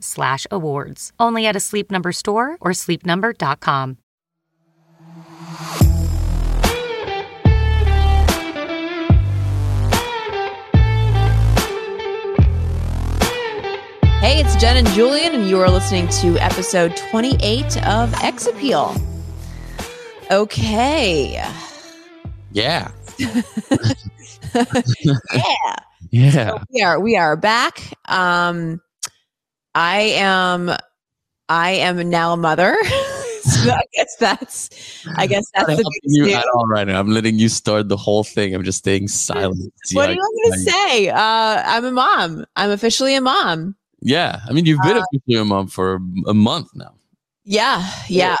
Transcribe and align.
slash 0.00 0.46
awards. 0.50 1.12
Only 1.18 1.46
at 1.46 1.56
a 1.56 1.60
Sleep 1.60 1.90
Number 1.90 2.12
store 2.12 2.56
or 2.60 2.72
sleepnumber.com. 2.72 3.98
Hey, 14.20 14.40
it's 14.40 14.56
Jen 14.56 14.76
and 14.76 14.88
Julian, 14.88 15.32
and 15.32 15.48
you 15.48 15.60
are 15.60 15.70
listening 15.70 16.08
to 16.20 16.36
episode 16.38 16.96
28 17.10 17.86
of 17.86 18.12
X 18.14 18.46
Appeal. 18.46 18.94
Okay. 20.30 21.42
Yeah. 22.52 22.90
Yeah. 25.30 25.76
Yeah. 26.10 26.58
we 26.72 26.80
are 26.82 26.98
we 27.00 27.16
are 27.16 27.36
back. 27.36 27.82
Um 28.06 28.80
I 29.78 30.00
am 30.16 30.72
I 31.48 31.70
am 31.70 32.10
now 32.10 32.32
a 32.32 32.36
mother. 32.36 32.76
so 33.42 33.70
I 33.70 33.82
guess 33.94 34.16
that's 34.18 34.70
I 35.16 35.28
guess 35.28 35.44
that's 35.54 35.68
the 35.68 35.76
big 35.76 36.02
you 36.02 36.34
at 36.34 36.44
all 36.52 36.66
right 36.66 36.84
now. 36.84 36.98
I'm 36.98 37.10
letting 37.10 37.38
you 37.38 37.48
start 37.48 37.88
the 37.88 37.96
whole 37.96 38.24
thing. 38.24 38.56
I'm 38.56 38.64
just 38.64 38.78
staying 38.78 39.06
silent. 39.06 39.72
What 39.92 40.08
do 40.08 40.14
you 40.14 40.52
to 40.52 40.58
say? 40.58 41.10
Uh 41.10 41.62
I'm 41.64 41.84
a 41.84 41.92
mom. 41.92 42.44
I'm 42.56 42.72
officially 42.72 43.14
a 43.14 43.20
mom. 43.20 43.76
Yeah. 44.00 44.40
I 44.48 44.52
mean, 44.52 44.66
you've 44.66 44.82
been 44.82 44.96
Uh, 44.96 45.04
officially 45.12 45.40
a 45.40 45.44
mom 45.44 45.68
for 45.68 46.00
a 46.26 46.34
month 46.34 46.70
now. 46.74 46.94
Yeah, 47.44 47.88
yeah. 48.08 48.36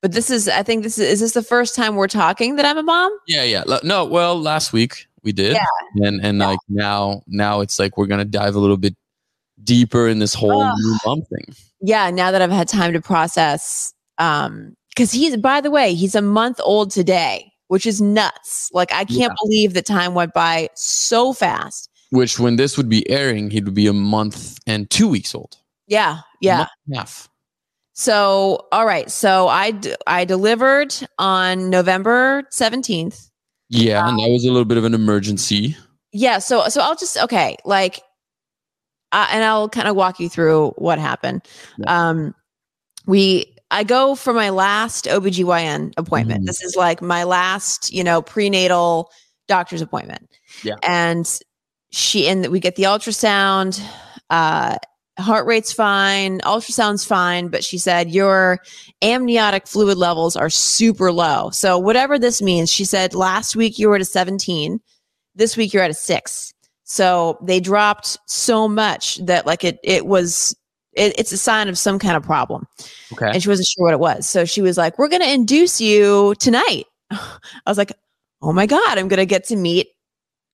But 0.00 0.10
this 0.10 0.30
is 0.30 0.48
I 0.48 0.64
think 0.64 0.82
this 0.82 0.98
is 0.98 1.08
is 1.12 1.20
this 1.20 1.32
the 1.32 1.44
first 1.44 1.76
time 1.76 1.94
we're 1.94 2.08
talking 2.08 2.56
that 2.56 2.66
I'm 2.66 2.78
a 2.78 2.82
mom? 2.82 3.16
Yeah. 3.28 3.44
Yeah. 3.44 3.62
No, 3.84 4.04
well, 4.04 4.34
last 4.34 4.72
week 4.72 5.06
we 5.22 5.30
did. 5.30 5.52
Yeah. 5.52 6.08
And, 6.08 6.24
and 6.24 6.40
like 6.40 6.58
now, 6.68 7.22
now 7.28 7.60
it's 7.60 7.78
like 7.78 7.96
we're 7.96 8.08
going 8.08 8.18
to 8.18 8.24
dive 8.24 8.56
a 8.56 8.58
little 8.58 8.76
bit 8.76 8.96
deeper 9.64 10.08
in 10.08 10.18
this 10.18 10.34
whole 10.34 10.64
new 10.76 10.96
mom 11.06 11.22
thing. 11.22 11.54
yeah 11.80 12.10
now 12.10 12.30
that 12.30 12.42
i've 12.42 12.50
had 12.50 12.68
time 12.68 12.92
to 12.92 13.00
process 13.00 13.92
um 14.18 14.74
because 14.88 15.10
he's 15.12 15.36
by 15.36 15.60
the 15.60 15.70
way 15.70 15.94
he's 15.94 16.14
a 16.14 16.22
month 16.22 16.60
old 16.64 16.90
today 16.90 17.50
which 17.68 17.86
is 17.86 18.00
nuts 18.00 18.70
like 18.72 18.92
i 18.92 19.04
can't 19.04 19.18
Yeah. 19.32 19.34
believe 19.44 19.74
the 19.74 19.82
time 19.82 20.14
went 20.14 20.34
by 20.34 20.68
so 20.74 21.32
fast 21.32 21.88
Which, 22.10 22.38
when 22.38 22.56
this 22.56 22.76
would 22.76 22.88
be 22.90 23.08
airing, 23.08 23.50
he 23.50 23.62
would 23.62 23.72
be 23.74 23.86
a 23.86 23.92
month 23.94 24.58
and 24.66 24.88
two 24.90 25.08
weeks 25.08 25.34
old. 25.34 25.56
yeah 25.86 26.18
yeah 26.40 26.58
month 26.58 26.68
and 26.86 26.96
a 26.96 26.98
half. 26.98 27.28
so 27.94 28.66
all 28.72 28.86
right 28.86 29.10
so 29.10 29.48
i 29.48 29.70
d- 29.70 29.94
i 30.06 30.24
delivered 30.24 30.94
on 31.18 31.70
november 31.70 32.42
17th 32.52 33.30
Yeah. 33.68 34.08
and 34.08 34.18
that 34.18 34.28
was 34.28 34.44
a 34.44 34.48
little 34.50 34.64
bit 34.66 34.76
of 34.78 34.84
an 34.84 34.94
emergency. 34.94 35.76
yeah 36.12 36.38
so 36.38 36.68
so 36.68 36.80
i'll 36.82 36.96
just 36.96 37.16
okay 37.18 37.56
like 37.64 38.00
uh, 39.12 39.26
and 39.30 39.44
i'll 39.44 39.68
kind 39.68 39.88
of 39.88 39.94
walk 39.96 40.18
you 40.20 40.28
through 40.28 40.70
what 40.78 40.98
happened. 40.98 41.42
Um 41.86 42.34
we 43.06 43.46
i 43.70 43.84
go 43.84 44.14
for 44.14 44.32
my 44.32 44.50
last 44.50 45.06
obgyn 45.06 45.92
appointment. 45.96 46.42
Mhm. 46.42 46.46
this 46.46 46.62
is 46.62 46.76
like 46.76 47.00
my 47.02 47.24
last 47.24 47.92
you 47.92 48.04
know 48.04 48.22
prenatal 48.22 49.10
doctor's 49.48 49.82
appointment. 49.82 50.28
Yeah. 50.62 50.74
and 50.82 51.26
she 51.90 52.26
and 52.28 52.46
we 52.48 52.60
get 52.60 52.76
the 52.76 52.84
ultrasound 52.84 53.82
uh 54.30 54.76
heart 55.18 55.46
rate's 55.46 55.72
fine 55.74 56.40
ultrasound's 56.40 57.04
fine 57.04 57.48
but 57.48 57.62
she 57.62 57.76
said 57.76 58.10
your 58.10 58.60
amniotic 59.02 59.66
fluid 59.66 59.98
levels 59.98 60.36
are 60.36 60.48
super 60.48 61.12
low. 61.12 61.50
So 61.50 61.78
whatever 61.78 62.18
this 62.18 62.40
means 62.40 62.72
she 62.72 62.84
said 62.86 63.14
last 63.14 63.54
week 63.56 63.78
you 63.78 63.88
were 63.88 63.96
at 63.96 64.00
a 64.00 64.06
17 64.06 64.80
this 65.34 65.56
week 65.56 65.72
you're 65.74 65.82
at 65.82 65.90
a 65.90 65.94
6 65.94 66.51
so 66.92 67.38
they 67.42 67.58
dropped 67.58 68.18
so 68.26 68.68
much 68.68 69.16
that 69.24 69.46
like 69.46 69.64
it 69.64 69.78
it 69.82 70.04
was 70.04 70.54
it, 70.92 71.18
it's 71.18 71.32
a 71.32 71.38
sign 71.38 71.68
of 71.68 71.78
some 71.78 71.98
kind 71.98 72.16
of 72.16 72.22
problem 72.22 72.66
Okay. 73.14 73.30
and 73.32 73.42
she 73.42 73.48
wasn't 73.48 73.66
sure 73.66 73.84
what 73.86 73.94
it 73.94 74.00
was 74.00 74.28
so 74.28 74.44
she 74.44 74.60
was 74.60 74.76
like 74.76 74.98
we're 74.98 75.08
going 75.08 75.22
to 75.22 75.32
induce 75.32 75.80
you 75.80 76.34
tonight 76.38 76.84
i 77.10 77.18
was 77.66 77.78
like 77.78 77.92
oh 78.42 78.52
my 78.52 78.66
god 78.66 78.98
i'm 78.98 79.08
going 79.08 79.18
to 79.18 79.26
get 79.26 79.44
to 79.44 79.56
meet 79.56 79.88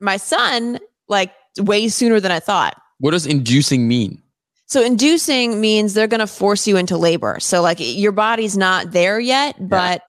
my 0.00 0.16
son 0.16 0.78
like 1.08 1.32
way 1.58 1.88
sooner 1.88 2.20
than 2.20 2.30
i 2.30 2.38
thought 2.38 2.80
What 3.00 3.10
does 3.10 3.26
inducing 3.26 3.88
mean? 3.88 4.22
so 4.66 4.80
inducing 4.82 5.60
means 5.60 5.94
they're 5.94 6.06
going 6.06 6.20
to 6.20 6.26
force 6.26 6.68
you 6.68 6.76
into 6.76 6.98
labor. 6.98 7.40
So 7.40 7.62
like 7.62 7.78
your 7.80 8.12
body's 8.12 8.54
not 8.56 8.92
there 8.92 9.18
yet, 9.18 9.56
but 9.58 10.02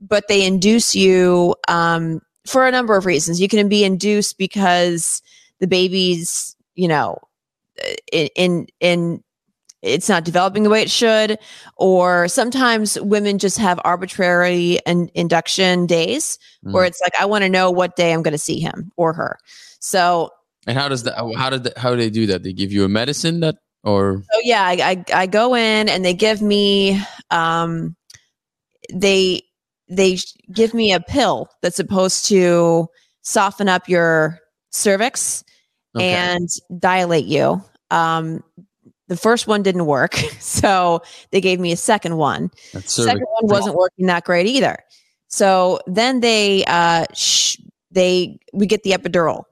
but 0.00 0.28
they 0.28 0.46
induce 0.46 0.94
you 0.94 1.56
um, 1.66 2.20
for 2.46 2.66
a 2.68 2.70
number 2.70 2.96
of 2.96 3.04
reasons. 3.04 3.40
You 3.40 3.48
can 3.48 3.68
be 3.68 3.82
induced 3.82 4.38
because 4.38 5.22
the 5.60 5.66
baby's, 5.66 6.56
you 6.74 6.88
know, 6.88 7.18
in 8.12 8.28
in 8.36 8.66
in 8.80 9.22
it's 9.82 10.08
not 10.08 10.24
developing 10.24 10.62
the 10.62 10.70
way 10.70 10.80
it 10.82 10.90
should 10.90 11.38
or 11.76 12.26
sometimes 12.28 12.98
women 13.02 13.38
just 13.38 13.58
have 13.58 13.78
arbitrary 13.84 14.78
and 14.86 15.10
induction 15.14 15.86
days 15.86 16.38
where 16.62 16.84
Mm. 16.84 16.88
it's 16.88 17.00
like 17.02 17.12
i 17.20 17.26
want 17.26 17.42
to 17.44 17.48
know 17.50 17.70
what 17.70 17.94
day 17.94 18.12
i'm 18.14 18.22
going 18.22 18.32
to 18.32 18.38
see 18.38 18.58
him 18.58 18.90
or 18.96 19.12
her 19.12 19.38
so 19.78 20.30
And 20.66 20.76
how 20.78 20.88
does 20.88 21.02
that? 21.04 21.14
How 21.36 21.50
did 21.50 21.64
that, 21.64 21.78
how 21.78 21.90
do 21.90 21.96
they 21.98 22.10
do 22.10 22.26
that? 22.26 22.42
They 22.42 22.52
give 22.54 22.72
you 22.72 22.84
a 22.84 22.88
medicine 22.88 23.40
that, 23.40 23.56
or 23.84 24.22
So 24.32 24.40
yeah, 24.42 24.64
I, 24.64 24.72
I 25.12 25.22
I 25.22 25.26
go 25.26 25.54
in 25.54 25.88
and 25.88 26.04
they 26.04 26.14
give 26.14 26.40
me 26.42 27.00
um 27.30 27.94
they 28.92 29.42
they 29.88 30.18
give 30.52 30.72
me 30.74 30.92
a 30.92 31.00
pill 31.00 31.48
that's 31.62 31.76
supposed 31.76 32.26
to 32.26 32.88
soften 33.22 33.68
up 33.68 33.88
your 33.88 34.40
cervix 34.72 35.44
Okay. 35.96 36.12
and 36.12 36.48
dilate 36.78 37.26
you. 37.26 37.62
Um 37.90 38.42
the 39.08 39.16
first 39.16 39.46
one 39.46 39.62
didn't 39.62 39.86
work, 39.86 40.14
so 40.40 41.00
they 41.30 41.40
gave 41.40 41.60
me 41.60 41.70
a 41.72 41.76
second 41.76 42.16
one. 42.16 42.50
That's 42.72 42.92
Second 42.92 43.24
one 43.40 43.46
wasn't 43.50 43.76
working 43.76 44.06
that 44.06 44.24
great 44.24 44.46
either. 44.46 44.76
So 45.28 45.80
then 45.86 46.20
they 46.20 46.64
uh 46.66 47.04
sh- 47.14 47.56
they 47.92 48.38
we 48.52 48.66
get 48.66 48.82
the 48.82 48.90
epidural. 48.92 49.44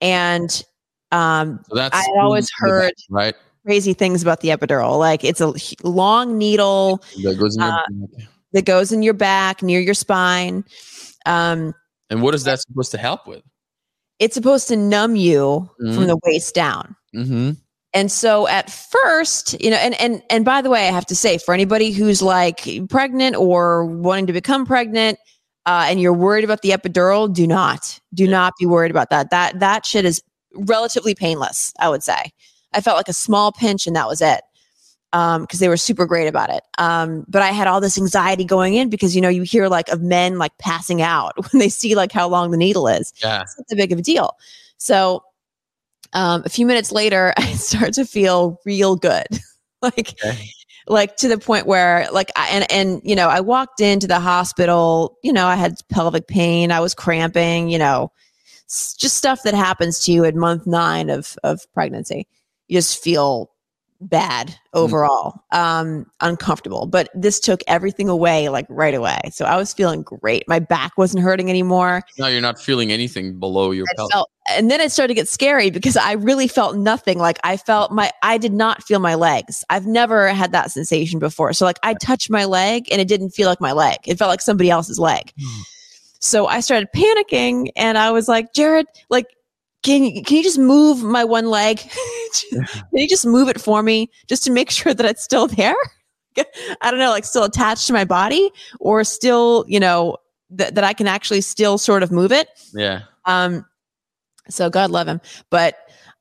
And 0.00 0.50
um 1.10 1.60
So 1.68 1.76
that's 1.76 1.96
I 1.96 2.04
always 2.20 2.48
heard- 2.58 2.92
right. 3.10 3.34
crazy 3.64 3.94
things 3.94 4.22
about 4.22 4.40
the 4.40 4.48
epidural. 4.48 4.98
Like 4.98 5.24
it's 5.24 5.40
a 5.40 5.52
long 5.86 6.36
needle 6.38 7.02
That 7.22 7.38
goes 7.38 7.56
in 7.56 7.62
your 7.62 7.70
Uh, 7.72 7.82
back. 8.16 8.28
that 8.52 8.64
goes 8.66 8.92
in 8.92 9.02
your 9.02 9.14
back 9.14 9.62
near 9.62 9.80
your 9.80 9.94
spine. 9.94 10.64
Um, 11.26 11.74
And 12.10 12.20
what 12.22 12.34
is 12.34 12.44
that 12.44 12.60
supposed 12.60 12.90
to 12.90 12.98
help 12.98 13.26
with? 13.26 13.42
It's 14.18 14.34
supposed 14.34 14.68
to 14.68 14.76
numb 14.76 15.16
you 15.16 15.68
from 15.78 16.04
Mhm. 16.04 16.06
the 16.06 16.18
waist 16.24 16.54
down. 16.54 16.94
Mm-hmm. 17.14 17.50
And 17.94 18.10
so 18.10 18.48
at 18.48 18.70
first, 18.70 19.60
you 19.60 19.70
know, 19.70 19.76
and 19.76 19.94
and 20.00 20.22
and 20.30 20.44
by 20.44 20.62
the 20.62 20.70
way, 20.70 20.88
I 20.88 20.92
have 20.92 21.06
to 21.06 21.16
say, 21.16 21.36
for 21.38 21.52
anybody 21.52 21.90
who's 21.90 22.22
like 22.22 22.66
pregnant 22.88 23.36
or 23.36 23.84
wanting 23.84 24.26
to 24.28 24.32
become 24.32 24.64
pregnant, 24.64 25.18
uh, 25.66 25.84
and 25.88 26.00
you're 26.00 26.14
worried 26.14 26.44
about 26.44 26.62
the 26.62 26.70
epidural, 26.70 27.32
do 27.32 27.46
not, 27.46 28.00
do 28.14 28.26
not 28.26 28.54
be 28.58 28.64
worried 28.66 28.90
about 28.90 29.10
that. 29.10 29.30
That 29.30 29.60
that 29.60 29.84
shit 29.84 30.04
is 30.06 30.22
relatively 30.54 31.14
painless. 31.14 31.72
I 31.80 31.88
would 31.90 32.02
say. 32.02 32.32
I 32.72 32.80
felt 32.80 32.96
like 32.96 33.08
a 33.08 33.12
small 33.12 33.52
pinch, 33.52 33.86
and 33.86 33.94
that 33.96 34.08
was 34.08 34.22
it. 34.22 34.40
Um, 35.14 35.42
because 35.42 35.60
they 35.60 35.68
were 35.68 35.76
super 35.76 36.06
great 36.06 36.26
about 36.26 36.48
it. 36.48 36.62
Um, 36.78 37.26
but 37.28 37.42
I 37.42 37.48
had 37.48 37.66
all 37.66 37.82
this 37.82 37.98
anxiety 37.98 38.44
going 38.44 38.74
in 38.74 38.88
because 38.88 39.14
you 39.14 39.20
know 39.20 39.28
you 39.28 39.42
hear 39.42 39.68
like 39.68 39.90
of 39.90 40.00
men 40.00 40.38
like 40.38 40.56
passing 40.58 41.02
out 41.02 41.34
when 41.52 41.60
they 41.60 41.68
see 41.68 41.94
like 41.94 42.12
how 42.12 42.26
long 42.28 42.50
the 42.50 42.56
needle 42.56 42.88
is 42.88 43.12
Yeah. 43.22 43.42
it's 43.42 43.54
not 43.58 43.68
that 43.68 43.76
big 43.76 43.92
of 43.92 43.98
a 43.98 44.02
deal. 44.02 44.36
So 44.78 45.22
Um, 46.14 46.42
a 46.44 46.48
few 46.48 46.64
minutes 46.66 46.92
later, 46.92 47.32
I 47.38 47.52
start 47.52 47.92
to 47.94 48.04
feel 48.06 48.58
real 48.64 48.96
good, 48.96 49.26
like 49.82 50.14
Okay. 50.24 50.48
like 50.86 51.16
to 51.16 51.28
the 51.28 51.38
point 51.38 51.66
where 51.66 52.06
like 52.12 52.30
I, 52.36 52.48
and 52.48 52.72
and 52.72 53.00
you 53.04 53.14
know 53.14 53.28
I 53.28 53.40
walked 53.40 53.80
into 53.80 54.06
the 54.06 54.18
hospital. 54.20 55.18
You 55.22 55.32
know 55.32 55.46
I 55.46 55.56
had 55.56 55.74
pelvic 55.90 56.26
pain, 56.26 56.72
I 56.72 56.80
was 56.80 56.94
cramping. 56.94 57.68
You 57.68 57.78
know, 57.78 58.10
just 58.68 59.16
stuff 59.18 59.42
that 59.44 59.54
happens 59.54 60.00
to 60.04 60.12
you 60.12 60.24
at 60.24 60.34
month 60.34 60.66
nine 60.66 61.10
of 61.10 61.36
of 61.44 61.60
pregnancy. 61.74 62.26
You 62.68 62.78
just 62.78 63.02
feel 63.02 63.50
bad 64.08 64.56
overall, 64.74 65.44
um, 65.52 66.06
uncomfortable. 66.20 66.86
But 66.86 67.08
this 67.14 67.40
took 67.40 67.62
everything 67.66 68.08
away 68.08 68.48
like 68.48 68.66
right 68.68 68.94
away. 68.94 69.20
So 69.32 69.44
I 69.44 69.56
was 69.56 69.72
feeling 69.72 70.02
great. 70.02 70.44
My 70.48 70.58
back 70.58 70.96
wasn't 70.96 71.22
hurting 71.22 71.48
anymore. 71.50 72.02
Now 72.18 72.26
you're 72.26 72.40
not 72.40 72.60
feeling 72.60 72.92
anything 72.92 73.38
below 73.38 73.70
your 73.70 73.86
I 73.90 73.94
pelvis. 73.96 74.12
felt, 74.12 74.30
and 74.50 74.70
then 74.70 74.80
it 74.80 74.92
started 74.92 75.08
to 75.08 75.14
get 75.14 75.28
scary 75.28 75.70
because 75.70 75.96
I 75.96 76.12
really 76.12 76.48
felt 76.48 76.76
nothing. 76.76 77.18
Like 77.18 77.38
I 77.44 77.56
felt 77.56 77.92
my, 77.92 78.10
I 78.22 78.38
did 78.38 78.52
not 78.52 78.82
feel 78.82 78.98
my 78.98 79.14
legs. 79.14 79.64
I've 79.70 79.86
never 79.86 80.28
had 80.28 80.52
that 80.52 80.70
sensation 80.70 81.18
before. 81.18 81.52
So 81.52 81.64
like 81.64 81.78
I 81.82 81.94
touched 81.94 82.30
my 82.30 82.44
leg 82.44 82.88
and 82.90 83.00
it 83.00 83.08
didn't 83.08 83.30
feel 83.30 83.48
like 83.48 83.60
my 83.60 83.72
leg. 83.72 83.98
It 84.06 84.18
felt 84.18 84.28
like 84.30 84.40
somebody 84.40 84.70
else's 84.70 84.98
leg. 84.98 85.32
So 86.20 86.46
I 86.46 86.60
started 86.60 86.88
panicking 86.94 87.70
and 87.74 87.98
I 87.98 88.12
was 88.12 88.28
like, 88.28 88.52
Jared, 88.54 88.86
like, 89.10 89.26
can 89.82 90.04
you, 90.04 90.22
can 90.22 90.36
you 90.36 90.42
just 90.42 90.58
move 90.58 91.02
my 91.02 91.24
one 91.24 91.46
leg? 91.46 91.78
can 92.50 92.66
you 92.92 93.08
just 93.08 93.26
move 93.26 93.48
it 93.48 93.60
for 93.60 93.82
me 93.82 94.10
just 94.28 94.44
to 94.44 94.50
make 94.50 94.70
sure 94.78 94.94
that 94.94 95.06
it's 95.06 95.22
still 95.22 95.46
there? 95.46 95.74
I 96.36 96.90
don't 96.90 96.98
know, 96.98 97.10
like 97.10 97.24
still 97.24 97.44
attached 97.44 97.86
to 97.88 97.92
my 97.92 98.04
body 98.04 98.50
or 98.80 99.04
still, 99.04 99.64
you 99.68 99.80
know, 99.80 100.16
that 100.50 100.74
that 100.74 100.84
I 100.84 100.92
can 100.92 101.06
actually 101.06 101.40
still 101.40 101.78
sort 101.78 102.02
of 102.02 102.10
move 102.10 102.32
it. 102.32 102.48
yeah. 102.74 103.02
Um, 103.24 103.64
so 104.48 104.68
God 104.70 104.90
love 104.90 105.06
him. 105.06 105.20
But 105.50 105.76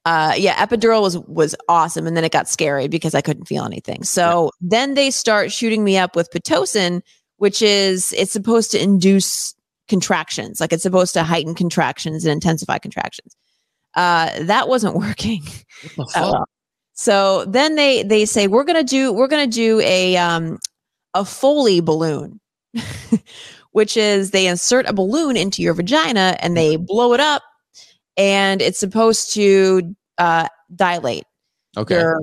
uh, 0.05 0.33
yeah, 0.35 0.63
epidural 0.65 1.01
was 1.01 1.17
was 1.19 1.55
awesome, 1.69 2.07
and 2.07 2.17
then 2.17 2.23
it 2.23 2.31
got 2.31 2.49
scary 2.49 2.87
because 2.87 3.13
I 3.13 3.21
couldn't 3.21 3.45
feel 3.45 3.65
anything. 3.65 4.03
So 4.03 4.51
then 4.61 4.95
they 4.95 5.11
start 5.11 5.51
shooting 5.51 5.83
me 5.83 5.97
up 5.97 6.15
with 6.15 6.31
pitocin, 6.31 7.01
which 7.37 7.61
is 7.61 8.13
it's 8.13 8.31
supposed 8.31 8.71
to 8.71 8.81
induce 8.81 9.53
contractions, 9.87 10.59
like 10.59 10.73
it's 10.73 10.83
supposed 10.83 11.13
to 11.13 11.23
heighten 11.23 11.53
contractions 11.53 12.25
and 12.25 12.31
intensify 12.31 12.77
contractions. 12.77 13.35
Uh, 13.95 14.43
that 14.43 14.67
wasn't 14.67 14.95
working. 15.07 15.43
What 15.81 15.95
the 15.97 16.05
fuck? 16.05 16.23
all. 16.23 16.45
So 16.93 17.45
then 17.45 17.75
they 17.75 18.03
they 18.03 18.25
say 18.25 18.47
we're 18.47 18.63
gonna 18.63 18.83
do 18.83 19.11
we're 19.11 19.27
gonna 19.27 19.47
do 19.47 19.79
a 19.81 20.17
um 20.17 20.59
a 21.13 21.25
Foley 21.25 21.79
balloon, 21.81 22.39
which 23.71 23.97
is 23.97 24.31
they 24.31 24.47
insert 24.47 24.85
a 24.87 24.93
balloon 24.93 25.35
into 25.37 25.61
your 25.61 25.73
vagina 25.73 26.37
and 26.39 26.55
they 26.55 26.75
blow 26.75 27.13
it 27.13 27.19
up, 27.19 27.41
and 28.17 28.61
it's 28.61 28.79
supposed 28.79 29.33
to 29.33 29.95
uh, 30.17 30.47
dilate 30.75 31.25
Okay. 31.77 31.95
your 31.95 32.19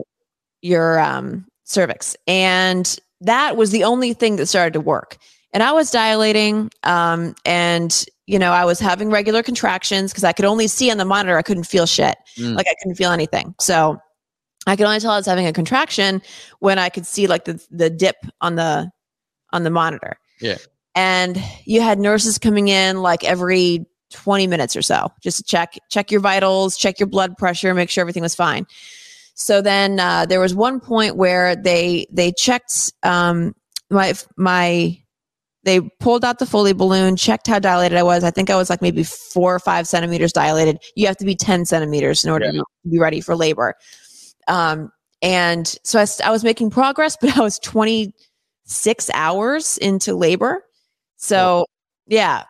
your 0.63 0.99
um 1.01 1.45
cervix 1.65 2.17
and 2.27 2.99
that 3.21 3.57
was 3.57 3.71
the 3.71 3.85
only 3.85 4.13
thing 4.13 4.37
that 4.37 4.47
started 4.47 4.73
to 4.73 4.81
work 4.81 5.17
and 5.53 5.63
i 5.63 5.71
was 5.73 5.91
dilating 5.91 6.71
um 6.85 7.35
and 7.45 8.05
you 8.29 8.39
know 8.39 8.53
i 8.53 8.65
was 8.65 8.79
having 8.79 9.11
regular 9.11 9.43
contractions 9.43 10.13
because 10.13 10.23
i 10.25 10.33
could 10.33 10.45
only 10.45 10.69
see 10.69 10.91
on 10.91 10.99
the 10.99 11.05
monitor 11.05 11.37
i 11.39 11.43
couldn't 11.43 11.65
feel 11.65 11.87
shit 11.87 12.17
Mm. 12.39 12.55
like 12.55 12.67
i 12.69 12.75
couldn't 12.81 12.95
feel 12.97 13.11
anything 13.11 13.55
so 13.61 13.99
i 14.67 14.77
could 14.77 14.87
only 14.87 15.01
tell 15.01 15.11
i 15.13 15.17
was 15.17 15.27
having 15.27 15.47
a 15.47 15.53
contraction 15.53 16.23
when 16.61 16.79
i 16.79 16.89
could 16.89 17.07
see 17.07 17.27
like 17.27 17.45
the 17.47 17.61
the 17.71 17.91
dip 17.91 18.17
on 18.41 18.55
the 18.57 18.91
on 19.53 19.63
the 19.65 19.71
monitor 19.71 20.19
Yeah. 20.41 20.59
and 20.95 21.43
you 21.65 21.81
had 21.81 21.99
nurses 21.99 22.39
coming 22.39 22.69
in 22.69 23.03
like 23.03 23.25
every 23.25 23.87
20 24.13 24.47
minutes 24.47 24.77
or 24.77 24.83
so 24.83 25.09
just 25.23 25.39
to 25.39 25.43
check 25.43 25.79
check 25.91 26.11
your 26.11 26.21
vitals 26.21 26.77
check 26.77 27.01
your 27.01 27.07
blood 27.09 27.37
pressure 27.39 27.75
make 27.75 27.91
sure 27.91 28.03
everything 28.03 28.23
was 28.23 28.35
fine 28.35 28.67
so 29.35 29.63
then 29.63 30.01
uh, 30.01 30.27
there 30.27 30.41
was 30.41 30.55
one 30.55 30.81
point 30.81 31.17
where 31.17 31.55
they 31.55 32.07
they 32.11 32.33
checked 32.33 32.93
um, 33.05 33.55
my 33.91 34.13
my 34.37 34.99
they 35.65 35.81
pulled 36.01 36.25
out 36.25 36.39
the 36.39 36.47
Foley 36.47 36.73
balloon, 36.73 37.17
checked 37.17 37.47
how 37.47 37.59
dilated 37.59 37.99
I 37.99 38.03
was. 38.03 38.25
I 38.25 38.31
think 38.31 38.49
I 38.51 38.57
was 38.57 38.71
like 38.71 38.81
maybe 38.83 39.03
four 39.03 39.55
or 39.55 39.59
five 39.59 39.87
centimeters 39.89 40.33
dilated. 40.33 40.79
You 40.97 41.07
have 41.07 41.17
to 41.19 41.25
be 41.25 41.35
ten 41.35 41.65
centimeters 41.65 42.25
in 42.25 42.31
order 42.31 42.47
Yeah. 42.47 42.53
to 42.53 42.65
be- 42.91 42.99
ready 42.99 43.21
for 43.21 43.37
labor. 43.37 43.75
Um, 44.47 44.91
and 45.21 45.67
so 45.85 46.05
I 46.25 46.31
was 46.31 46.45
making 46.45 46.71
progress, 46.71 47.17
but 47.21 47.37
I 47.37 47.41
was 47.41 47.59
twenty 47.59 48.15
six 48.65 49.11
hours 49.15 49.77
into 49.79 50.15
labor. 50.15 50.63
So 51.17 51.67
yeah. 52.07 52.45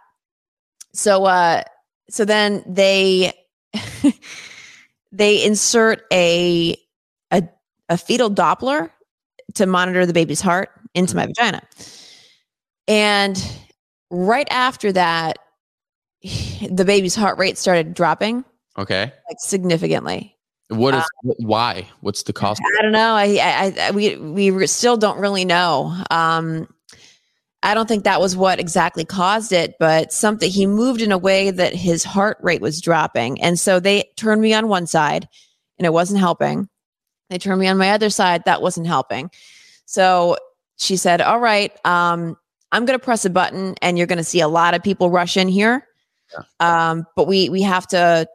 So 0.93 1.25
uh, 1.25 1.63
so 2.11 2.25
then 2.25 2.63
they 2.67 3.33
they 5.13 5.45
insert 5.45 6.03
a 6.13 6.77
a 7.33 7.43
a 7.89 7.97
fetal 7.99 8.31
Doppler 8.31 8.91
to 9.55 9.67
monitor 9.67 10.05
the 10.07 10.13
baby's 10.13 10.41
heart 10.41 10.69
into 10.95 11.17
my 11.17 11.27
vagina. 11.27 11.63
And 12.89 13.41
right 14.11 14.49
after 14.51 14.91
that, 14.93 15.39
the 16.23 16.85
baby's 16.85 17.15
heart 17.15 17.39
rate 17.39 17.59
started 17.59 17.95
dropping 17.95 18.45
Okay. 18.77 19.05
like 19.05 19.37
significantly. 19.39 20.35
What 20.71 20.95
is 20.95 21.05
wh- 21.23 21.41
why? 21.41 21.89
What's 22.01 22.25
the 22.25 22.33
cost? 22.33 22.61
I 22.79 22.83
don't 22.83 22.93
know. 22.93 23.15
I, 23.15 23.39
I, 23.41 23.75
I 23.89 23.91
we 23.93 24.17
we 24.17 24.67
still 24.67 24.97
don't 24.97 25.19
really 25.19 25.45
know. 25.45 25.97
Um, 26.11 26.69
I 27.63 27.75
don't 27.75 27.89
think 27.89 28.05
that 28.05 28.21
was 28.21 28.37
what 28.37 28.61
exactly 28.61 29.05
caused 29.05 29.53
it, 29.53 29.77
but 29.81 30.13
something 30.13 30.51
he 30.51 30.67
moved 30.67 31.01
in 31.01 31.11
a 31.11 31.19
way 31.19 31.51
that 31.51 31.75
his 31.75 32.05
heart 32.05 32.37
rate 32.43 32.61
was 32.61 32.81
dropping, 32.81 33.41
and 33.41 33.59
so 33.59 33.81
they 33.81 34.11
turned 34.17 34.43
me 34.43 34.53
on 34.53 34.69
one 34.69 34.87
side, 34.87 35.27
and 35.79 35.87
it 35.87 35.93
wasn't 35.93 36.21
helping. 36.21 36.69
They 37.31 37.39
turned 37.39 37.61
me 37.61 37.67
on 37.69 37.79
my 37.79 37.91
other 37.91 38.11
side, 38.11 38.45
that 38.45 38.61
wasn't 38.63 38.87
helping. 38.87 39.31
So 39.87 40.37
she 40.77 40.97
said, 40.97 41.23
"All 41.23 41.41
right, 41.41 41.73
um, 41.87 42.37
I'm 42.73 42.85
going 42.85 42.99
to 42.99 43.05
press 43.05 43.25
a 43.25 43.31
button, 43.31 43.75
and 43.83 43.97
you're 43.97 44.07
going 44.07 44.19
to 44.19 44.25
see 44.25 44.41
a 44.41 44.49
lot 44.49 44.75
of 44.75 44.83
people 44.83 45.11
rush 45.11 45.37
in 45.37 45.49
here, 45.49 45.87
um, 46.61 47.07
but 47.17 47.27
we 47.27 47.49
we 47.49 47.63
have 47.63 47.87
to." 47.89 48.27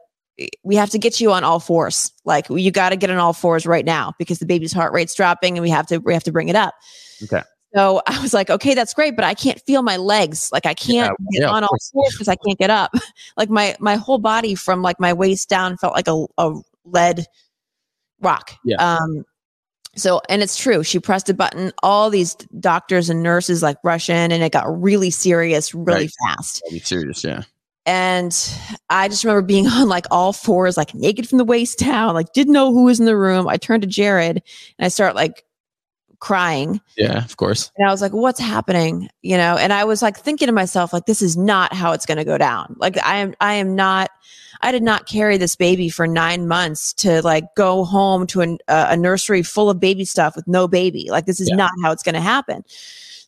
we 0.64 0.74
have 0.74 0.90
to 0.90 0.98
get 0.98 1.20
you 1.20 1.30
on 1.32 1.44
all 1.44 1.60
fours. 1.60 2.12
Like 2.24 2.48
you 2.50 2.72
got 2.72 2.88
to 2.90 2.96
get 2.96 3.08
on 3.08 3.18
all 3.18 3.32
fours 3.32 3.66
right 3.66 3.84
now 3.84 4.14
because 4.18 4.40
the 4.40 4.46
baby's 4.46 4.72
heart 4.72 4.92
rate's 4.92 5.14
dropping 5.14 5.56
and 5.56 5.62
we 5.62 5.70
have 5.70 5.86
to 5.86 5.98
we 5.98 6.12
have 6.12 6.24
to 6.24 6.32
bring 6.32 6.48
it 6.48 6.56
up. 6.56 6.74
Okay. 7.22 7.42
So 7.74 8.02
I 8.08 8.20
was 8.20 8.34
like, 8.34 8.50
okay, 8.50 8.74
that's 8.74 8.94
great, 8.94 9.14
but 9.14 9.24
I 9.24 9.34
can't 9.34 9.60
feel 9.60 9.82
my 9.82 9.96
legs. 9.96 10.50
Like 10.52 10.66
I 10.66 10.74
can't 10.74 11.16
Yeah, 11.20 11.40
get 11.40 11.42
yeah, 11.42 11.50
on 11.50 11.62
all 11.62 11.76
fours 11.92 12.14
because 12.14 12.26
I 12.26 12.34
can't 12.34 12.58
get 12.58 12.70
up. 12.70 12.92
like 13.36 13.48
my 13.48 13.76
my 13.78 13.94
whole 13.94 14.18
body 14.18 14.56
from 14.56 14.82
like 14.82 14.98
my 14.98 15.12
waist 15.12 15.48
down 15.48 15.76
felt 15.76 15.94
like 15.94 16.08
a, 16.08 16.26
a 16.38 16.54
lead 16.84 17.26
rock. 18.20 18.52
Yeah. 18.64 18.76
Um 18.78 19.24
so 19.96 20.20
and 20.28 20.42
it's 20.42 20.56
true. 20.56 20.82
She 20.82 20.98
pressed 20.98 21.28
a 21.30 21.34
button. 21.34 21.72
All 21.82 22.10
these 22.10 22.34
doctors 22.60 23.10
and 23.10 23.22
nurses 23.22 23.62
like 23.62 23.76
rush 23.84 24.08
in 24.10 24.32
and 24.32 24.42
it 24.42 24.52
got 24.52 24.64
really 24.82 25.10
serious 25.10 25.74
really 25.74 26.04
Right. 26.04 26.10
fast 26.36 26.62
you 26.70 26.80
serious? 26.80 27.22
Yeah. 27.24 27.42
and 27.86 28.32
I 28.90 29.08
just 29.08 29.24
remember 29.24 29.42
being 29.42 29.66
on 29.66 29.88
like 29.88 30.06
all 30.10 30.32
fours, 30.32 30.76
like 30.76 30.94
naked 30.94 31.28
from 31.28 31.38
the 31.38 31.44
waist 31.44 31.78
down, 31.78 32.14
like 32.14 32.32
didn't 32.32 32.52
know 32.54 32.72
who 32.72 32.84
was 32.84 32.98
in 33.00 33.06
the 33.06 33.16
room. 33.16 33.46
I 33.48 33.56
turned 33.56 33.82
to 33.82 33.88
Jared 33.88 34.42
and 34.78 34.86
I 34.86 34.88
start 34.88 35.14
like 35.14 35.44
crying. 36.24 36.80
Yeah. 36.96 37.22
Of 37.22 37.36
course. 37.36 37.70
And 37.76 37.86
I 37.86 37.90
was 37.92 38.00
like, 38.00 38.12
what's 38.12 38.40
happening? 38.40 39.10
You 39.20 39.36
know, 39.36 39.58
and 39.58 39.74
I 39.74 39.84
was 39.84 40.00
like 40.00 40.16
thinking 40.16 40.46
to 40.46 40.52
myself, 40.52 40.90
like, 40.94 41.04
this 41.04 41.20
is 41.20 41.36
not 41.36 41.74
how 41.74 41.92
it's 41.92 42.06
going 42.06 42.16
to 42.16 42.24
go 42.24 42.38
down. 42.38 42.74
Like, 42.78 42.96
I 43.04 43.16
am, 43.18 43.34
I 43.42 43.52
am 43.54 43.76
not, 43.76 44.10
I 44.62 44.72
did 44.72 44.82
not 44.82 45.06
carry 45.06 45.36
this 45.36 45.54
baby 45.54 45.90
for 45.90 46.06
nine 46.06 46.48
months 46.48 46.94
to 46.94 47.20
like 47.20 47.44
go 47.56 47.84
home 47.84 48.26
to 48.28 48.40
an, 48.40 48.56
uh, 48.68 48.86
a 48.88 48.96
nursery 48.96 49.42
full 49.42 49.68
of 49.68 49.78
baby 49.78 50.06
stuff 50.06 50.34
with 50.34 50.48
no 50.48 50.66
baby. 50.66 51.08
Like, 51.10 51.26
this 51.26 51.40
is 51.40 51.50
Yeah. 51.50 51.56
not 51.56 51.72
how 51.82 51.92
it's 51.92 52.02
going 52.02 52.14
to 52.14 52.22
happen. 52.22 52.64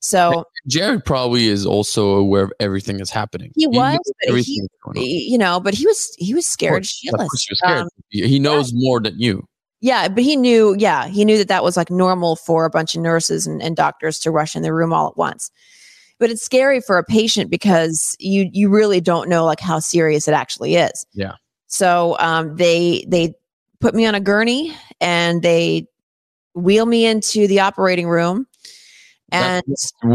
So 0.01 0.45
Jared 0.67 1.05
probably 1.05 1.49
is 1.49 1.67
also 1.67 2.15
aware 2.15 2.45
of 2.45 2.53
everything 2.61 2.97
that's 2.97 3.11
happening. 3.11 3.53
He 3.57 3.67
was, 3.67 3.77
knows 3.95 3.99
but 4.21 4.29
everything 4.29 4.55
he- 4.55 4.61
that's 4.63 4.75
going 4.83 4.99
on. 4.99 5.05
you 5.05 5.37
know, 5.37 5.61
but 5.61 5.75
he 5.75 5.85
was, 5.87 6.15
he 6.19 6.33
was 6.33 6.47
scared 6.47 6.85
shitless. 6.85 6.95
he 7.03 7.11
was 7.13 7.59
scared. 7.59 7.79
Um, 7.79 7.89
He- 8.09 8.27
he 8.27 8.39
knows 8.39 8.73
more 8.73 9.01
than 9.01 9.19
you. 9.21 9.47
Yeah, 9.81 10.09
but 10.09 10.25
he 10.25 10.37
knew, 10.37 10.75
yeah, 10.79 11.07
he 11.07 11.25
knew 11.25 11.37
that 11.39 11.49
that 11.49 11.63
was 11.63 11.77
like 11.77 11.91
normal 11.91 12.37
for 12.37 12.65
a 12.65 12.71
bunch 12.71 12.95
of 12.95 13.03
nurses 13.03 13.47
and, 13.47 13.63
and 13.63 13.77
doctors 13.77 14.19
to 14.21 14.31
rush 14.31 14.57
in 14.57 14.63
the 14.63 14.73
room 14.73 14.93
all 14.93 15.09
at 15.09 15.17
once. 15.17 15.51
But 16.19 16.31
it's 16.31 16.43
scary 16.43 16.81
for 16.81 16.97
a 16.97 17.05
patient 17.05 17.51
because 17.51 18.17
you 18.19 18.49
you 18.51 18.71
really 18.71 19.03
don't 19.03 19.29
know 19.29 19.45
like 19.45 19.61
how 19.61 19.81
serious 19.81 20.27
it 20.27 20.33
actually 20.33 20.77
is. 20.77 21.05
Yeah. 21.13 21.35
So 21.67 22.17
um, 22.21 22.57
they 22.57 23.05
they 23.07 23.35
put 23.81 23.95
me 23.95 24.07
on 24.07 24.15
a 24.15 24.21
gurney 24.21 24.75
and 25.01 25.43
they 25.43 25.87
wheel 26.55 26.87
me 26.87 27.05
into 27.05 27.47
the 27.47 27.61
operating 27.61 28.09
room. 28.09 28.47
And 29.31 29.63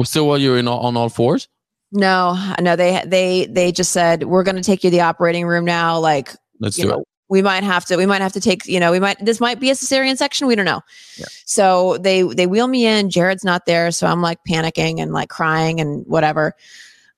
Still, 0.03 0.27
while 0.27 0.37
you're 0.39 0.57
in 0.57 0.67
all, 0.67 0.79
on 0.79 0.97
all 0.97 1.09
fours. 1.09 1.47
no, 1.91 2.35
no, 2.59 2.75
they 2.75 3.03
they 3.05 3.45
they 3.45 3.71
just 3.71 3.91
said 3.91 4.23
we're 4.23 4.43
going 4.43 4.55
to 4.55 4.63
take 4.63 4.83
you 4.83 4.89
to 4.89 4.95
the 4.95 5.01
operating 5.01 5.45
room 5.45 5.65
now. 5.65 5.99
Like 5.99 6.31
Let's 6.59 6.77
do 6.77 6.87
know, 6.87 7.01
it. 7.01 7.07
We 7.31 7.41
might 7.41 7.63
have 7.63 7.85
to 7.85 7.95
we 7.97 8.05
might 8.05 8.21
have 8.21 8.33
to 8.33 8.39
take 8.41 8.67
you 8.67 8.79
know 8.79 8.91
we 8.91 8.99
might 8.99 9.17
this 9.25 9.39
might 9.39 9.59
be 9.59 9.71
a 9.71 9.73
cesarean 9.73 10.17
section 10.17 10.45
we 10.45 10.53
don't 10.55 10.65
know 10.65 10.81
Yeah. 11.17 11.25
so 11.45 11.97
they 11.97 12.21
they 12.21 12.45
wheel 12.45 12.67
me 12.67 12.85
in 12.85 13.09
jared's 13.09 13.43
not 13.43 13.65
there 13.65 13.89
so 13.91 14.05
i'm 14.05 14.21
like 14.21 14.37
panicking 14.47 14.99
and 14.99 15.13
like 15.13 15.29
crying 15.29 15.79
and 15.79 16.05
whatever 16.05 16.53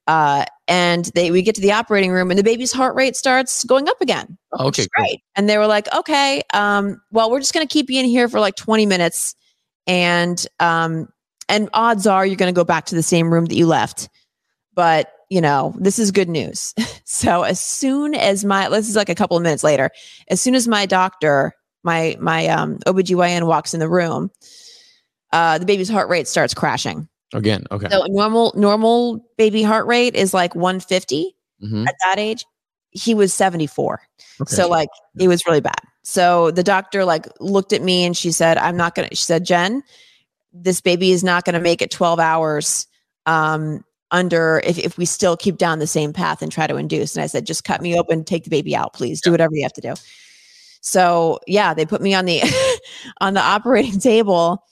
uh 0.07 0.45
and 0.67 1.05
they 1.15 1.31
we 1.31 1.41
get 1.41 1.55
to 1.55 1.61
the 1.61 1.71
operating 1.71 2.11
room 2.11 2.31
and 2.31 2.37
the 2.37 2.43
baby's 2.43 2.71
heart 2.71 2.95
rate 2.95 3.15
starts 3.15 3.63
going 3.65 3.89
up 3.89 3.99
again. 4.01 4.37
Okay, 4.59 4.83
is 4.83 4.87
cool. 4.95 5.03
great. 5.05 5.21
And 5.35 5.49
they 5.49 5.57
were 5.57 5.67
like, 5.67 5.93
okay, 5.93 6.41
um, 6.53 7.01
well, 7.11 7.29
we're 7.29 7.39
just 7.39 7.53
going 7.53 7.67
to 7.67 7.71
keep 7.71 7.89
you 7.89 7.99
in 7.99 8.05
here 8.05 8.29
for 8.29 8.39
like 8.39 8.55
20 8.55 8.85
minutes. 8.85 9.35
And, 9.87 10.45
um, 10.61 11.09
and 11.49 11.69
odds 11.73 12.07
are 12.07 12.25
you're 12.25 12.37
going 12.37 12.53
to 12.53 12.57
go 12.57 12.63
back 12.63 12.85
to 12.85 12.95
the 12.95 13.03
same 13.03 13.31
room 13.33 13.45
that 13.45 13.55
you 13.55 13.67
left. 13.67 14.07
But, 14.73 15.11
you 15.33 15.41
know, 15.41 15.73
this 15.79 15.97
is 15.97 16.11
good 16.11 16.29
news. 16.29 16.75
so 17.05 17.41
as 17.41 17.59
soon 17.59 18.13
as 18.13 18.45
my, 18.45 18.69
this 18.69 18.87
is 18.87 18.95
like 18.95 19.09
a 19.09 19.15
couple 19.15 19.35
of 19.35 19.41
minutes 19.41 19.63
later, 19.63 19.89
as 20.27 20.39
soon 20.39 20.53
as 20.53 20.67
my 20.67 20.85
doctor, 20.85 21.53
my, 21.83 22.15
my, 22.19 22.45
um, 22.49 22.77
OBGYN 22.85 23.47
walks 23.47 23.73
in 23.73 23.79
the 23.79 23.89
room, 23.89 24.29
uh, 25.31 25.57
the 25.57 25.65
baby's 25.65 25.89
heart 25.89 26.07
rate 26.07 26.27
starts 26.27 26.53
crashing. 26.53 27.09
Again, 27.33 27.65
okay. 27.71 27.87
So 27.89 28.05
normal, 28.09 28.53
normal 28.55 29.25
baby 29.35 29.63
heart 29.63 29.87
rate 29.87 30.13
is 30.13 30.35
like 30.35 30.53
150 30.53 31.35
Mhm. 31.63 31.87
at 31.87 31.95
that 32.03 32.19
age. 32.19 32.45
He 32.91 33.15
was 33.15 33.33
74. 33.33 34.01
Okay. 34.39 34.55
So 34.55 34.67
like 34.67 34.89
it 35.17 35.27
was 35.27 35.47
really 35.47 35.61
bad. 35.61 35.81
So 36.03 36.51
the 36.51 36.61
doctor 36.61 37.05
like 37.05 37.25
looked 37.39 37.73
at 37.73 37.81
me 37.81 38.05
and 38.05 38.15
she 38.15 38.31
said, 38.31 38.59
I'm 38.59 38.77
not 38.77 38.93
gonna 38.93 39.07
she 39.11 39.25
said, 39.25 39.45
Jen, 39.45 39.81
this 40.51 40.79
baby 40.79 41.11
is 41.11 41.23
not 41.23 41.43
gonna 41.43 41.59
make 41.59 41.81
it 41.81 41.89
12 41.89 42.19
hours 42.19 42.85
um 43.25 43.83
under 44.13 44.61
if, 44.63 44.77
if 44.77 44.97
we 44.97 45.05
still 45.05 45.35
keep 45.35 45.57
down 45.57 45.79
the 45.79 45.87
same 45.87 46.13
path 46.13 46.41
and 46.41 46.51
try 46.51 46.67
to 46.67 46.77
induce. 46.77 47.15
And 47.15 47.23
I 47.23 47.27
said, 47.27 47.45
just 47.45 47.65
cut 47.65 47.81
me 47.81 47.99
open, 47.99 48.23
take 48.23 48.45
the 48.45 48.49
baby 48.49 48.75
out, 48.75 48.93
please. 48.93 49.19
Do 49.19 49.31
whatever 49.31 49.53
you 49.53 49.63
have 49.63 49.73
to 49.73 49.81
do. 49.81 49.95
So 50.79 51.39
yeah, 51.47 51.73
they 51.73 51.85
put 51.85 52.01
me 52.01 52.13
on 52.13 52.25
the 52.25 52.41
on 53.21 53.33
the 53.33 53.41
operating 53.41 53.99
table 53.99 54.63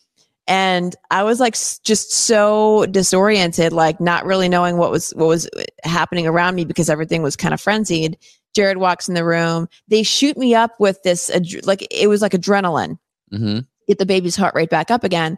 and 0.47 0.95
I 1.11 1.23
was 1.23 1.39
like 1.39 1.53
just 1.53 2.11
so 2.11 2.85
disoriented, 2.87 3.73
like 3.73 3.99
not 3.99 4.25
really 4.25 4.49
knowing 4.49 4.77
what 4.77 4.91
was 4.91 5.11
what 5.11 5.27
was 5.27 5.49
happening 5.83 6.27
around 6.27 6.55
me 6.55 6.65
because 6.65 6.89
everything 6.89 7.23
was 7.23 7.35
kind 7.35 7.53
of 7.53 7.61
frenzied. 7.61 8.17
Jared 8.53 8.77
walks 8.77 9.07
in 9.07 9.15
the 9.15 9.23
room. 9.23 9.69
They 9.87 10.03
shoot 10.03 10.37
me 10.37 10.53
up 10.53 10.71
with 10.79 11.01
this 11.03 11.31
like 11.63 11.87
it 11.89 12.07
was 12.07 12.21
like 12.21 12.33
adrenaline. 12.33 12.97
Mhm. 13.33 13.65
Get 13.87 13.97
the 13.97 14.05
baby's 14.05 14.35
heart 14.35 14.55
rate 14.55 14.69
back 14.69 14.91
up 14.91 15.03
again. 15.03 15.37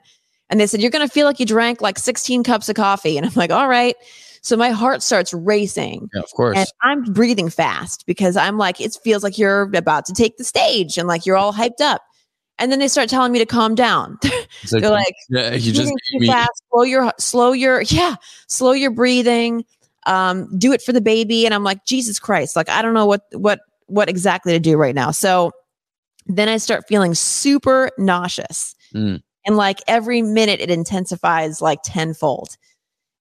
And 0.54 0.60
they 0.60 0.68
said 0.68 0.82
you're 0.82 0.92
going 0.92 1.08
to 1.08 1.12
feel 1.12 1.26
like 1.26 1.40
you 1.40 1.48
drank 1.48 1.82
like 1.82 1.98
16 1.98 2.44
cups 2.44 2.70
of 2.70 2.76
coffee 2.76 3.18
and 3.18 3.26
I'm 3.26 3.34
like, 3.34 3.50
"All 3.50 3.68
right." 3.68 3.96
So 4.44 4.56
my 4.56 4.70
heart 4.70 5.02
starts 5.02 5.34
racing 5.34 6.12
Yeah, 6.14 6.22
of 6.22 6.30
course. 6.36 6.56
and 6.60 6.68
I'm 6.84 7.12
breathing 7.12 7.50
fast 7.50 8.06
because 8.06 8.38
I'm 8.38 8.60
like, 8.60 8.80
it 8.80 8.96
feels 9.04 9.24
like 9.24 9.40
you're 9.40 9.64
about 9.74 10.06
to 10.06 10.14
take 10.14 10.38
the 10.38 10.44
stage 10.44 11.00
and 11.00 11.08
like 11.08 11.26
you're 11.26 11.38
all 11.38 11.54
hyped 11.54 11.82
up. 11.82 12.04
And 12.60 12.72
then 12.72 12.78
they 12.78 12.88
start 12.88 13.10
telling 13.10 13.32
me 13.32 13.40
to 13.40 13.48
calm 13.48 13.74
down. 13.74 14.20
They're 14.70 14.92
like, 14.92 15.16
yeah, 15.28 15.56
you 15.56 15.74
just 15.74 15.92
fast, 16.28 16.52
slow 16.70 16.84
your 16.84 17.12
slow 17.18 17.52
your 17.54 17.82
yeah, 17.82 18.18
slow 18.48 18.74
your 18.74 18.92
breathing. 18.92 19.66
Um, 20.06 20.56
do 20.60 20.72
it 20.72 20.84
for 20.84 20.94
the 20.94 21.02
baby. 21.02 21.48
And 21.48 21.56
I'm 21.56 21.64
like, 21.64 21.84
Jesus 21.88 22.20
Christ, 22.20 22.56
like 22.56 22.70
I 22.70 22.84
don't 22.84 22.94
know 22.94 23.08
what 23.08 23.22
what 23.32 23.60
what 23.88 24.08
exactly 24.08 24.54
to 24.54 24.60
do 24.60 24.78
right 24.78 24.94
now. 24.94 25.10
So 25.10 25.52
then 26.28 26.48
I 26.48 26.58
start 26.58 26.84
feeling 26.88 27.16
super 27.16 27.90
nauseous. 27.98 28.76
Mm. 28.94 29.24
And 29.46 29.58
like 29.58 29.80
every 29.88 30.22
minute 30.22 30.62
it 30.62 30.70
intensifies 30.70 31.62
like 31.62 31.80
tenfold. 31.84 32.56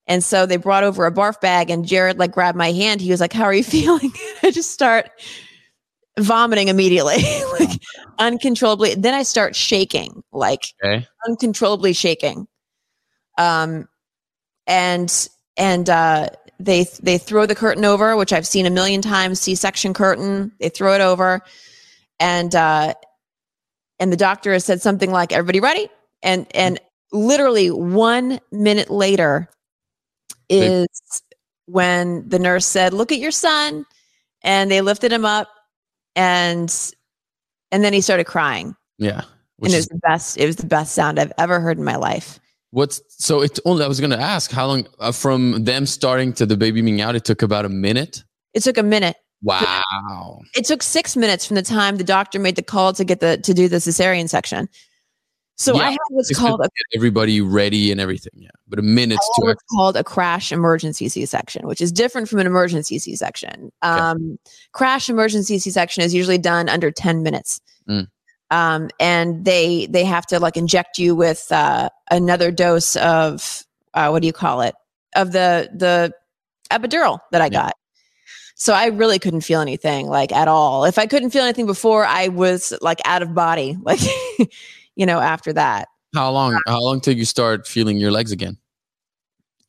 And 0.07 0.23
so 0.23 0.45
they 0.45 0.57
brought 0.57 0.83
over 0.83 1.05
a 1.05 1.11
barf 1.11 1.39
bag 1.39 1.69
and 1.69 1.85
Jared 1.85 2.17
like 2.19 2.31
grabbed 2.31 2.57
my 2.57 2.71
hand. 2.71 3.01
He 3.01 3.11
was 3.11 3.21
like, 3.21 3.33
How 3.33 3.43
are 3.43 3.53
you 3.53 3.63
feeling? 3.63 4.11
I 4.41 4.51
just 4.51 4.71
start 4.71 5.09
vomiting 6.19 6.67
immediately, 6.67 7.23
like 7.59 7.79
uncontrollably. 8.19 8.95
Then 8.95 9.13
I 9.13 9.23
start 9.23 9.55
shaking, 9.55 10.23
like 10.31 10.65
Okay. 10.83 11.07
uncontrollably 11.27 11.93
shaking. 11.93 12.47
Um, 13.37 13.87
and 14.67 15.27
and 15.57 15.89
uh, 15.89 16.29
they 16.59 16.85
they 17.01 17.17
throw 17.17 17.45
the 17.45 17.55
curtain 17.55 17.85
over, 17.85 18.15
which 18.15 18.33
I've 18.33 18.47
seen 18.47 18.65
a 18.65 18.69
million 18.69 19.01
times. 19.01 19.39
C-section 19.39 19.93
curtain. 19.93 20.51
They 20.59 20.69
throw 20.69 20.93
it 20.93 21.01
over, 21.01 21.41
and 22.19 22.53
uh, 22.55 22.93
and 23.99 24.11
the 24.11 24.17
doctor 24.17 24.53
has 24.53 24.63
said 24.65 24.81
something 24.81 25.11
like, 25.11 25.31
"Everybody 25.31 25.59
ready?" 25.59 25.89
And 26.23 26.47
and 26.55 26.79
literally 27.11 27.69
one 27.69 28.39
minute 28.51 28.89
later 28.89 29.49
is 30.49 30.87
when 31.65 32.27
the 32.27 32.39
nurse 32.39 32.65
said, 32.65 32.93
"Look 32.93 33.11
at 33.11 33.19
your 33.19 33.31
son," 33.31 33.85
and 34.43 34.71
they 34.71 34.81
lifted 34.81 35.11
him 35.11 35.25
up, 35.25 35.49
and 36.15 36.73
and 37.71 37.83
then 37.83 37.93
he 37.93 38.01
started 38.01 38.25
crying 38.25 38.75
Yeah. 38.99 39.21
and 39.61 39.73
it 39.73 39.77
was 39.77 39.87
the 39.87 39.99
best. 40.03 40.37
It 40.37 40.45
was 40.45 40.55
the 40.57 40.65
best 40.67 40.93
sound 40.93 41.19
I've 41.19 41.33
ever 41.37 41.59
heard 41.59 41.77
in 41.77 41.83
my 41.83 41.95
life. 41.95 42.39
what's 42.71 43.01
so 43.09 43.41
it 43.41 43.59
only 43.65 43.83
I 43.83 43.87
was 43.87 43.99
gonna 43.99 44.17
ask 44.17 44.49
how 44.51 44.67
long 44.67 44.87
uh, 44.99 45.11
from 45.11 45.63
them 45.63 45.85
starting 45.85 46.33
to 46.33 46.45
the 46.45 46.57
baby 46.57 46.81
being 46.81 47.01
out, 47.01 47.15
it 47.15 47.25
took 47.25 47.41
about 47.41 47.65
a 47.65 47.69
minute. 47.69 48.23
It 48.53 48.63
took 48.63 48.77
a 48.77 48.83
minute. 48.83 49.15
Wow. 49.41 50.39
It 50.55 50.65
took 50.65 50.81
six 50.81 51.17
minutes 51.17 51.45
from 51.45 51.55
the 51.55 51.61
time 51.63 51.97
the 51.97 52.03
doctor 52.03 52.39
made 52.39 52.55
the 52.55 52.63
call 52.63 52.93
to 52.93 53.03
get 53.03 53.19
the 53.19 53.37
to 53.37 53.53
do 53.53 53.67
the 53.67 53.77
cesarean 53.77 54.29
section. 54.29 54.69
So 55.55 55.75
Yeah, 55.75 55.81
I 55.83 55.91
had 55.91 55.97
what's 56.09 56.35
called 56.37 56.61
a, 56.61 56.69
everybody 56.95 57.39
ready 57.39 57.91
and 57.91 58.01
everything. 58.01 58.31
Yeah. 58.35 58.49
But 58.67 58.79
a 58.79 58.81
minute's 58.81 59.29
I 59.37 59.39
too 59.41 59.45
what's 59.47 59.63
called 59.71 59.95
a 59.95 60.03
crash 60.03 60.51
emergency 60.51 61.09
C-section, 61.09 61.67
which 61.67 61.79
is 61.79 61.91
different 61.91 62.27
from 62.27 62.39
an 62.39 62.47
emergency 62.47 62.97
C-section. 62.97 63.71
Um, 63.83 64.39
Crash 64.71 65.09
emergency 65.09 65.59
C-section 65.59 66.03
is 66.03 66.13
usually 66.13 66.39
done 66.39 66.69
under 66.69 66.89
ten 66.91 67.21
minutes, 67.23 67.61
Mm. 67.87 68.07
um, 68.49 68.89
and 68.99 69.45
they 69.45 69.85
they 69.87 70.03
have 70.05 70.25
to 70.27 70.39
like 70.39 70.57
inject 70.57 70.97
you 70.97 71.15
with 71.15 71.45
uh, 71.51 71.89
another 72.09 72.49
dose 72.49 72.95
of 72.95 73.63
uh, 73.93 74.09
what 74.09 74.21
do 74.21 74.27
you 74.27 74.33
call 74.33 74.61
it 74.61 74.73
of 75.15 75.33
the 75.33 75.69
the 75.75 76.11
epidural 76.71 77.19
that 77.31 77.41
I 77.41 77.45
Yeah. 77.45 77.49
got. 77.65 77.73
So 78.55 78.73
I 78.73 78.87
really 78.87 79.19
couldn't 79.19 79.41
feel 79.41 79.61
anything 79.61 80.07
like 80.07 80.31
at 80.31 80.47
all. 80.47 80.85
If 80.85 80.97
I 80.97 81.05
couldn't 81.05 81.31
feel 81.31 81.43
anything 81.43 81.65
before, 81.65 82.05
I 82.05 82.29
was 82.29 82.73
like 82.81 83.01
out 83.05 83.21
of 83.21 83.33
body, 83.35 83.77
like 83.83 83.99
you 84.95 85.05
know. 85.05 85.19
After 85.19 85.53
that, 85.53 85.87
How 86.13 86.31
long 86.31 86.53
um, 86.55 86.61
how 86.67 86.81
long 86.81 87.01
till 87.01 87.15
you 87.15 87.25
start 87.25 87.67
feeling 87.67 87.97
your 87.97 88.11
legs 88.11 88.31
again? 88.31 88.57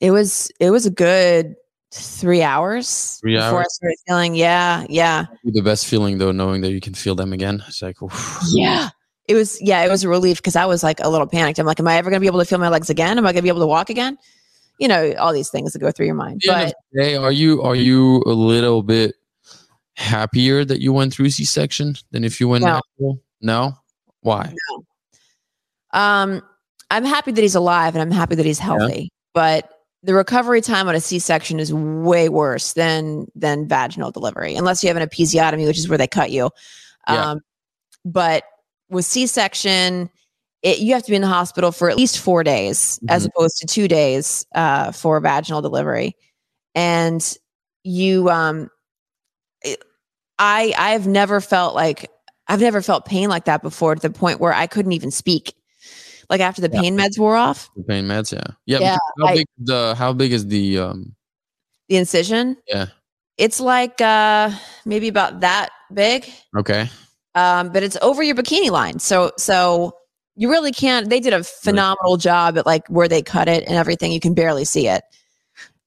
it 0.00 0.10
was 0.10 0.50
it 0.60 0.70
was 0.70 0.86
a 0.86 0.90
good 0.90 1.54
three 1.92 2.42
hours 2.42 3.18
Three 3.20 3.36
before 3.36 3.60
I 3.60 3.64
started 3.68 3.96
feeling. 4.06 4.34
Yeah, 4.34 4.84
yeah, 4.88 5.26
The 5.44 5.60
best 5.62 5.86
feeling 5.86 6.18
though, 6.18 6.32
knowing 6.32 6.60
that 6.62 6.72
you 6.72 6.80
can 6.80 6.94
feel 6.94 7.14
them 7.14 7.32
again. 7.32 7.62
It's 7.68 7.80
like 7.82 8.02
oof. 8.02 8.40
yeah. 8.52 8.90
It 9.28 9.34
was 9.34 9.58
yeah, 9.62 9.82
it 9.84 9.90
was 9.90 10.04
a 10.04 10.08
relief 10.08 10.36
because 10.38 10.56
I 10.56 10.66
was 10.66 10.82
like 10.82 11.00
a 11.00 11.08
little 11.08 11.26
panicked. 11.26 11.58
I'm 11.58 11.64
like, 11.66 11.80
am 11.80 11.88
I 11.88 11.96
ever 11.96 12.10
going 12.10 12.18
to 12.18 12.20
be 12.20 12.26
able 12.26 12.40
to 12.40 12.44
feel 12.44 12.58
my 12.58 12.68
legs 12.68 12.90
again? 12.90 13.16
Am 13.16 13.24
I 13.24 13.28
going 13.28 13.36
to 13.36 13.42
be 13.42 13.48
able 13.48 13.60
to 13.60 13.66
walk 13.66 13.88
again? 13.88 14.18
You 14.78 14.88
know, 14.88 15.14
all 15.18 15.32
these 15.32 15.48
things 15.50 15.72
that 15.72 15.78
go 15.78 15.90
through 15.90 16.06
your 16.06 16.14
mind. 16.16 16.42
But 16.46 16.74
day, 16.92 17.16
are 17.16 17.32
you 17.32 17.62
are 17.62 17.76
you 17.76 18.22
a 18.26 18.32
little 18.34 18.82
bit 18.82 19.14
happier 19.96 20.64
that 20.64 20.80
you 20.80 20.92
went 20.92 21.14
through 21.14 21.30
C 21.30 21.44
section 21.44 21.94
than 22.10 22.24
if 22.24 22.38
you 22.40 22.48
went 22.48 22.64
No. 22.64 22.80
natural? 22.98 23.22
No. 23.40 23.72
Why? 24.20 24.52
Um, 25.94 26.42
I'm 26.90 27.04
happy 27.04 27.32
that 27.32 27.40
he's 27.40 27.54
alive 27.54 27.94
and 27.94 28.02
I'm 28.02 28.10
happy 28.10 28.34
that 28.34 28.44
he's 28.44 28.58
healthy. 28.58 29.10
But 29.32 29.70
the 30.02 30.12
recovery 30.14 30.60
time 30.60 30.86
on 30.86 30.94
a 30.94 31.00
C-section 31.00 31.58
is 31.58 31.72
way 31.72 32.28
worse 32.28 32.74
than 32.74 33.26
than 33.34 33.66
vaginal 33.66 34.10
delivery, 34.10 34.54
unless 34.54 34.82
you 34.84 34.88
have 34.88 34.96
an 34.98 35.08
episiotomy, 35.08 35.66
which 35.66 35.78
is 35.78 35.88
where 35.88 35.96
they 35.96 36.06
cut 36.06 36.30
you. 36.30 36.50
Yeah. 37.08 37.30
Um, 37.30 37.40
but 38.04 38.44
with 38.90 39.06
C-section, 39.06 40.10
it, 40.62 40.78
you 40.80 40.92
have 40.92 41.02
to 41.04 41.10
be 41.10 41.16
in 41.16 41.22
the 41.22 41.28
hospital 41.28 41.72
for 41.72 41.88
at 41.88 41.96
least 41.96 42.18
four 42.18 42.44
days, 42.44 43.00
as 43.08 43.24
Mhm. 43.24 43.30
opposed 43.30 43.56
to 43.58 43.66
two 43.66 43.88
days 43.88 44.46
uh, 44.54 44.92
for 44.92 45.18
vaginal 45.20 45.62
delivery, 45.62 46.16
and 46.74 47.36
you. 47.82 48.28
Um, 48.30 48.70
it- 49.62 49.82
I 50.38 50.74
I've 50.76 51.06
never 51.06 51.40
felt 51.40 51.74
like 51.74 52.10
I've 52.48 52.60
never 52.60 52.82
felt 52.82 53.04
pain 53.06 53.28
like 53.28 53.44
that 53.46 53.62
before 53.62 53.94
to 53.94 54.02
the 54.02 54.10
point 54.10 54.40
where 54.40 54.52
I 54.52 54.66
couldn't 54.66 54.92
even 54.92 55.10
speak. 55.10 55.54
Like 56.30 56.40
after 56.40 56.60
the 56.62 56.70
Yeah. 56.72 56.80
pain 56.80 56.96
meds 56.96 57.18
wore 57.18 57.36
off, 57.36 57.68
The 57.76 57.82
pain 57.84 58.04
meds, 58.06 58.32
yeah. 58.32 58.46
Yeah. 58.66 58.78
Yeah, 58.80 58.96
how 59.20 59.26
I- 59.26 59.34
big 59.36 59.46
the 59.58 59.94
how 59.96 60.12
big 60.12 60.32
is 60.32 60.46
the 60.46 60.78
um 60.78 61.14
the 61.88 61.96
incision, 61.96 62.56
yeah. 62.66 62.86
it's 63.38 63.60
like 63.60 64.00
uh 64.00 64.50
maybe 64.84 65.08
about 65.08 65.40
that 65.40 65.70
big. 65.92 66.30
Okay. 66.56 66.88
Um, 67.34 67.70
but 67.72 67.82
it's 67.82 67.96
over 68.00 68.22
your 68.22 68.36
bikini 68.36 68.70
line. 68.70 68.98
So 69.00 69.32
so 69.38 69.96
you 70.36 70.50
really 70.50 70.72
can't 70.72 71.08
they 71.10 71.20
did 71.20 71.32
a 71.32 71.44
phenomenal 71.44 72.16
job 72.16 72.56
at 72.58 72.66
like 72.66 72.86
where 72.88 73.08
they 73.08 73.22
cut 73.22 73.48
it 73.48 73.64
and 73.66 73.76
everything. 73.76 74.12
You 74.12 74.20
can 74.20 74.34
barely 74.34 74.64
see 74.64 74.88
it. 74.88 75.02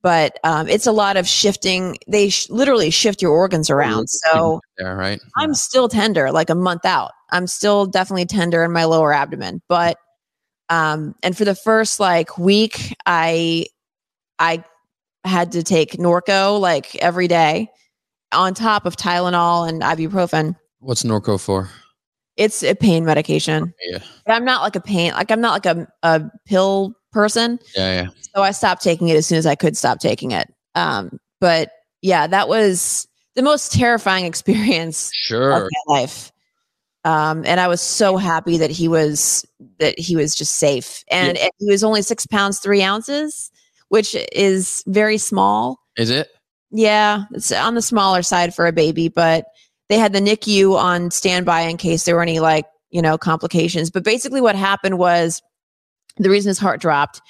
But 0.04 0.40
um, 0.44 0.70
it's 0.70 0.86
a 0.86 0.92
lot 0.92 1.18
of 1.18 1.28
shifting. 1.28 1.98
They 2.08 2.30
sh- 2.30 2.50
literally 2.50 2.92
shift 2.92 3.22
your 3.22 3.32
organs 3.32 3.70
around. 3.70 4.08
So 4.10 4.62
there, 4.78 4.96
right? 4.96 5.20
I'm 5.36 5.54
still 5.56 5.90
tender, 5.90 6.32
like 6.32 6.50
a 6.50 6.56
month 6.56 6.86
out. 6.86 7.12
I'm 7.32 7.48
still 7.48 7.88
definitely 7.88 8.26
tender 8.26 8.64
in 8.64 8.72
my 8.72 8.86
lower 8.86 9.12
abdomen, 9.12 9.62
but 9.68 9.98
um 10.70 11.16
and 11.24 11.36
for 11.38 11.46
the 11.46 11.56
first 11.56 12.00
like 12.00 12.38
week 12.38 12.96
I 13.06 13.66
I 14.40 14.64
had 15.24 15.52
to 15.54 15.64
take 15.64 15.94
Norco 15.94 16.60
like 16.60 16.96
every 16.98 17.28
day 17.28 17.70
on 18.32 18.54
top 18.54 18.86
of 18.86 18.96
Tylenol 18.96 19.68
and 19.68 19.82
ibuprofen. 19.82 20.56
What's 20.80 21.04
Norco 21.04 21.40
for? 21.40 21.70
It's 22.36 22.62
a 22.64 22.76
pain 22.76 23.04
medication. 23.04 23.74
Yeah. 23.90 24.00
But 24.26 24.34
I'm 24.34 24.46
not 24.46 24.62
like 24.62 24.76
a 24.76 24.82
pain 24.82 25.14
like 25.14 25.32
I'm 25.32 25.42
not 25.42 25.54
like 25.54 25.66
a 25.66 25.88
a 26.04 26.22
pill 26.46 26.94
person, 27.12 27.60
Yeah, 27.76 28.04
yeah. 28.04 28.10
so 28.36 28.42
I 28.44 28.52
stopped 28.52 28.84
taking 28.84 29.08
it 29.08 29.16
as 29.18 29.26
soon 29.26 29.38
as 29.40 29.46
I 29.46 29.56
could 29.56 29.76
stop 29.78 30.00
taking 30.00 30.32
it. 30.32 30.48
Um 30.76 31.20
but 31.42 31.72
yeah, 32.02 32.28
that 32.28 32.48
was 32.48 33.08
the 33.36 33.42
most 33.42 33.72
terrifying 33.72 34.26
experience 34.32 35.10
Sure. 35.14 35.52
of 35.52 35.64
my 35.88 36.00
life. 36.00 36.32
Um, 37.08 37.46
and 37.46 37.62
I 37.62 37.70
was 37.70 37.80
so 37.80 38.18
happy 38.18 38.58
that 38.58 38.70
he 38.70 38.90
was 38.90 39.46
that 39.80 39.98
he 39.98 40.18
was 40.18 40.36
just 40.36 40.56
safe, 40.56 41.06
and, 41.10 41.38
and 41.38 41.52
he 41.58 41.72
was 41.72 41.82
only 41.82 42.02
six 42.02 42.26
pounds 42.26 42.60
three 42.60 42.84
ounces, 42.84 43.50
which 43.88 44.14
is 44.34 44.84
very 44.88 45.18
small. 45.18 45.80
Is 45.96 46.10
it? 46.10 46.28
Yeah, 46.70 47.24
it's 47.32 47.54
on 47.54 47.76
the 47.76 47.82
smaller 47.82 48.22
side 48.24 48.54
for 48.54 48.68
a 48.68 48.74
baby, 48.74 49.08
but 49.08 49.46
they 49.88 49.98
had 49.98 50.12
the 50.12 50.20
NICU 50.20 50.76
on 50.76 51.10
standby 51.10 51.62
in 51.62 51.78
case 51.78 52.04
there 52.04 52.16
were 52.16 52.22
any 52.22 52.42
like 52.42 52.66
you 52.90 53.02
know 53.02 53.18
complications. 53.18 53.90
But 53.90 54.04
basically, 54.04 54.42
what 54.42 54.58
happened 54.58 54.98
was 54.98 55.42
the 56.18 56.30
reason 56.30 56.50
his 56.50 56.60
heart 56.60 56.82
dropped, 56.82 57.22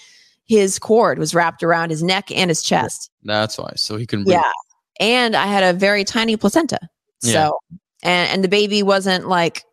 his 0.47 0.79
cord 0.79 1.19
was 1.19 1.35
wrapped 1.35 1.61
around 1.61 1.91
his 1.91 2.01
neck 2.01 2.31
and 2.31 2.49
his 2.49 2.63
chest. 2.63 3.11
That's 3.25 3.59
why. 3.59 3.73
So 3.75 3.95
he 3.97 4.07
can. 4.07 4.23
Breathe. 4.23 4.37
Yeah. 4.37 4.51
And 4.99 5.35
I 5.35 5.45
had 5.45 5.63
a 5.63 5.77
very 5.77 6.03
tiny 6.03 6.35
placenta. 6.35 6.79
Yeah. 7.21 7.33
So, 7.33 7.59
and, 8.01 8.31
and 8.31 8.43
the 8.43 8.47
baby 8.47 8.81
wasn't 8.81 9.27
like, 9.27 9.63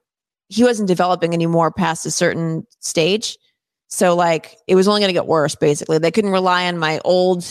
he 0.54 0.62
wasn't 0.62 0.86
developing 0.86 1.34
anymore 1.34 1.72
past 1.72 2.06
a 2.06 2.10
certain 2.12 2.64
stage. 2.78 3.36
So, 3.88 4.14
like, 4.14 4.56
it 4.68 4.76
was 4.76 4.86
only 4.86 5.00
going 5.00 5.08
to 5.08 5.12
get 5.14 5.26
worse, 5.26 5.56
basically. 5.56 5.98
They 5.98 6.12
couldn't 6.12 6.30
rely 6.30 6.66
on 6.66 6.78
my 6.78 7.00
old, 7.04 7.44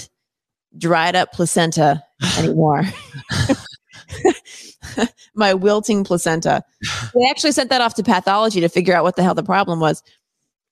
dried 0.77 1.15
up 1.15 1.33
placenta 1.33 2.01
anymore. 2.37 2.83
my 5.35 5.53
wilting 5.53 6.03
placenta. 6.05 6.63
They 7.13 7.29
actually 7.29 7.51
sent 7.51 7.69
that 7.71 7.81
off 7.81 7.95
to 7.95 8.03
pathology 8.03 8.61
to 8.61 8.69
figure 8.69 8.95
out 8.95 9.03
what 9.03 9.17
the 9.17 9.23
hell 9.23 9.35
the 9.35 9.43
problem 9.43 9.81
was. 9.81 10.01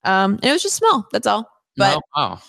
Um, 0.04 0.36
and 0.36 0.46
it 0.46 0.52
was 0.52 0.64
just 0.64 0.76
small. 0.76 1.06
That's 1.12 1.28
all. 1.28 1.50
But 1.76 1.96
No? 1.96 2.02
wow. 2.16 2.42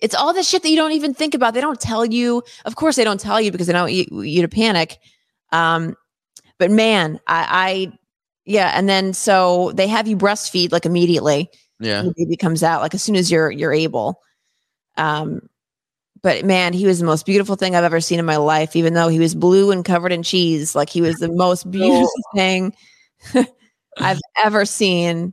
it's 0.00 0.14
all 0.14 0.34
the 0.34 0.42
shit 0.42 0.62
that 0.62 0.68
you 0.68 0.76
don't 0.76 0.92
even 0.92 1.14
think 1.14 1.34
about. 1.34 1.54
They 1.54 1.62
don't 1.62 1.80
tell 1.80 2.04
you. 2.04 2.42
Of 2.66 2.76
course, 2.76 2.96
they 2.96 3.04
don't 3.04 3.20
tell 3.20 3.40
you 3.40 3.50
because 3.52 3.68
they 3.68 3.72
don't 3.72 3.82
want 3.82 3.92
you, 3.94 4.22
you 4.22 4.42
to 4.42 4.48
panic. 4.48 4.98
Um, 5.50 5.96
but 6.58 6.70
man, 6.70 7.20
I, 7.26 7.46
I, 7.90 7.98
yeah. 8.44 8.72
And 8.74 8.88
then 8.88 9.12
so 9.12 9.72
they 9.74 9.86
have 9.88 10.06
you 10.08 10.16
breastfeed 10.16 10.72
like 10.72 10.86
immediately. 10.86 11.50
Yeah. 11.80 12.02
The 12.02 12.14
baby 12.16 12.36
comes 12.36 12.62
out 12.62 12.82
like 12.82 12.94
as 12.94 13.02
soon 13.02 13.16
as 13.16 13.30
you're 13.30 13.50
you're 13.50 13.72
able. 13.72 14.20
Um, 14.96 15.40
but 16.22 16.44
man, 16.44 16.72
he 16.72 16.86
was 16.86 16.98
the 17.00 17.04
most 17.04 17.26
beautiful 17.26 17.56
thing 17.56 17.74
I've 17.76 17.84
ever 17.84 18.00
seen 18.00 18.18
in 18.18 18.24
my 18.24 18.36
life. 18.36 18.76
Even 18.76 18.94
though 18.94 19.08
he 19.08 19.18
was 19.18 19.34
blue 19.34 19.70
and 19.70 19.84
covered 19.84 20.12
in 20.12 20.22
cheese, 20.22 20.74
like 20.74 20.88
he 20.88 21.02
was 21.02 21.16
the 21.16 21.30
most 21.32 21.70
beautiful 21.70 22.08
thing 22.34 22.74
I've 23.98 24.20
ever 24.42 24.64
seen. 24.64 25.32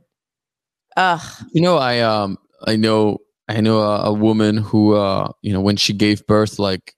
Ugh. 0.96 1.20
You 1.52 1.62
know, 1.62 1.78
I 1.78 2.00
um, 2.00 2.36
I 2.66 2.76
know, 2.76 3.18
I 3.48 3.60
know 3.60 3.80
a, 3.80 4.10
a 4.10 4.12
woman 4.12 4.56
who, 4.58 4.94
uh, 4.94 5.28
you 5.40 5.52
know, 5.52 5.60
when 5.60 5.76
she 5.76 5.92
gave 5.94 6.26
birth, 6.26 6.58
like 6.58 6.94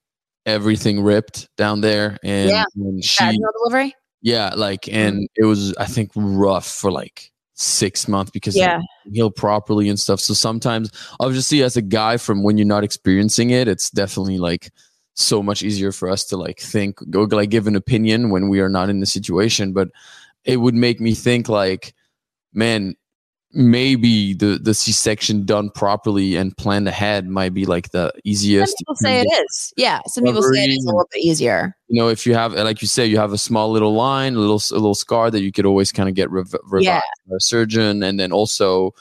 everything 0.47 1.01
ripped 1.03 1.49
down 1.57 1.81
there, 1.81 2.19
and 2.25 2.51
Yeah. 2.51 2.65
she, 3.01 3.25
Vaginal 3.25 3.51
delivery. 3.63 3.95
Yeah, 4.25 4.55
like, 4.57 4.83
mm-hmm. 4.83 4.99
and 4.99 5.29
it 5.37 5.45
was, 5.45 5.77
I 5.77 5.85
think, 5.85 6.11
rough 6.15 6.67
for 6.67 6.91
like 6.91 7.31
six 7.53 8.09
months 8.09 8.31
because 8.31 8.57
Yeah. 8.57 8.81
heal 9.05 9.31
properly 9.31 9.87
and 9.91 10.01
stuff. 10.01 10.19
So 10.19 10.33
sometimes, 10.33 10.91
obviously, 11.21 11.63
as 11.63 11.77
a 11.77 11.83
guy, 11.83 12.17
from 12.17 12.43
when 12.43 12.57
you're 12.57 12.67
not 12.67 12.85
experiencing 12.85 13.51
it, 13.51 13.69
it's 13.69 13.91
definitely 13.91 14.39
like 14.39 14.73
so 15.13 15.43
much 15.43 15.63
easier 15.63 15.93
for 15.93 16.09
us 16.09 16.25
to 16.25 16.39
like 16.39 16.59
think, 16.59 16.99
go 17.11 17.25
like 17.25 17.51
give 17.51 17.67
an 17.67 17.77
opinion 17.77 18.31
when 18.31 18.49
we 18.49 18.61
are 18.61 18.71
not 18.71 18.89
in 18.89 19.01
the 19.01 19.07
situation. 19.07 19.75
But 19.75 19.91
it 20.45 20.57
would 20.57 20.75
make 20.75 21.03
me 21.03 21.15
think 21.15 21.51
like, 21.51 21.95
man, 22.55 22.97
maybe 23.55 24.35
the 24.35 24.59
the 24.63 24.75
C-section 24.75 25.45
done 25.47 25.71
properly 25.71 26.37
and 26.37 26.57
planned 26.57 26.89
ahead 26.89 27.29
might 27.29 27.55
be 27.55 27.65
like 27.67 27.91
the 27.91 28.11
Some 28.11 28.21
easiest. 28.25 28.77
people 28.79 28.95
say 28.97 29.21
it 29.21 29.27
is. 29.45 29.73
Yeah. 29.77 30.01
Some 30.07 30.25
people 30.25 30.43
say 30.43 30.65
it 30.65 30.71
is 30.71 30.85
a 30.85 30.89
little 30.89 31.09
bit 31.13 31.23
easier. 31.23 31.77
You 31.89 32.01
know, 32.03 32.09
if 32.09 32.27
you 32.27 32.35
have, 32.35 32.53
like 32.55 32.83
you 32.83 32.89
say, 32.89 33.07
you 33.07 33.19
have 33.19 33.33
a 33.33 33.39
small 33.39 33.71
little 33.71 33.95
line, 33.95 34.35
a 34.35 34.39
little 34.39 34.61
a 34.73 34.79
little 34.81 34.95
scar 34.95 35.31
that 35.31 35.41
you 35.41 35.53
could 35.53 35.67
always 35.67 35.93
kind 35.93 36.09
of 36.09 36.15
get 36.15 36.31
rev- 36.31 36.55
revived 36.65 36.85
Yeah. 36.85 37.01
by 37.29 37.37
a 37.37 37.41
surgeon, 37.41 38.03
and 38.03 38.19
then 38.19 38.33
also, 38.33 38.95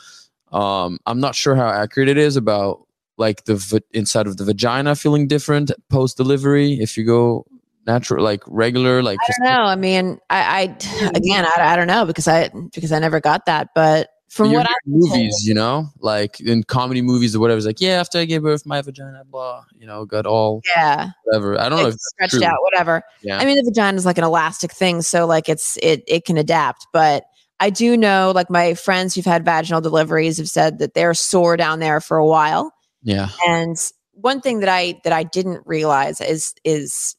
um, 0.52 1.00
I'm 1.06 1.20
not 1.20 1.36
sure 1.36 1.56
how 1.56 1.68
accurate 1.70 2.10
it 2.10 2.18
is 2.18 2.36
about 2.36 2.86
like 3.18 3.46
the 3.46 3.56
v- 3.56 3.80
inside 3.92 4.28
of 4.28 4.38
the 4.38 4.44
vagina 4.44 4.96
feeling 4.96 5.28
different 5.28 5.72
post 5.90 6.18
delivery 6.18 6.74
if 6.80 6.98
you 6.98 7.06
go 7.06 7.46
natural 7.86 8.24
like 8.24 8.42
regular 8.48 9.04
like 9.04 9.18
I 9.22 9.32
don't 9.38 9.54
know. 9.54 9.64
I 9.64 9.76
mean, 9.76 10.20
I, 10.30 10.40
I 10.62 11.10
again, 11.16 11.46
I, 11.46 11.74
I 11.74 11.76
don't 11.76 11.88
know 11.88 12.06
because 12.06 12.28
I 12.28 12.50
because 12.74 12.92
I 12.92 13.00
never 13.00 13.20
got 13.20 13.46
that. 13.46 13.70
But 13.76 14.10
from 14.34 14.52
what 14.52 14.68
I 14.68 14.74
movies, 14.88 15.46
you 15.46 15.54
know, 15.54 15.90
like 16.00 16.40
in 16.40 16.64
comedy 16.64 17.04
movies 17.04 17.36
or 17.36 17.40
whatever, 17.40 17.58
it's 17.58 17.68
like, 17.68 17.80
yeah, 17.80 18.00
after 18.00 18.18
I 18.18 18.26
gave 18.26 18.42
birth, 18.42 18.66
my 18.66 18.82
vagina, 18.82 19.24
blah, 19.24 19.64
you 19.78 19.86
know, 19.86 20.06
got 20.06 20.26
all 20.26 20.62
yeah, 20.76 21.12
whatever. 21.26 21.60
I 21.62 21.70
don't 21.70 21.80
know 21.80 21.90
if 21.90 21.96
stretched 22.00 22.34
true. 22.34 22.44
out, 22.44 22.58
whatever. 22.62 23.04
Yeah. 23.22 23.38
I 23.38 23.46
mean, 23.46 23.58
the 23.58 23.64
vagina 23.64 23.96
is 23.96 24.08
like 24.08 24.18
an 24.18 24.24
elastic 24.24 24.72
thing, 24.72 25.04
so 25.04 25.28
like 25.28 25.50
it's 25.50 25.78
it 25.84 26.04
it 26.08 26.26
can 26.26 26.38
adapt. 26.38 26.88
But 26.92 27.26
I 27.60 27.70
do 27.70 27.96
know, 27.96 28.32
like 28.34 28.50
my 28.50 28.74
friends 28.74 29.14
who've 29.14 29.24
had 29.24 29.46
vaginal 29.46 29.82
deliveries 29.82 30.40
have 30.40 30.50
said 30.50 30.80
that 30.80 30.96
they're 30.96 31.14
sore 31.14 31.56
down 31.56 31.80
there 31.80 32.02
for 32.02 32.18
a 32.18 32.26
while. 32.26 32.74
yeah. 33.04 33.30
And 33.48 33.78
one 34.14 34.42
thing 34.42 34.62
that 34.62 34.70
I 34.70 35.00
that 35.04 35.14
I 35.14 35.22
didn't 35.22 35.62
realize 35.68 36.20
is 36.22 36.56
is 36.64 37.16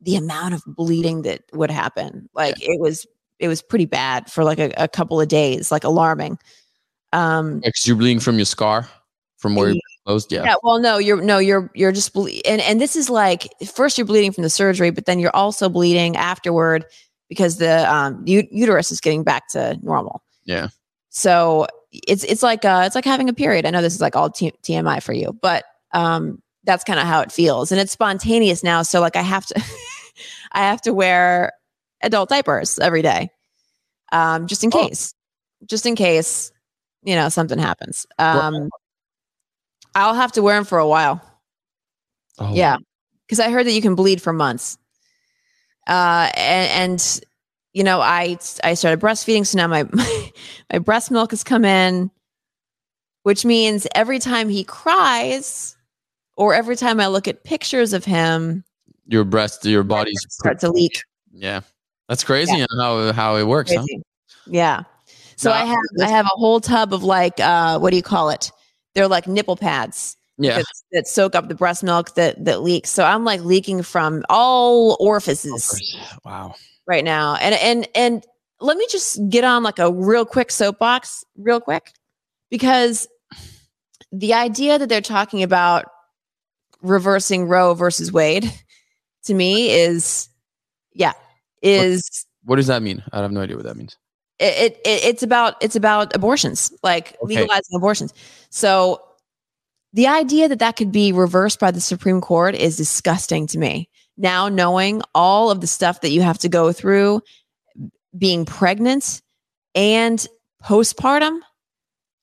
the 0.00 0.14
amount 0.14 0.54
of 0.54 0.62
bleeding 0.66 1.22
that 1.22 1.42
would 1.52 1.70
happen. 1.72 2.28
Like 2.32 2.62
it 2.62 2.80
was 2.80 3.06
it 3.38 3.48
was 3.48 3.62
pretty 3.62 3.86
bad 3.86 4.30
for 4.30 4.44
like 4.44 4.58
a, 4.58 4.72
a 4.76 4.88
couple 4.88 5.20
of 5.20 5.28
days, 5.28 5.70
like 5.72 5.84
alarming. 5.84 6.38
Um 7.12 7.60
Because 7.60 7.86
you're 7.86 7.96
bleeding 7.96 8.20
from 8.20 8.36
your 8.36 8.46
scar 8.46 8.88
from 9.38 9.54
where 9.54 9.70
you're 9.70 9.80
closed. 10.06 10.32
Yeah. 10.32 10.44
yeah. 10.44 10.54
well 10.62 10.78
no, 10.78 10.98
you're 10.98 11.20
no, 11.20 11.38
you're 11.38 11.70
you're 11.74 11.92
just 11.92 12.12
ble- 12.12 12.28
and 12.46 12.60
and 12.62 12.80
this 12.80 12.96
is 12.96 13.10
like 13.10 13.48
first 13.66 13.98
you're 13.98 14.06
bleeding 14.06 14.32
from 14.32 14.42
the 14.42 14.50
surgery, 14.50 14.90
but 14.90 15.06
then 15.06 15.18
you're 15.18 15.34
also 15.34 15.68
bleeding 15.68 16.16
afterward 16.16 16.84
because 17.28 17.58
the 17.58 17.92
um 17.92 18.22
u- 18.26 18.48
uterus 18.50 18.90
is 18.90 19.00
getting 19.00 19.22
back 19.22 19.48
to 19.48 19.78
normal. 19.82 20.22
Yeah. 20.44 20.68
So 21.10 21.66
it's 21.92 22.24
it's 22.24 22.42
like 22.42 22.64
uh 22.64 22.82
it's 22.86 22.94
like 22.94 23.04
having 23.04 23.28
a 23.28 23.34
period. 23.34 23.66
I 23.66 23.70
know 23.70 23.82
this 23.82 23.94
is 23.94 24.00
like 24.00 24.16
all 24.16 24.30
T- 24.30 24.54
TMI 24.62 25.02
for 25.02 25.12
you, 25.12 25.32
but 25.42 25.64
um 25.92 26.40
that's 26.64 26.84
kind 26.84 26.98
of 26.98 27.06
how 27.06 27.20
it 27.20 27.30
feels, 27.30 27.70
and 27.70 27.80
it's 27.80 27.92
spontaneous 27.92 28.64
now. 28.64 28.82
So 28.82 29.00
like 29.00 29.16
I 29.16 29.22
have 29.22 29.46
to 29.46 29.62
I 30.52 30.60
have 30.60 30.80
to 30.82 30.94
wear 30.94 31.52
adult 32.04 32.28
diapers 32.28 32.78
every 32.78 33.02
day, 33.02 33.30
um 34.12 34.46
just 34.46 34.62
in 34.64 34.70
Oh. 34.72 34.88
case, 34.88 35.14
just 35.66 35.86
in 35.86 35.96
case 35.96 36.52
you 37.02 37.14
know 37.16 37.28
something 37.28 37.58
happens. 37.58 38.06
Um 38.18 38.70
I'll 39.94 40.14
have 40.14 40.32
to 40.32 40.42
wear 40.42 40.56
them 40.56 40.64
for 40.64 40.78
a 40.78 40.88
while. 40.88 41.20
Oh, 42.38 42.52
Yeah, 42.52 42.76
because 43.26 43.38
I 43.40 43.50
heard 43.50 43.66
that 43.66 43.72
you 43.72 43.82
can 43.82 43.94
bleed 43.94 44.20
for 44.20 44.32
months. 44.32 44.76
Uh, 45.86 46.30
and, 46.36 46.92
and 46.92 47.20
you 47.72 47.84
know, 47.84 48.00
I 48.00 48.38
I 48.64 48.74
started 48.74 49.00
breastfeeding, 49.00 49.46
so 49.46 49.58
now 49.58 49.66
my 49.68 49.84
my 50.72 50.78
breast 50.80 51.10
milk 51.10 51.30
has 51.30 51.44
come 51.44 51.64
in, 51.64 52.10
which 53.22 53.44
means 53.44 53.86
every 53.94 54.18
time 54.18 54.48
he 54.48 54.64
cries, 54.64 55.76
or 56.36 56.54
every 56.54 56.76
time 56.76 56.98
I 57.00 57.06
look 57.08 57.28
at 57.28 57.44
pictures 57.44 57.92
of 57.92 58.04
him, 58.04 58.64
Your 59.06 59.24
breast, 59.24 59.64
your 59.64 59.82
body's 59.84 60.24
start 60.30 60.58
to 60.60 60.70
leak. 60.70 61.02
Yeah. 61.32 61.60
That's 62.08 62.24
crazy 62.24 62.60
and 62.60 62.68
how 62.78 63.12
how 63.12 63.36
it 63.36 63.44
works, 63.46 63.72
huh? 63.74 63.84
Yeah. 64.46 64.82
So 65.36 65.50
No, 65.50 65.56
I 65.56 65.64
have 65.64 65.78
I 66.02 66.08
have 66.08 66.26
a 66.26 66.36
whole 66.36 66.60
tub 66.60 66.92
of 66.92 67.02
like 67.02 67.40
uh, 67.40 67.78
what 67.78 67.90
do 67.90 67.96
you 67.96 68.02
call 68.02 68.30
it? 68.30 68.50
They're 68.94 69.08
like 69.08 69.26
nipple 69.26 69.56
pads. 69.56 70.16
Yeah. 70.36 70.56
that, 70.58 70.64
that 70.92 71.06
soak 71.06 71.36
up 71.36 71.48
the 71.48 71.54
breast 71.54 71.82
milk 71.84 72.14
that 72.16 72.44
that 72.44 72.62
leaks. 72.62 72.90
So 72.90 73.04
I'm 73.04 73.24
like 73.24 73.40
leaking 73.40 73.82
from 73.82 74.24
all 74.28 74.96
orifices 75.00 75.96
Wow. 76.24 76.54
right 76.86 77.04
now. 77.04 77.36
And 77.36 77.54
and 77.54 77.88
and 77.94 78.26
let 78.60 78.76
me 78.76 78.86
just 78.90 79.18
get 79.28 79.44
on 79.44 79.62
like 79.62 79.78
a 79.78 79.92
real 79.92 80.24
quick 80.24 80.50
soapbox, 80.50 81.24
real 81.36 81.60
quick, 81.60 81.92
because 82.50 83.08
the 84.12 84.34
idea 84.34 84.78
that 84.78 84.88
they're 84.88 85.00
talking 85.00 85.42
about 85.42 85.86
reversing 86.82 87.46
Roe 87.48 87.74
versus 87.74 88.12
Wade 88.12 88.52
to 89.24 89.34
me 89.34 89.70
is 89.70 90.28
yeah 90.92 91.12
is 91.64 92.26
What 92.44 92.56
does 92.56 92.66
that 92.68 92.82
mean? 92.82 93.02
I 93.12 93.20
have 93.22 93.32
no 93.32 93.40
idea 93.40 93.56
what 93.56 93.64
that 93.64 93.76
means. 93.76 93.96
it, 94.38 94.80
it 94.84 95.04
it's 95.04 95.22
about 95.22 95.54
it's 95.62 95.76
about 95.76 96.14
abortions 96.14 96.72
like 96.82 97.16
Okay. 97.22 97.28
legalizing 97.40 97.76
abortions 97.76 98.12
so 98.50 99.00
the 99.92 100.08
idea 100.08 100.48
that 100.48 100.58
that 100.58 100.74
could 100.76 100.90
be 100.90 101.12
reversed 101.12 101.60
by 101.60 101.70
the 101.70 101.80
supreme 101.80 102.20
court 102.20 102.54
is 102.56 102.76
disgusting 102.76 103.46
to 103.46 103.58
me 103.58 103.88
now 104.16 104.48
knowing 104.48 105.00
all 105.14 105.50
of 105.52 105.60
the 105.60 105.66
stuff 105.68 106.00
that 106.00 106.10
you 106.10 106.20
have 106.22 106.38
to 106.38 106.48
go 106.48 106.72
through 106.72 107.20
being 108.18 108.44
pregnant 108.44 109.22
and 109.76 110.26
postpartum 110.64 111.38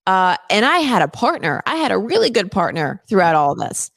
uh, 0.08 0.36
and 0.49 0.65
i 0.65 0.80
had 0.80 1.01
a 1.01 1.08
partner 1.08 1.62
i 1.65 1.77
had 1.77 1.91
a 1.93 1.97
really 1.97 2.30
good 2.30 2.51
partner 2.51 3.01
throughout 3.08 3.36
all 3.36 3.54
of 3.54 3.60
this 3.60 3.89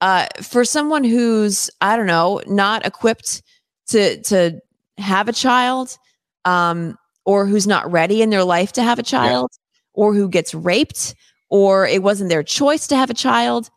uh, 0.00 0.26
for 0.42 0.64
someone 0.64 1.02
who's 1.02 1.70
i 1.80 1.96
don't 1.96 2.06
know 2.06 2.40
not 2.46 2.86
equipped 2.86 3.42
to 3.88 4.20
to 4.22 4.60
have 4.98 5.28
a 5.28 5.32
child 5.32 5.96
um, 6.44 6.96
or 7.24 7.46
who's 7.46 7.66
not 7.66 7.90
ready 7.90 8.22
in 8.22 8.30
their 8.30 8.44
life 8.44 8.72
to 8.72 8.82
have 8.82 8.98
a 8.98 9.02
child, 9.02 9.50
or 9.94 10.14
who 10.14 10.28
gets 10.28 10.54
raped, 10.54 11.14
or 11.50 11.86
it 11.86 12.02
wasn't 12.02 12.30
their 12.30 12.42
choice 12.42 12.86
to 12.88 12.96
have 12.96 13.10
a 13.10 13.14
child. 13.14 13.70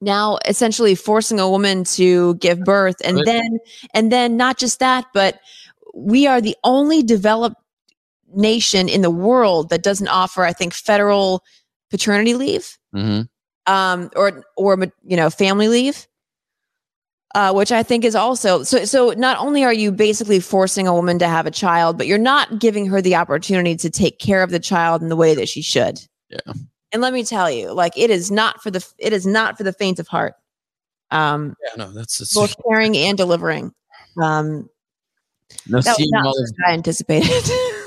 now 0.00 0.38
essentially 0.44 0.94
forcing 0.94 1.40
a 1.40 1.48
woman 1.48 1.84
to 1.84 2.34
give 2.36 2.62
birth 2.64 2.96
and 3.04 3.16
But- 3.18 3.24
then 3.26 3.58
and 3.94 4.10
then 4.12 4.36
not 4.36 4.58
just 4.58 4.78
that 4.80 5.06
but 5.14 5.38
we 5.94 6.26
are 6.26 6.40
the 6.40 6.56
only 6.64 7.02
developed 7.02 7.56
nation 8.34 8.88
in 8.88 9.00
the 9.02 9.10
world 9.10 9.68
that 9.70 9.82
doesn't 9.84 10.08
offer 10.08 10.44
i 10.44 10.52
think 10.52 10.74
federal 10.74 11.42
paternity 11.90 12.34
leave 12.34 12.76
hmm 12.92 13.22
um 13.66 14.10
or 14.16 14.42
or 14.56 14.76
you 15.04 15.16
know 15.16 15.30
family 15.30 15.68
leave 15.68 16.06
uh, 17.34 17.52
which 17.52 17.72
I 17.72 17.82
think 17.82 18.04
is 18.04 18.14
also 18.14 18.62
so. 18.62 18.84
So 18.84 19.10
not 19.16 19.38
only 19.38 19.64
are 19.64 19.72
you 19.72 19.90
basically 19.90 20.40
forcing 20.40 20.86
a 20.86 20.94
woman 20.94 21.18
to 21.18 21.26
have 21.26 21.46
a 21.46 21.50
child, 21.50 21.98
but 21.98 22.06
you're 22.06 22.16
not 22.18 22.60
giving 22.60 22.86
her 22.86 23.02
the 23.02 23.16
opportunity 23.16 23.76
to 23.76 23.90
take 23.90 24.18
care 24.18 24.42
of 24.42 24.50
the 24.50 24.60
child 24.60 25.02
in 25.02 25.08
the 25.08 25.16
way 25.16 25.34
that 25.34 25.48
she 25.48 25.60
should. 25.60 26.00
Yeah. 26.30 26.52
And 26.92 27.02
let 27.02 27.12
me 27.12 27.24
tell 27.24 27.50
you, 27.50 27.72
like 27.72 27.98
it 27.98 28.10
is 28.10 28.30
not 28.30 28.62
for 28.62 28.70
the 28.70 28.86
it 28.98 29.12
is 29.12 29.26
not 29.26 29.56
for 29.56 29.64
the 29.64 29.72
faint 29.72 29.98
of 29.98 30.06
heart. 30.06 30.34
Um, 31.10 31.56
Yeah, 31.62 31.84
no, 31.84 31.92
that's 31.92 32.20
it's 32.20 32.34
both 32.34 32.54
caring 32.68 32.96
and 32.96 33.18
delivering. 33.18 33.74
Um, 34.22 34.70
now 35.68 35.80
that 35.80 35.86
was 35.86 35.96
seeing 35.96 36.10
not 36.12 36.26
all 36.26 36.38
of 36.40 36.50
I 36.66 36.72
anticipated. 36.72 37.42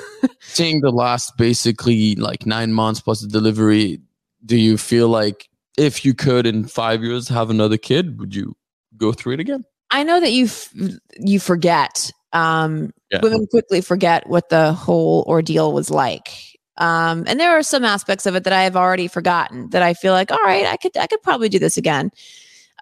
seeing 0.41 0.81
the 0.81 0.91
last 0.91 1.38
basically 1.38 2.15
like 2.15 2.45
nine 2.45 2.73
months 2.73 2.99
plus 2.99 3.21
the 3.21 3.27
delivery. 3.27 4.01
Do 4.45 4.57
you 4.57 4.77
feel 4.77 5.07
like 5.07 5.47
if 5.77 6.03
you 6.03 6.13
could 6.13 6.45
in 6.45 6.65
five 6.65 7.01
years 7.01 7.29
have 7.29 7.49
another 7.49 7.77
kid, 7.77 8.19
would 8.19 8.36
you 8.36 8.55
go 8.97 9.12
through 9.12 9.33
it 9.33 9.39
again? 9.39 9.63
I 9.91 10.03
know 10.03 10.19
that 10.19 10.31
you 10.31 10.45
f- 10.45 10.73
you 11.19 11.39
forget. 11.39 12.12
Um, 12.33 12.91
Yeah. 13.12 13.19
Women 13.23 13.47
quickly 13.47 13.79
forget 13.81 14.27
what 14.27 14.49
the 14.49 14.73
whole 14.73 15.23
ordeal 15.27 15.71
was 15.71 15.89
like. 15.89 16.27
Um, 16.77 17.23
and 17.25 17.39
there 17.39 17.51
are 17.57 17.63
some 17.63 17.86
aspects 17.86 18.25
of 18.25 18.36
it 18.36 18.43
that 18.43 18.53
I 18.53 18.63
have 18.63 18.75
already 18.75 19.07
forgotten. 19.07 19.69
That 19.69 19.81
I 19.81 19.93
feel 19.93 20.13
like, 20.13 20.29
all 20.31 20.43
right, 20.43 20.65
I 20.65 20.75
could 20.77 20.95
I 20.97 21.07
could 21.07 21.23
probably 21.23 21.49
do 21.49 21.57
this 21.60 21.77
again. 21.77 22.12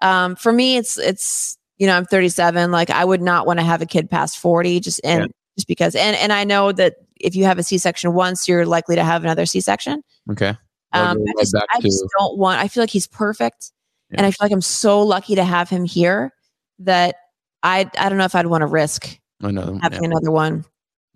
Um, 0.02 0.36
for 0.36 0.52
me, 0.52 0.76
it's 0.76 0.98
it's 0.98 1.56
you 1.78 1.86
know 1.86 1.96
I'm 1.96 2.04
37. 2.06 2.70
Like 2.72 2.90
I 2.90 3.04
would 3.04 3.22
not 3.22 3.46
want 3.46 3.58
to 3.60 3.64
have 3.64 3.80
a 3.82 3.86
kid 3.86 4.10
past 4.10 4.38
40. 4.38 4.80
Just 4.80 5.00
and 5.04 5.22
Yeah. 5.22 5.26
just 5.56 5.68
because 5.68 5.94
and 5.94 6.16
and 6.16 6.32
I 6.32 6.44
know 6.44 6.72
that 6.72 6.96
if 7.20 7.34
you 7.34 7.44
have 7.44 7.58
a 7.58 7.62
C-section 7.62 8.12
once, 8.12 8.46
you're 8.46 8.66
likely 8.66 8.96
to 8.96 9.04
have 9.04 9.24
another 9.24 9.46
C-section. 9.46 10.02
Okay. 10.32 10.54
Um, 10.92 11.18
I 11.28 11.32
just, 11.40 11.54
I 11.56 11.80
just 11.80 12.04
don't 12.18 12.36
want. 12.38 12.60
I 12.60 12.68
feel 12.68 12.82
like 12.82 12.90
he's 12.90 13.06
perfect, 13.06 13.72
and 14.10 14.26
I 14.26 14.30
feel 14.30 14.44
like 14.44 14.52
I'm 14.52 14.60
so 14.60 15.02
lucky 15.02 15.34
to 15.34 15.44
have 15.44 15.68
him 15.68 15.84
here 15.84 16.32
that 16.80 17.16
I 17.62 17.90
I 17.98 18.08
don't 18.08 18.18
know 18.18 18.24
if 18.24 18.34
I'd 18.34 18.46
want 18.46 18.62
to 18.62 18.66
risk 18.66 19.18
I 19.42 19.50
know. 19.50 19.78
having 19.82 20.02
yeah. 20.02 20.10
another 20.10 20.30
one. 20.30 20.64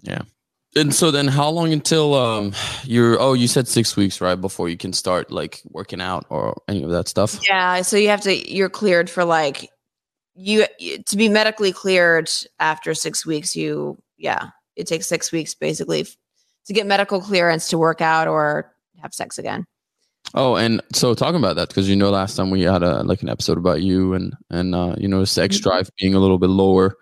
Yeah. 0.02 0.22
And 0.76 0.94
so 0.94 1.10
then 1.10 1.26
how 1.26 1.48
long 1.50 1.72
until 1.72 2.14
um 2.14 2.52
you're 2.84 3.20
oh 3.20 3.32
you 3.32 3.48
said 3.48 3.66
six 3.66 3.96
weeks, 3.96 4.20
right? 4.20 4.40
Before 4.40 4.68
you 4.68 4.76
can 4.76 4.92
start 4.92 5.30
like 5.30 5.62
working 5.68 6.00
out 6.00 6.26
or 6.30 6.60
any 6.68 6.82
of 6.82 6.90
that 6.90 7.08
stuff. 7.08 7.40
Yeah, 7.46 7.82
so 7.82 7.96
you 7.96 8.08
have 8.08 8.20
to. 8.22 8.52
You're 8.52 8.68
cleared 8.70 9.10
for 9.10 9.24
like 9.24 9.68
you 10.34 10.66
you- 10.78 11.02
to 11.02 11.16
be 11.16 11.28
medically 11.28 11.72
cleared 11.72 12.30
after 12.60 12.94
six 12.94 13.26
weeks. 13.26 13.56
You 13.56 14.00
yeah, 14.16 14.50
it 14.76 14.86
takes 14.86 15.06
six 15.06 15.32
weeks 15.32 15.54
basically 15.54 16.06
to 16.66 16.72
get 16.72 16.86
medical 16.86 17.20
clearance 17.20 17.68
to 17.70 17.78
work 17.78 18.00
out 18.00 18.28
or 18.28 18.72
have 19.02 19.12
sex 19.12 19.38
again. 19.38 19.66
Oh, 20.34 20.54
and 20.56 20.80
so 20.92 21.12
talking 21.14 21.38
about 21.38 21.56
that 21.56 21.68
because 21.68 21.88
you 21.88 21.96
know 21.96 22.10
last 22.10 22.36
time 22.36 22.50
we 22.50 22.62
had 22.62 22.82
a 22.82 23.02
like 23.02 23.22
an 23.22 23.28
episode 23.28 23.58
about 23.58 23.82
you 23.82 24.14
and 24.14 24.32
and 24.50 24.74
uh, 24.74 24.94
you 24.98 25.08
know 25.08 25.24
sex 25.24 25.56
Mhm. 25.58 25.62
drive 25.62 25.90
being 25.98 26.14
a 26.14 26.20
little 26.20 26.38
bit 26.38 26.50
lower. 26.50 26.94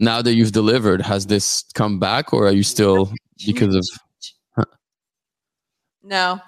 Now 0.00 0.22
that 0.22 0.34
you've 0.34 0.52
delivered, 0.52 1.02
has 1.02 1.26
this 1.26 1.64
come 1.74 1.98
back 1.98 2.32
or 2.32 2.46
are 2.46 2.52
you 2.52 2.62
still 2.62 3.12
because 3.46 3.74
of 3.74 3.84
No, 6.02 6.40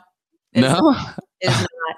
it's- 0.53 0.81
no? 0.81 0.97
it 1.41 1.51
is 1.51 1.61
not. 1.61 1.97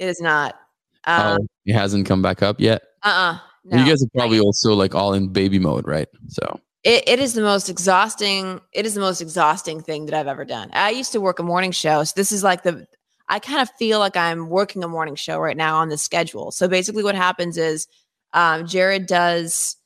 It 0.00 0.06
is 0.08 0.20
not. 0.20 0.54
Oh, 1.08 1.34
Um, 1.36 1.48
it 1.64 1.72
hasn't 1.72 2.04
come 2.04 2.20
back 2.20 2.42
up 2.42 2.58
yet. 2.58 2.82
uh 3.04 3.08
uh 3.08 3.38
no. 3.64 3.76
You 3.78 3.84
guys 3.88 4.02
are 4.02 4.08
probably 4.12 4.40
also 4.40 4.74
like 4.74 4.92
all 4.96 5.14
in 5.14 5.28
baby 5.32 5.60
mode, 5.60 5.86
right? 5.86 6.08
So 6.26 6.58
it, 6.82 7.04
it 7.06 7.20
is 7.20 7.32
the 7.34 7.42
most 7.42 7.68
exhausting 7.68 8.60
it 8.72 8.84
is 8.86 8.94
the 8.94 9.00
most 9.00 9.20
exhausting 9.20 9.80
thing 9.80 10.06
that 10.06 10.14
i've 10.14 10.26
ever 10.28 10.44
done 10.44 10.68
i 10.72 10.90
used 10.90 11.10
to 11.12 11.20
work 11.20 11.38
a 11.40 11.42
morning 11.44 11.70
show 11.72 12.02
so 12.04 12.12
this 12.16 12.30
is 12.32 12.42
like 12.44 12.62
the 12.64 12.86
i 13.28 13.38
kind 13.38 13.60
of 13.60 13.70
feel 13.78 13.98
like 13.98 14.16
i'm 14.16 14.48
working 14.48 14.82
a 14.82 14.88
morning 14.88 15.14
show 15.14 15.38
right 15.38 15.56
now 15.56 15.76
on 15.76 15.88
the 15.88 15.98
schedule 15.98 16.50
so 16.50 16.68
basically 16.68 17.02
what 17.02 17.14
happens 17.14 17.56
is 17.56 17.86
um, 18.32 18.66
jared 18.66 19.06
does 19.06 19.76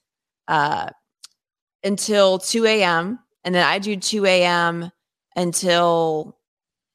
uh, 0.48 0.88
until 1.84 2.38
2 2.38 2.66
a.m 2.66 3.18
and 3.44 3.54
then 3.54 3.66
i 3.66 3.78
do 3.78 3.96
2 3.96 4.26
a.m 4.26 4.90
until 5.36 6.36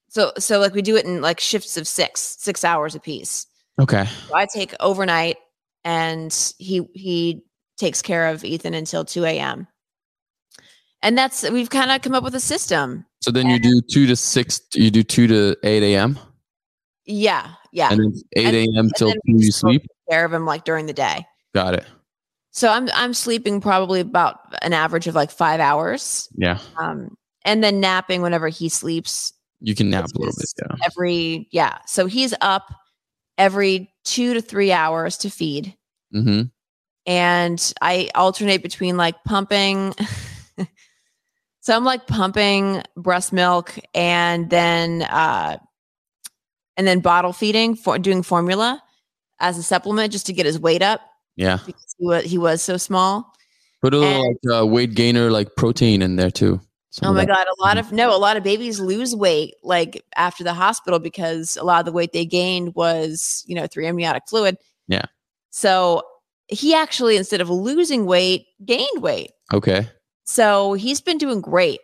so 0.10 0.32
so 0.38 0.60
like 0.60 0.74
we 0.74 0.82
do 0.82 0.96
it 0.96 1.06
in 1.06 1.22
like 1.22 1.40
shifts 1.40 1.78
of 1.78 1.88
six 1.88 2.22
six 2.40 2.64
hours 2.64 2.96
a 2.96 3.00
piece 3.00 3.48
okay, 3.80 4.06
so 4.28 4.36
i 4.36 4.46
take 4.46 4.74
overnight 4.80 5.38
and 5.84 6.54
he 6.58 6.88
he 6.94 7.44
takes 7.78 8.02
care 8.02 8.28
of 8.28 8.44
ethan 8.44 8.74
until 8.74 9.06
2 9.06 9.26
a.m 9.26 9.68
and 11.02 11.18
that's 11.18 11.50
we've 11.50 11.70
kind 11.70 11.92
of 11.92 12.02
come 12.02 12.16
up 12.16 12.24
with 12.24 12.36
a 12.36 12.40
system 12.40 13.06
so 13.26 13.32
then 13.32 13.50
you 13.50 13.58
do 13.58 13.82
two 13.92 14.06
to 14.06 14.16
six. 14.16 14.62
You 14.76 14.92
do 14.92 15.02
two 15.02 15.26
to 15.26 15.58
eight 15.64 15.82
a.m. 15.82 16.20
yeah 17.06 17.52
yeah 17.72 17.90
and 17.92 18.00
then 18.00 18.14
eight 18.36 18.54
a.m. 18.76 18.90
till 18.98 19.08
then 19.10 19.16
two 19.28 19.34
we 19.38 19.46
you 19.46 19.52
sleep. 19.52 19.86
care 20.10 20.26
of 20.26 20.34
him 20.34 20.46
like 20.46 20.64
during 20.66 20.86
the 20.88 20.94
day 20.94 21.26
Got 21.54 21.74
it. 21.76 21.86
so 22.52 22.70
i'm 22.70 22.90
i'm 22.94 23.14
sleeping 23.14 23.62
probably 23.62 24.00
about 24.00 24.40
an 24.62 24.74
average 24.74 25.08
of 25.08 25.16
like 25.16 25.32
five 25.32 25.60
hours 25.60 26.28
Yeah, 26.36 26.60
um 26.80 27.16
and 27.44 27.64
then 27.64 27.80
napping 27.80 28.22
whenever 28.22 28.48
he 28.48 28.70
sleeps 28.70 29.34
you 29.62 29.74
can 29.76 29.90
nap 29.90 30.06
a 30.06 30.18
little 30.20 30.34
bit. 30.38 30.52
Yeah. 30.60 30.76
every 30.86 31.48
yeah 31.52 31.78
so 31.88 32.06
he's 32.08 32.34
up 32.42 32.74
every 33.38 33.92
two 34.04 34.34
to 34.34 34.42
three 34.42 34.72
hours 34.72 35.18
to 35.20 35.30
feed 35.30 35.76
Mm-hmm. 36.14 36.44
and 37.08 37.74
I 37.82 38.10
alternate 38.16 38.64
between 38.64 38.96
like 38.96 39.16
pumping. 39.26 39.94
so 41.62 41.76
I'm 41.76 41.84
like 41.84 42.08
pumping 42.08 42.84
breast 42.96 43.34
milk 43.34 43.78
and 43.94 44.50
then 44.50 45.02
uh 45.04 45.58
and 46.78 46.86
then 46.88 47.00
bottle 47.00 47.34
feeding 47.34 47.76
for 47.76 47.98
doing 48.00 48.24
formula 48.24 48.82
as 49.40 49.58
a 49.58 49.64
supplement 49.64 50.12
just 50.12 50.26
to 50.28 50.34
get 50.34 50.46
his 50.46 50.60
weight 50.60 50.82
up 50.82 51.02
Yeah. 51.36 51.60
because 51.66 51.96
he 51.98 52.06
was 52.06 52.24
he 52.26 52.38
was 52.38 52.62
so 52.62 52.78
small. 52.78 53.34
Put 53.82 53.94
a 53.94 53.98
little 53.98 54.14
And- 54.26 54.38
like 54.52 54.62
uh, 54.62 54.66
weight 54.66 54.96
gainer, 54.96 55.30
like 55.32 55.56
protein 55.56 56.02
in 56.02 56.16
there 56.16 56.32
too. 56.32 56.60
Some 56.92 57.10
Oh 57.10 57.14
my 57.14 57.26
god, 57.26 57.46
a 57.46 57.62
lot 57.62 57.78
of 57.78 57.92
no, 57.92 58.16
a 58.16 58.18
lot 58.18 58.38
of 58.38 58.44
babies 58.44 58.80
lose 58.80 59.14
weight 59.16 59.54
like 59.64 60.02
after 60.16 60.44
the 60.46 60.54
hospital 60.54 60.98
because 61.00 61.58
a 61.58 61.64
lot 61.66 61.80
of 61.80 61.86
the 61.86 61.92
weight 61.92 62.14
they 62.14 62.26
gained 62.26 62.74
was, 62.74 63.44
you 63.48 63.54
know, 63.56 63.68
through 63.68 63.86
amniotic 63.86 64.24
fluid. 64.30 64.58
Yeah. 64.88 65.04
So 65.50 66.04
he 66.48 66.74
actually 66.74 67.18
instead 67.18 67.42
of 67.42 67.50
losing 67.50 68.06
weight, 68.06 68.46
gained 68.64 69.02
weight. 69.02 69.32
Okay. 69.54 69.90
So 70.26 70.74
he's 70.74 71.02
been 71.02 71.18
doing 71.18 71.42
great. 71.42 71.80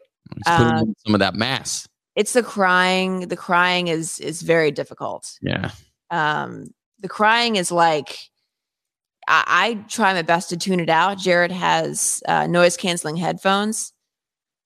Um, 0.47 0.93
some 1.05 1.13
of 1.13 1.19
that 1.19 1.35
mass. 1.35 1.87
It's 2.21 2.33
the 2.33 2.43
crying. 2.43 3.29
The 3.29 3.35
crying 3.35 3.87
is 3.87 4.19
is 4.19 4.43
very 4.43 4.69
difficult. 4.69 5.39
Yeah. 5.41 5.71
Um, 6.11 6.71
the 6.99 7.09
crying 7.09 7.55
is 7.55 7.71
like 7.71 8.15
I, 9.27 9.43
I 9.47 9.73
try 9.87 10.13
my 10.13 10.21
best 10.21 10.49
to 10.49 10.57
tune 10.57 10.79
it 10.79 10.87
out. 10.87 11.17
Jared 11.17 11.51
has 11.51 12.21
uh, 12.27 12.45
noise 12.45 12.77
canceling 12.77 13.15
headphones, 13.15 13.91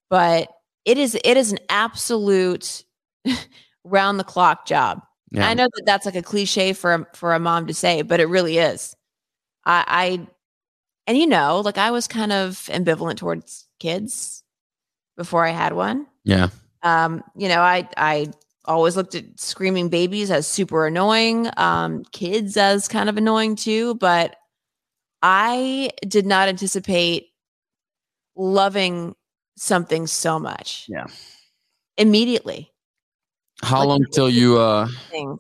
but 0.09 0.49
it 0.83 0.97
is 0.97 1.17
it 1.23 1.37
is 1.37 1.53
an 1.53 1.59
absolute 1.69 2.83
round 3.85 4.19
the 4.19 4.25
clock 4.25 4.65
job. 4.65 5.01
Yeah. 5.31 5.47
I 5.47 5.53
know 5.53 5.69
that 5.75 5.85
that's 5.85 6.05
like 6.05 6.15
a 6.15 6.21
cliche 6.21 6.73
for 6.73 6.93
a, 6.93 7.07
for 7.13 7.33
a 7.33 7.39
mom 7.39 7.67
to 7.67 7.73
say, 7.73 8.01
but 8.01 8.19
it 8.19 8.25
really 8.25 8.57
is. 8.57 8.97
I, 9.63 9.85
I 9.87 10.27
and 11.07 11.17
you 11.17 11.25
know, 11.25 11.61
like 11.61 11.77
I 11.77 11.91
was 11.91 12.09
kind 12.09 12.33
of 12.33 12.67
ambivalent 12.69 13.15
towards 13.15 13.65
kids 13.79 14.43
before 15.15 15.45
I 15.45 15.51
had 15.51 15.71
one. 15.71 16.07
Yeah. 16.25 16.49
Um, 16.85 17.23
you 17.35 17.49
know, 17.49 17.61
I 17.61 17.89
I 17.97 18.27
always 18.63 18.95
looked 18.95 19.15
at 19.15 19.25
screaming 19.39 19.89
babies 19.89 20.31
as 20.31 20.47
super 20.47 20.87
annoying, 20.87 21.49
um, 21.57 22.03
kids 22.11 22.55
as 22.55 22.87
kind 22.87 23.09
of 23.09 23.17
annoying 23.17 23.55
too, 23.55 23.95
but 23.95 24.37
I 25.21 25.89
did 26.07 26.25
not 26.25 26.47
anticipate 26.47 27.27
loving 28.35 29.15
something 29.57 30.07
so 30.07 30.39
much. 30.39 30.85
Yeah. 30.87 31.07
Immediately. 31.97 32.71
How 33.63 33.79
like, 33.79 33.87
long 33.87 34.05
till 34.11 34.29
you 34.29 34.59
uh 34.59 34.87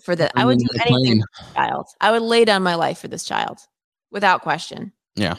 for 0.01 0.15
the 0.15 0.31
I 0.37 0.45
would 0.45 0.57
do 0.57 0.67
anything 0.85 1.03
plane? 1.03 1.21
for 1.21 1.43
this 1.43 1.53
child. 1.53 1.85
I 2.01 2.11
would 2.11 2.21
lay 2.21 2.45
down 2.45 2.63
my 2.63 2.75
life 2.75 2.97
for 2.97 3.07
this 3.07 3.23
child 3.23 3.59
without 4.09 4.41
question. 4.41 4.93
Yeah. 5.15 5.35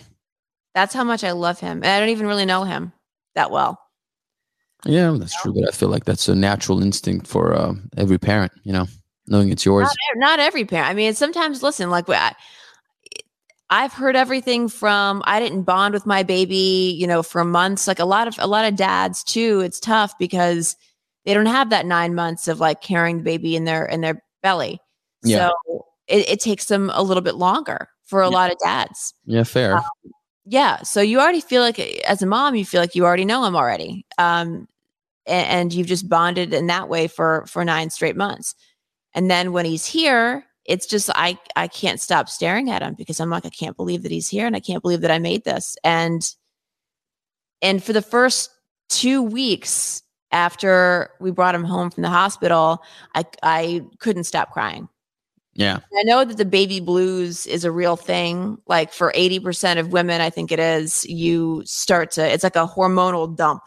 That's 0.75 0.95
how 0.95 1.05
much 1.05 1.25
I 1.25 1.33
love 1.33 1.59
him. 1.59 1.79
And 1.79 1.87
I 1.87 1.99
don't 1.99 2.11
even 2.11 2.27
really 2.27 2.45
know 2.45 2.64
him 2.64 2.92
that 3.35 3.51
well. 3.51 3.81
Yeah, 4.87 5.16
that's 5.18 5.40
true. 5.42 5.53
But 5.53 5.68
I 5.68 5.72
feel 5.72 5.88
like 5.88 6.05
that's 6.05 6.29
a 6.29 6.35
natural 6.35 6.83
instinct 6.83 7.27
for 7.27 7.55
uh, 7.55 7.75
every 7.96 8.18
parent, 8.18 8.53
you 8.64 8.72
know, 8.72 8.87
knowing 9.27 9.51
it's 9.51 9.64
yours. 9.64 9.88
not, 10.14 10.18
not 10.29 10.38
every 10.38 10.64
parent. 10.64 10.88
I 10.88 10.94
mean, 10.94 11.12
sometimes 11.14 11.62
listen, 11.62 11.90
like 11.90 12.09
I, 12.09 12.35
I've 13.68 13.92
heard 13.92 14.14
everything 14.14 14.68
from 14.68 15.22
I 15.27 15.40
didn't 15.40 15.62
bond 15.62 15.92
with 15.92 16.07
my 16.07 16.22
baby, 16.22 16.96
you 16.99 17.07
know, 17.07 17.22
for 17.22 17.44
months. 17.44 17.88
Like 17.88 17.99
a 17.99 18.05
lot 18.05 18.29
of 18.29 18.37
a 18.38 18.46
lot 18.46 18.64
of 18.64 18.77
dads 18.77 19.25
too. 19.25 19.61
It's 19.61 19.81
tough 19.81 20.16
because 20.18 20.77
they 21.25 21.35
don't 21.35 21.46
have 21.46 21.70
that 21.70 21.85
nine 21.85 22.14
months 22.14 22.46
of 22.46 22.61
like 22.61 22.81
carrying 22.81 23.18
the 23.18 23.25
baby 23.25 23.57
in 23.57 23.64
their 23.64 23.85
in 23.85 24.01
their 24.03 24.22
belly. 24.42 24.79
Yeah. 25.25 25.51
So 25.68 25.85
it, 26.07 26.29
it 26.29 26.40
takes 26.40 26.66
them 26.66 26.90
a 26.94 27.03
little 27.03 27.22
bit 27.22 27.35
longer 27.35 27.88
for 28.05 28.22
a 28.22 28.31
Yeah. 28.31 28.35
lot 28.35 28.53
of 28.53 28.59
dads. 28.62 29.12
Yeah, 29.25 29.42
fair. 29.42 29.83
Yeah. 30.44 30.83
So 30.83 31.01
you 31.01 31.18
already 31.18 31.40
feel 31.40 31.62
like, 31.62 31.81
as 31.81 32.22
a 32.22 32.27
mom, 32.27 32.55
you 32.55 32.64
feel 32.64 32.81
like 32.81 32.94
you 32.94 33.05
already 33.05 33.25
know 33.25 33.44
him 33.44 33.57
already. 33.57 34.07
Um, 34.16 34.68
and, 35.27 35.73
you've 35.73 35.87
just 35.87 36.09
bonded 36.09 36.55
in 36.55 36.67
that 36.69 36.89
way 36.89 37.09
for 37.09 37.45
for 37.47 37.65
nine 37.65 37.91
straight 37.91 38.17
months. 38.17 38.55
And 39.15 39.31
then 39.31 39.53
when 39.53 39.65
he's 39.65 39.87
here, 39.87 40.45
it's 40.65 40.87
just 40.87 41.11
I 41.15 41.39
I 41.57 41.69
can't 41.69 42.01
stop 42.01 42.29
staring 42.29 42.71
at 42.71 42.83
him 42.83 42.95
because 42.95 43.21
I'm 43.21 43.31
like 43.31 43.47
I 43.47 43.51
can't 43.51 43.77
believe 43.77 44.03
that 44.03 44.12
he's 44.12 44.29
here 44.29 44.47
and 44.47 44.57
I 44.57 44.61
can't 44.61 44.83
believe 44.83 45.01
that 45.03 45.11
I 45.11 45.19
made 45.19 45.45
this. 45.45 45.77
And 45.85 46.29
and 47.62 47.83
for 47.83 47.93
the 47.93 48.03
first 48.03 48.51
two 48.89 49.23
weeks 49.23 50.03
after 50.33 51.11
we 51.21 51.31
brought 51.31 51.55
him 51.55 51.65
home 51.65 51.91
from 51.91 52.03
the 52.03 52.11
hospital, 52.11 52.83
I 53.15 53.25
I 53.43 53.83
couldn't 53.99 54.25
stop 54.25 54.53
crying. 54.53 54.89
yeah. 55.55 55.79
I 55.99 56.03
know 56.05 56.25
that 56.25 56.37
the 56.37 56.45
baby 56.45 56.81
blues 56.81 57.47
is 57.47 57.65
a 57.65 57.73
real 57.73 57.97
thing. 57.97 58.59
Like 58.67 58.93
for 58.93 59.12
80% 59.12 59.79
of 59.79 59.93
women, 59.93 60.21
I 60.21 60.29
think 60.31 60.53
it 60.53 60.59
is, 60.59 61.07
you 61.07 61.62
start 61.65 62.11
to, 62.12 62.27
it's 62.27 62.45
like 62.45 62.57
a 62.57 62.67
hormonal 62.67 63.35
dump. 63.35 63.62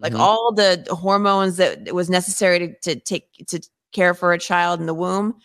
Like 0.00 0.12
Mhm. 0.14 0.20
all 0.20 0.52
the 0.52 0.86
hormones 0.90 1.56
that 1.58 1.92
was 1.94 2.08
necessary 2.08 2.58
to, 2.58 2.74
to 2.94 3.00
take, 3.00 3.28
to 3.48 3.60
care 3.92 4.14
for 4.14 4.32
a 4.32 4.38
child 4.38 4.80
in 4.80 4.86
the 4.86 4.94
womb, 4.94 5.38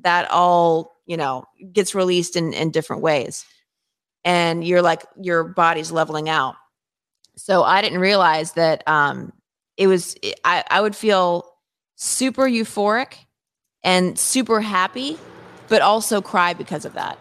that 0.00 0.30
all, 0.30 1.00
you 1.06 1.16
know, 1.16 1.44
gets 1.72 1.94
released 1.94 2.36
in, 2.36 2.52
in 2.52 2.70
different 2.70 3.02
ways. 3.02 3.44
And 4.24 4.62
you're 4.66 4.82
like, 4.82 5.04
your 5.20 5.42
body's 5.44 5.90
leveling 5.90 6.28
out. 6.28 6.54
So 7.36 7.62
I 7.62 7.80
didn't 7.80 8.00
realize 8.00 8.52
that 8.52 8.86
um, 8.86 9.32
it 9.76 9.86
was, 9.86 10.16
I, 10.44 10.64
I 10.70 10.80
would 10.80 10.94
feel 10.94 11.50
super 11.96 12.44
euphoric 12.44 13.14
and 13.82 14.18
super 14.18 14.60
happy, 14.60 15.16
but 15.68 15.82
also 15.82 16.20
cry 16.20 16.52
because 16.52 16.84
of 16.84 16.92
that. 16.92 17.18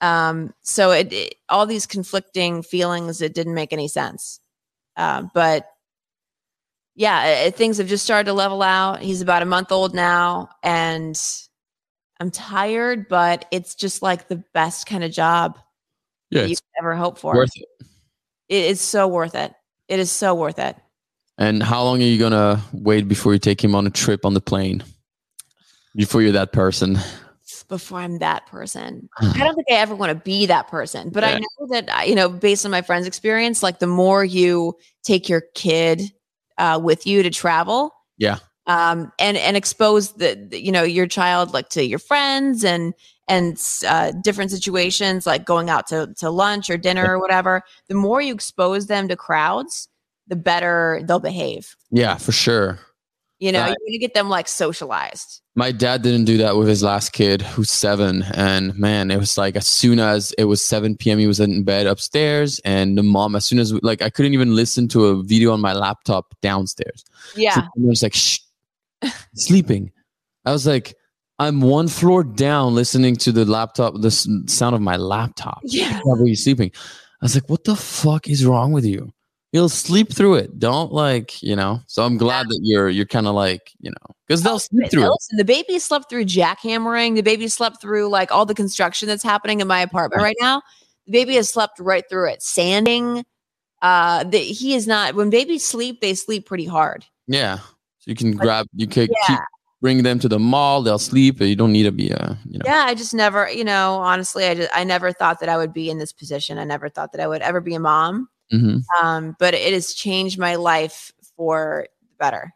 Um, 0.00 0.54
so 0.62 0.90
it, 0.92 1.12
it- 1.12 1.34
all 1.48 1.66
these 1.66 1.86
conflicting 1.86 2.62
feelings, 2.62 3.20
it 3.20 3.34
didn't 3.34 3.54
make 3.54 3.72
any 3.72 3.88
sense. 3.88 4.40
Uh, 4.96 5.22
but 5.34 5.68
yeah, 6.94 7.26
it, 7.26 7.56
things 7.56 7.78
have 7.78 7.86
just 7.88 8.04
started 8.04 8.24
to 8.24 8.32
level 8.32 8.62
out. 8.62 9.00
He's 9.00 9.20
about 9.20 9.42
a 9.42 9.46
month 9.46 9.70
old 9.70 9.94
now, 9.94 10.48
and 10.62 11.20
I'm 12.18 12.30
tired, 12.30 13.08
but 13.08 13.44
it's 13.50 13.74
just 13.74 14.00
like 14.00 14.28
the 14.28 14.42
best 14.54 14.86
kind 14.86 15.04
of 15.04 15.10
job 15.10 15.58
Yeah, 16.30 16.42
that 16.42 16.48
you 16.48 16.56
could 16.56 16.64
ever 16.80 16.94
hope 16.94 17.18
for. 17.18 17.34
worth 17.34 17.50
it. 17.54 17.86
it 18.48 18.64
is 18.64 18.80
so 18.80 19.06
worth 19.06 19.34
it. 19.34 19.52
It 19.88 19.98
is 20.00 20.10
so 20.10 20.34
worth 20.34 20.58
it. 20.58 20.76
And 21.38 21.62
how 21.62 21.82
long 21.84 22.00
are 22.00 22.06
you 22.06 22.18
gonna 22.18 22.62
wait 22.72 23.06
before 23.08 23.34
you 23.34 23.38
take 23.38 23.62
him 23.62 23.74
on 23.74 23.86
a 23.86 23.90
trip 23.90 24.24
on 24.24 24.32
the 24.32 24.40
plane? 24.40 24.82
Before 25.94 26.22
you're 26.22 26.32
that 26.32 26.52
person. 26.52 26.98
Before 27.68 27.98
I'm 27.98 28.18
that 28.18 28.46
person. 28.46 29.08
I 29.20 29.38
don't 29.38 29.54
think 29.54 29.66
I 29.70 29.74
ever 29.74 29.94
want 29.94 30.10
to 30.10 30.14
be 30.14 30.46
that 30.46 30.68
person, 30.68 31.10
but 31.10 31.24
I 31.24 31.38
know 31.38 31.66
that 31.70 32.08
you 32.08 32.14
know, 32.14 32.28
based 32.28 32.64
on 32.64 32.70
my 32.70 32.82
friend's 32.82 33.06
experience, 33.06 33.62
like 33.62 33.78
the 33.78 33.86
more 33.86 34.24
you 34.24 34.74
take 35.04 35.28
your 35.28 35.42
kid 35.54 36.02
uh, 36.58 36.80
with 36.82 37.06
you 37.06 37.22
to 37.22 37.30
travel, 37.30 37.92
Yeah. 38.18 38.38
um, 38.66 39.12
and 39.18 39.36
and 39.36 39.56
expose 39.56 40.12
the, 40.12 40.46
the- 40.50 40.60
you 40.62 40.72
know 40.72 40.82
your 40.82 41.06
child 41.06 41.52
like 41.52 41.68
to 41.70 41.84
your 41.84 41.98
friends 41.98 42.64
and 42.64 42.94
and 43.28 43.60
uh, 43.86 44.12
different 44.22 44.52
situations 44.52 45.26
like 45.26 45.44
going 45.44 45.68
out 45.68 45.86
to 45.88 46.14
to 46.18 46.30
lunch 46.30 46.70
or 46.70 46.76
dinner 46.76 47.14
or 47.16 47.18
whatever. 47.20 47.62
The 47.88 47.94
more 47.96 48.20
you 48.22 48.32
expose 48.34 48.86
them 48.86 49.08
to 49.08 49.16
crowds, 49.16 49.88
the 50.28 50.36
better 50.36 51.02
they'll 51.06 51.18
behave. 51.18 51.74
Yeah, 51.90 52.16
for 52.16 52.32
sure. 52.32 52.78
You 53.38 53.52
know, 53.52 53.60
Right. 53.60 53.76
you're 53.84 53.90
gonna 53.92 53.98
get 53.98 54.14
them 54.14 54.28
like 54.30 54.48
socialized. 54.48 55.42
My 55.58 55.72
dad 55.72 56.02
didn't 56.02 56.26
do 56.26 56.36
that 56.36 56.56
with 56.56 56.68
his 56.68 56.82
last 56.82 57.14
kid, 57.14 57.40
who's 57.40 57.70
seven. 57.70 58.22
And 58.34 58.78
man, 58.78 59.10
it 59.10 59.16
was 59.16 59.38
like 59.38 59.56
as 59.56 59.66
soon 59.66 59.98
as 59.98 60.32
it 60.36 60.44
was 60.44 60.62
7 60.62 60.96
p.m., 60.98 61.18
he 61.18 61.26
was 61.26 61.40
in 61.40 61.64
bed 61.64 61.86
upstairs. 61.86 62.60
And 62.64 62.96
the 62.98 63.02
mom, 63.02 63.34
as 63.34 63.46
soon 63.46 63.58
as, 63.58 63.72
like, 63.82 64.02
I 64.02 64.10
couldn't 64.10 64.34
even 64.34 64.54
listen 64.54 64.86
to 64.88 65.06
a 65.06 65.22
video 65.22 65.52
on 65.52 65.62
my 65.62 65.72
laptop 65.72 66.34
downstairs. 66.42 67.04
So 67.32 67.40
Yeah, 67.40 67.56
I 67.56 67.68
was 67.76 68.02
like, 68.02 68.12
shh, 68.14 68.40
sleeping. 69.34 69.92
I 70.44 70.52
was 70.52 70.66
like, 70.66 70.94
I'm 71.38 71.62
one 71.62 71.88
floor 71.88 72.22
down 72.22 72.74
listening 72.74 73.16
to 73.16 73.32
the 73.32 73.46
laptop, 73.46 73.94
the 74.00 74.10
sound 74.10 74.74
of 74.74 74.82
my 74.82 74.96
laptop. 74.96 75.60
yeah. 75.64 76.00
Were 76.04 76.26
you 76.26 76.36
sleeping? 76.36 76.70
I 77.22 77.24
was 77.24 77.34
like, 77.34 77.48
what 77.48 77.64
the 77.64 77.76
fuck 77.76 78.28
is 78.28 78.44
wrong 78.44 78.72
with 78.72 78.84
you? 78.84 79.10
You'll 79.56 79.70
sleep 79.70 80.12
through 80.12 80.34
it. 80.34 80.58
Don't 80.58 80.92
like, 80.92 81.42
you 81.42 81.56
know. 81.56 81.80
So 81.86 82.02
I'm 82.02 82.18
glad 82.18 82.46
that 82.50 82.60
you're 82.62 82.90
you're 82.90 83.06
kind 83.06 83.26
of 83.26 83.34
like, 83.34 83.72
you 83.80 83.90
know, 83.90 84.14
because 84.28 84.42
they'll 84.42 84.58
sleep 84.58 84.90
through 84.90 85.06
it. 85.06 85.18
The 85.30 85.46
baby 85.46 85.78
slept 85.78 86.10
through 86.10 86.26
jackhammering. 86.26 87.14
The 87.14 87.22
baby 87.22 87.48
slept 87.48 87.80
through 87.80 88.10
like 88.10 88.30
all 88.30 88.44
the 88.44 88.54
construction 88.54 89.08
that's 89.08 89.22
happening 89.22 89.62
in 89.62 89.66
my 89.66 89.80
apartment 89.80 90.20
right 90.20 90.36
now. 90.42 90.60
The 91.06 91.12
baby 91.12 91.36
has 91.36 91.48
slept 91.48 91.80
right 91.80 92.04
through 92.06 92.32
it. 92.32 92.42
Sanding. 92.42 93.24
Uh, 93.80 94.24
the, 94.24 94.36
he 94.36 94.74
is 94.74 94.86
not. 94.86 95.14
When 95.14 95.30
babies 95.30 95.64
sleep, 95.64 96.02
they 96.02 96.12
sleep 96.12 96.44
pretty 96.44 96.66
hard. 96.66 97.06
Yeah. 97.26 97.56
So 97.56 98.10
you 98.10 98.14
can 98.14 98.32
grab, 98.32 98.66
you 98.74 98.86
can 98.86 99.08
Yeah. 99.08 99.26
keep 99.26 99.38
bring 99.80 100.02
them 100.02 100.18
to 100.18 100.28
the 100.28 100.38
mall. 100.38 100.82
They'll 100.82 100.98
sleep. 100.98 101.40
You 101.40 101.56
don't 101.56 101.72
need 101.72 101.84
to 101.84 101.92
be, 101.92 102.10
a. 102.10 102.38
you 102.44 102.58
know. 102.58 102.64
Yeah, 102.66 102.84
I 102.86 102.94
just 102.94 103.14
never, 103.14 103.50
you 103.50 103.64
know, 103.64 103.94
honestly, 103.94 104.44
I 104.44 104.54
just, 104.54 104.70
I 104.74 104.84
never 104.84 105.12
thought 105.12 105.40
that 105.40 105.48
I 105.48 105.56
would 105.56 105.72
be 105.72 105.88
in 105.88 105.96
this 105.96 106.12
position. 106.12 106.58
I 106.58 106.64
never 106.64 106.90
thought 106.90 107.12
that 107.12 107.22
I 107.22 107.26
would 107.26 107.40
ever 107.40 107.62
be 107.62 107.74
a 107.74 107.80
mom. 107.80 108.28
Hmm 108.50 108.78
Um, 109.02 109.36
but 109.38 109.54
it 109.54 109.72
has 109.72 109.94
changed 109.94 110.38
my 110.38 110.56
life 110.56 111.12
for 111.36 111.86
the 112.02 112.14
better. 112.18 112.52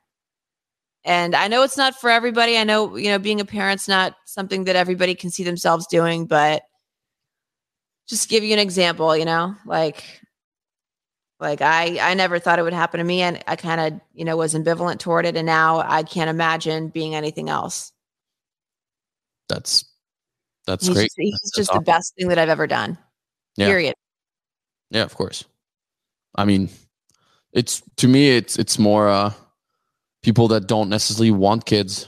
And 1.05 1.35
I 1.35 1.49
know 1.49 1.63
it's 1.63 1.79
not 1.79 1.99
for 1.99 2.11
everybody. 2.11 2.59
I 2.59 2.65
know, 2.65 2.97
you 2.97 3.09
know, 3.09 3.19
being 3.19 3.41
a 3.41 3.45
parent's 3.45 3.89
not 3.89 4.15
something 4.27 4.65
that 4.65 4.77
everybody 4.77 5.15
can 5.15 5.31
see 5.31 5.45
themselves 5.45 5.87
doing, 5.87 6.27
but 6.27 6.63
just 8.07 8.29
give 8.29 8.45
you 8.45 8.53
an 8.53 8.59
example, 8.59 9.17
you 9.17 9.25
know, 9.25 9.55
like 9.65 10.05
like 11.39 11.63
I 11.63 11.99
I 12.11 12.15
never 12.15 12.39
thought 12.39 12.59
it 12.59 12.63
would 12.63 12.75
happen 12.75 12.99
to 12.99 13.05
me 13.05 13.23
and 13.23 13.43
I 13.47 13.57
kind 13.57 13.81
of, 13.81 14.01
you 14.13 14.25
know, 14.27 14.37
was 14.37 14.55
ambivalent 14.55 14.99
toward 14.99 15.25
it 15.25 15.37
and 15.37 15.47
now 15.47 15.79
I 15.81 16.03
can't 16.03 16.29
imagine 16.29 16.89
being 16.89 17.15
anything 17.15 17.49
else. 17.49 17.93
That's 19.49 19.85
that's 20.67 20.87
he's 20.87 20.95
great. 20.95 21.05
just, 21.05 21.15
he's 21.19 21.41
That's 21.43 21.57
just 21.57 21.71
awesome. 21.71 21.83
the 21.83 21.87
best 21.87 22.15
thing 22.15 22.29
that 22.29 22.39
I've 22.39 22.51
ever 22.51 22.67
done. 22.67 22.99
Yeah. 23.57 23.67
Period. 23.67 23.95
Yeah, 24.91 25.03
of 25.03 25.15
course. 25.15 25.45
I 26.35 26.45
mean, 26.45 26.69
it's 27.53 27.83
to 27.97 28.09
me, 28.09 28.37
it's 28.37 28.59
it's 28.59 28.79
more 28.79 29.09
uh 29.09 29.33
people 30.23 30.49
that 30.49 30.67
don't 30.67 30.89
necessarily 30.89 31.31
want 31.31 31.65
kids. 31.65 32.07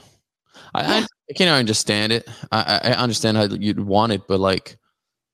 I 0.73 0.99
I, 0.99 1.05
I 1.29 1.33
can 1.35 1.47
understand 1.47 2.11
it. 2.13 2.27
I 2.51 2.79
I 2.83 2.91
understand 2.93 3.37
how 3.37 3.43
you'd 3.45 3.79
want 3.79 4.11
it, 4.13 4.27
but 4.27 4.39
like, 4.39 4.77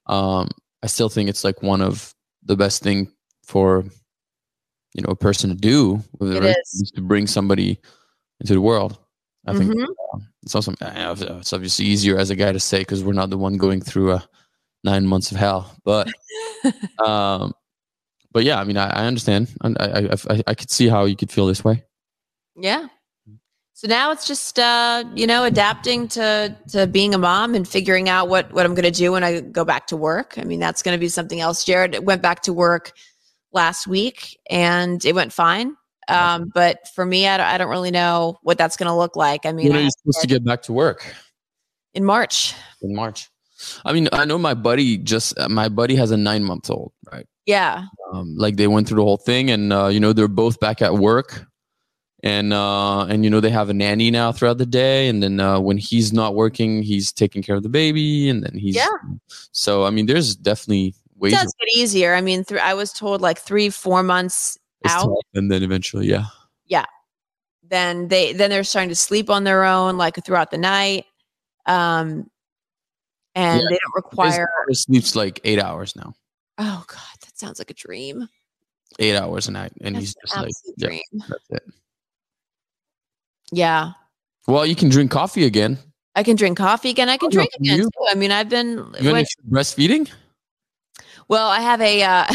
um, 0.08 0.50
I 0.84 0.88
still 0.88 1.10
think 1.10 1.30
it's 1.30 1.44
like 1.44 1.62
one 1.62 1.82
of 1.82 2.14
the 2.44 2.56
best 2.56 2.82
thing 2.84 3.12
for 3.44 3.84
you 4.94 5.02
know 5.04 5.12
a 5.12 5.16
person 5.16 5.50
to 5.50 5.56
do 5.56 6.02
with 6.20 6.36
It 6.36 6.44
a 6.44 6.50
is. 6.50 6.82
is 6.82 6.92
to 6.96 7.02
bring 7.02 7.28
somebody 7.28 7.80
into 8.40 8.54
the 8.54 8.62
world. 8.62 8.98
I 9.46 9.54
think 9.54 9.72
Mhm. 9.72 9.88
it's 10.44 10.56
awesome. 10.56 10.76
Uh, 10.82 11.16
It's 11.40 11.54
obviously 11.54 11.86
easier 11.86 12.18
as 12.18 12.30
a 12.30 12.36
guy 12.36 12.52
to 12.52 12.60
say 12.60 12.80
because 12.80 13.04
we're 13.04 13.14
not 13.14 13.30
the 13.30 13.38
one 13.38 13.58
going 13.58 13.82
through 13.82 14.12
uh, 14.14 14.22
nine 14.84 15.06
months 15.06 15.32
of 15.32 15.38
hell. 15.38 15.76
But 15.84 16.08
um, 17.06 17.54
but 18.32 18.44
yeah, 18.44 18.60
I 18.60 18.64
mean, 18.64 18.78
I, 18.78 18.90
I 18.90 19.06
understand. 19.06 19.50
I, 19.62 19.74
I 19.80 20.00
I 20.30 20.44
I 20.48 20.54
could 20.54 20.70
see 20.70 20.88
how 20.88 21.06
you 21.06 21.16
could 21.16 21.32
feel 21.32 21.48
this 21.48 21.64
way. 21.64 21.84
Yeah. 22.56 22.88
So 23.74 23.88
now 23.88 24.12
it's 24.12 24.28
just 24.28 24.60
uh, 24.60 25.06
you 25.16 25.26
know, 25.26 25.46
adapting 25.46 26.08
to 26.10 26.56
to 26.70 26.86
being 26.88 27.16
a 27.16 27.18
mom 27.18 27.56
and 27.56 27.68
figuring 27.68 28.10
out 28.10 28.28
what 28.28 28.52
what 28.52 28.66
I'm 28.66 28.76
going 28.76 28.84
to 28.84 28.92
do 28.92 29.14
when 29.14 29.24
I 29.24 29.40
go 29.40 29.64
back 29.64 29.88
to 29.88 29.98
work. 29.98 30.34
I 30.38 30.44
mean, 30.44 30.60
that's 30.60 30.84
going 30.84 30.96
to 30.96 31.00
be 31.00 31.08
something 31.08 31.40
else. 31.40 31.64
Jared 31.64 32.06
went 32.06 32.22
back 32.22 32.42
to 32.44 32.54
work 32.54 32.92
last 33.54 33.88
week 33.88 34.38
and 34.50 35.04
it 35.06 35.16
went 35.16 35.32
fine. 35.34 35.76
Um, 36.10 36.52
but 36.54 36.88
for 36.96 37.06
me, 37.06 37.28
I 37.28 37.38
don't, 37.38 37.46
I 37.46 37.58
don't 37.60 37.70
really 37.70 37.92
know 37.92 38.40
what 38.42 38.58
that's 38.58 38.78
going 38.78 38.88
to 38.88 38.96
look 38.96 39.16
like. 39.16 39.46
I 39.46 39.52
mean, 39.52 39.68
When 39.68 39.78
are 39.78 39.82
you 39.82 39.92
supposed 39.92 40.22
to 40.22 40.28
get 40.28 40.44
back 40.44 40.64
to 40.64 40.74
work? 40.74 41.16
in 41.94 42.04
March. 42.04 42.56
In 42.82 42.96
March. 42.96 43.29
I 43.86 43.94
mean, 43.94 44.08
I 44.12 44.26
know 44.26 44.38
my 44.38 44.54
buddy 44.54 44.98
just 44.98 45.38
my 45.50 45.70
buddy 45.70 45.96
has 45.96 46.12
a 46.12 46.18
nine 46.18 46.44
month 46.44 46.70
old, 46.70 46.94
right? 47.12 47.28
Yeah. 47.46 47.86
Um, 48.14 48.36
like 48.38 48.56
they 48.58 48.68
went 48.68 48.88
through 48.88 48.98
the 48.98 49.04
whole 49.04 49.18
thing, 49.18 49.50
and 49.50 49.74
uh, 49.74 49.88
you 49.88 50.00
know 50.00 50.14
they're 50.14 50.28
both 50.28 50.60
back 50.60 50.82
at 50.82 50.96
work, 50.96 51.46
and 52.24 52.54
uh, 52.54 53.06
and 53.06 53.24
you 53.24 53.30
know 53.30 53.40
they 53.40 53.50
have 53.50 53.70
a 53.70 53.74
nanny 53.74 54.12
now 54.12 54.32
throughout 54.32 54.58
the 54.60 54.66
day, 54.66 55.08
and 55.10 55.22
then 55.22 55.40
uh, 55.40 55.60
when 55.60 55.78
he's 55.78 56.14
not 56.14 56.36
working, 56.36 56.84
he's 56.84 57.12
taking 57.12 57.42
care 57.44 57.56
of 57.56 57.64
the 57.64 57.70
baby, 57.70 58.30
and 58.30 58.44
then 58.44 58.58
he's 58.58 58.76
Yeah. 58.76 58.88
So 59.52 59.84
I 59.86 59.90
mean, 59.90 60.06
there's 60.06 60.36
definitely 60.36 60.88
It 60.88 61.20
ways. 61.20 61.34
does 61.34 61.54
get 61.60 61.68
easier. 61.76 62.14
I 62.14 62.22
mean, 62.22 62.44
through 62.44 62.60
I 62.60 62.74
was 62.76 62.94
told 62.94 63.22
like 63.22 63.40
three, 63.40 63.70
four 63.70 64.04
months 64.04 64.58
out. 64.86 65.04
tough, 65.06 65.26
and 65.34 65.52
then 65.52 65.64
eventually, 65.64 66.08
yeah, 66.08 66.26
yeah, 66.68 66.86
then 67.68 68.08
they 68.10 68.34
then 68.34 68.50
they're 68.50 68.64
starting 68.64 68.90
to 68.90 68.96
sleep 68.96 69.30
on 69.30 69.44
their 69.44 69.64
own 69.66 69.98
like 69.98 70.24
throughout 70.24 70.52
the 70.52 70.58
night 70.58 71.06
um 71.66 72.30
and 73.36 73.62
Yeah. 73.62 73.68
they 73.70 73.78
don't 73.82 73.96
require 73.96 74.48
sleeps 74.72 75.16
like 75.16 75.40
eight 75.44 75.60
hours 75.60 75.96
now, 75.96 76.14
oh 76.58 76.84
god 76.88 77.00
that 77.22 77.38
sounds 77.38 77.60
like 77.60 77.70
a 77.72 77.74
dream 77.74 78.28
eight 79.00 79.16
hours 79.16 79.48
a 79.48 79.52
night, 79.52 79.72
and 79.82 79.96
That's 79.96 80.06
he's 80.06 80.16
just 80.16 80.36
like, 80.38 80.48
absolute 80.48 80.76
yeah, 80.78 80.88
dream 80.88 81.24
that's 81.30 81.50
it. 81.52 81.64
yeah 83.52 83.92
Well, 84.48 84.66
you 84.66 84.76
can 84.76 84.90
drink 84.90 85.12
coffee 85.12 85.46
again. 85.46 85.78
I 86.16 86.24
can 86.24 86.36
drink 86.36 86.58
coffee 86.58 86.90
again. 86.90 87.08
I 87.08 87.18
can 87.18 87.28
Oh, 87.28 87.32
drink 87.32 87.52
can 87.54 87.66
again 87.66 87.80
too. 87.86 87.90
I 88.10 88.16
mean, 88.16 88.32
I've 88.32 88.50
been 88.50 88.94
any 88.98 89.26
breastfeeding? 89.50 90.10
well. 91.28 91.48
I 91.48 91.62
have 91.62 91.80
a 91.82 92.02
uh, 92.04 92.26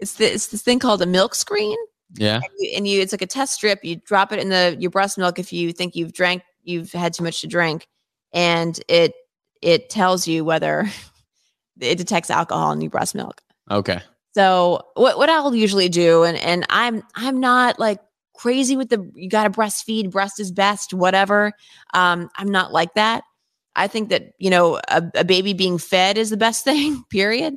it's 0.00 0.14
the, 0.14 0.32
it's 0.32 0.46
this 0.48 0.62
thing 0.62 0.78
called 0.78 1.02
a 1.02 1.06
milk 1.06 1.34
screen, 1.34 1.76
Yeah. 2.14 2.36
and 2.36 2.44
you, 2.58 2.72
and 2.76 2.88
you 2.88 3.00
it's 3.00 3.12
like 3.12 3.22
a 3.22 3.26
test 3.26 3.52
strip. 3.54 3.84
You 3.84 3.96
drop 3.96 4.32
it 4.32 4.38
in 4.40 4.48
the 4.48 4.76
your 4.80 4.90
breast 4.90 5.18
milk 5.18 5.38
if 5.38 5.52
you 5.52 5.72
think 5.72 5.94
you've 5.94 6.12
drank 6.14 6.42
you've 6.64 6.90
had 6.92 7.12
too 7.14 7.22
much 7.22 7.42
to 7.42 7.46
drink, 7.46 7.86
and 8.32 8.80
it 8.88 9.12
it 9.62 9.90
tells 9.90 10.26
you 10.26 10.44
whether 10.44 10.90
it 11.80 11.96
detects 11.96 12.30
alcohol 12.30 12.72
in 12.72 12.80
your 12.80 12.90
breast 12.90 13.14
milk. 13.14 13.42
Okay. 13.70 14.00
So 14.34 14.86
what 14.94 15.18
what 15.18 15.28
I'll 15.28 15.54
usually 15.54 15.88
do, 15.88 16.24
and 16.24 16.38
and 16.38 16.66
I'm 16.70 17.02
I'm 17.14 17.40
not 17.40 17.78
like 17.78 18.00
crazy 18.34 18.76
with 18.76 18.88
the 18.88 19.10
you 19.14 19.28
got 19.28 19.44
to 19.44 19.50
breastfeed, 19.50 20.10
breast 20.10 20.38
is 20.38 20.52
best, 20.52 20.94
whatever. 20.94 21.52
Um, 21.92 22.30
I'm 22.36 22.48
not 22.48 22.72
like 22.72 22.94
that. 22.94 23.24
I 23.74 23.88
think 23.88 24.10
that 24.10 24.32
you 24.38 24.50
know 24.50 24.76
a, 24.88 25.02
a 25.16 25.24
baby 25.24 25.52
being 25.54 25.78
fed 25.78 26.18
is 26.18 26.30
the 26.30 26.36
best 26.36 26.64
thing. 26.64 27.04
Period. 27.10 27.56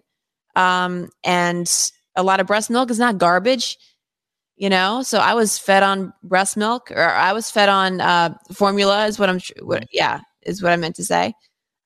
Um, 0.55 1.09
and 1.23 1.71
a 2.15 2.23
lot 2.23 2.39
of 2.39 2.47
breast 2.47 2.69
milk 2.69 2.89
is 2.91 2.99
not 2.99 3.17
garbage. 3.17 3.77
You 4.57 4.69
know, 4.69 5.01
so 5.01 5.17
I 5.17 5.33
was 5.33 5.57
fed 5.57 5.81
on 5.81 6.13
breast 6.23 6.55
milk, 6.55 6.91
or 6.91 7.09
I 7.09 7.33
was 7.33 7.49
fed 7.49 7.67
on 7.67 7.99
uh, 7.99 8.35
formula. 8.53 9.07
Is 9.07 9.17
what 9.17 9.29
I'm. 9.29 9.39
What, 9.61 9.87
yeah, 9.91 10.21
is 10.43 10.61
what 10.61 10.71
I 10.71 10.75
meant 10.75 10.95
to 10.97 11.03
say. 11.03 11.33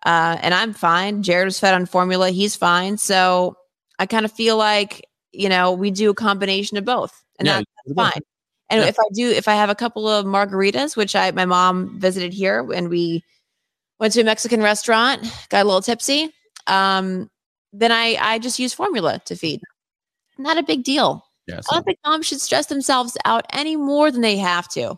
Uh, 0.05 0.37
and 0.41 0.53
I'm 0.53 0.73
fine. 0.73 1.23
Jared 1.23 1.45
was 1.45 1.59
fed 1.59 1.73
on 1.73 1.85
formula. 1.87 2.29
He's 2.29 2.55
fine. 2.55 2.97
So 2.97 3.57
I 3.97 4.05
kind 4.05 4.23
of 4.23 4.31
feel 4.31 4.55
like, 4.55 5.03
you 5.31 5.49
know, 5.49 5.73
we 5.73 5.89
do 5.89 6.11
a 6.11 6.13
combination 6.13 6.77
of 6.77 6.85
both. 6.85 7.23
And 7.39 7.47
Yeah, 7.47 7.61
that's 7.85 7.95
fine. 7.95 8.21
And 8.69 8.81
Yeah. 8.81 8.87
if 8.87 8.99
I 8.99 9.03
do, 9.13 9.29
if 9.29 9.47
I 9.47 9.55
have 9.55 9.69
a 9.69 9.75
couple 9.75 10.07
of 10.07 10.25
margaritas, 10.25 10.95
which 10.95 11.15
I, 11.15 11.31
my 11.31 11.45
mom 11.45 11.99
visited 11.99 12.33
here 12.33 12.71
and 12.71 12.89
we 12.89 13.23
went 13.99 14.13
to 14.13 14.21
a 14.21 14.23
Mexican 14.23 14.61
restaurant, 14.61 15.23
got 15.49 15.63
a 15.63 15.65
little 15.65 15.81
tipsy, 15.81 16.31
um, 16.67 17.29
then 17.73 17.91
I, 17.91 18.15
I 18.19 18.39
just 18.39 18.59
use 18.59 18.73
formula 18.73 19.21
to 19.25 19.35
feed. 19.35 19.61
Not 20.37 20.57
a 20.57 20.63
big 20.63 20.83
deal. 20.83 21.25
Yeah. 21.47 21.61
I 21.69 21.75
don't 21.75 21.83
think 21.83 21.99
moms 22.05 22.25
should 22.25 22.41
stress 22.41 22.67
themselves 22.67 23.17
out 23.25 23.45
any 23.53 23.75
more 23.75 24.11
than 24.11 24.21
they 24.21 24.37
have 24.37 24.67
to. 24.69 24.97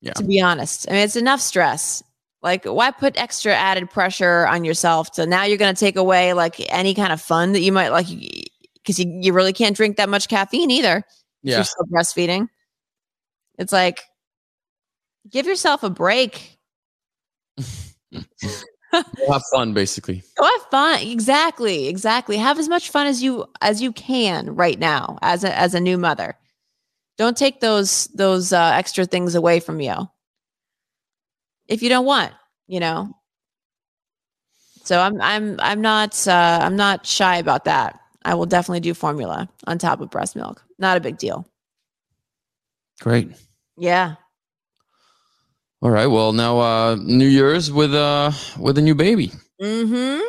Yeah. 0.00 0.12
To 0.14 0.24
be 0.24 0.40
honest, 0.40 0.86
I 0.88 0.92
mean, 0.92 1.02
it's 1.02 1.16
enough 1.16 1.40
stress. 1.40 2.02
Like, 2.44 2.66
why 2.66 2.90
put 2.90 3.16
extra 3.16 3.54
added 3.54 3.88
pressure 3.90 4.46
on 4.46 4.64
yourself 4.64 5.12
to 5.12 5.24
now 5.24 5.44
you're 5.44 5.56
going 5.56 5.74
to 5.74 5.80
take 5.80 5.96
away 5.96 6.34
like 6.34 6.56
any 6.70 6.94
kind 6.94 7.10
of 7.10 7.20
fun 7.20 7.52
that 7.52 7.60
you 7.60 7.72
might 7.72 7.88
like 7.88 8.06
because 8.74 8.98
you, 8.98 9.18
you 9.22 9.32
really 9.32 9.54
can't 9.54 9.74
drink 9.74 9.96
that 9.96 10.10
much 10.10 10.28
caffeine 10.28 10.70
either. 10.70 11.02
yeah. 11.42 11.56
You're 11.56 11.64
still 11.64 11.86
breastfeeding. 11.90 12.48
It's 13.58 13.72
like, 13.72 14.02
give 15.30 15.46
yourself 15.46 15.82
a 15.82 15.90
break. 15.90 16.58
Have 18.92 19.42
fun, 19.50 19.72
basically. 19.72 20.22
Go 20.36 20.44
have 20.44 20.70
fun. 20.70 21.00
Exactly. 21.02 21.88
Exactly. 21.88 22.36
Have 22.36 22.60
as 22.60 22.68
much 22.68 22.90
fun 22.90 23.08
as 23.08 23.22
you 23.22 23.46
as 23.60 23.82
you 23.82 23.90
can 23.90 24.54
right 24.54 24.78
now 24.78 25.18
as 25.20 25.42
a 25.42 25.58
as 25.58 25.74
a 25.74 25.80
new 25.80 25.98
mother. 25.98 26.36
Don't 27.18 27.36
take 27.36 27.58
those 27.58 28.06
those 28.14 28.52
uh, 28.52 28.72
extra 28.74 29.04
things 29.04 29.34
away 29.34 29.58
from 29.58 29.80
you. 29.80 30.08
If 31.68 31.82
you 31.82 31.88
don't 31.88 32.04
want, 32.04 32.32
you 32.66 32.80
know. 32.80 33.14
So 34.84 35.00
I'm 35.00 35.20
I'm 35.20 35.58
I'm 35.60 35.80
not 35.80 36.26
uh, 36.28 36.58
I'm 36.62 36.76
not 36.76 37.06
shy 37.06 37.38
about 37.38 37.64
that. 37.64 37.98
I 38.24 38.34
will 38.34 38.46
definitely 38.46 38.80
do 38.80 38.94
formula 38.94 39.48
on 39.66 39.78
top 39.78 40.00
of 40.00 40.10
breast 40.10 40.36
milk. 40.36 40.62
Not 40.78 40.96
a 40.96 41.00
big 41.00 41.18
deal. 41.18 41.46
Great. 43.00 43.32
Yeah. 43.76 44.16
All 45.82 45.90
right. 45.90 46.06
Well, 46.06 46.32
now 46.32 46.58
uh 46.58 46.96
New 46.96 47.26
Year's 47.28 47.72
with 47.72 47.94
uh 47.94 48.32
with 48.58 48.78
a 48.78 48.82
new 48.82 48.94
baby. 48.94 49.32
Mm-hmm. 49.60 50.22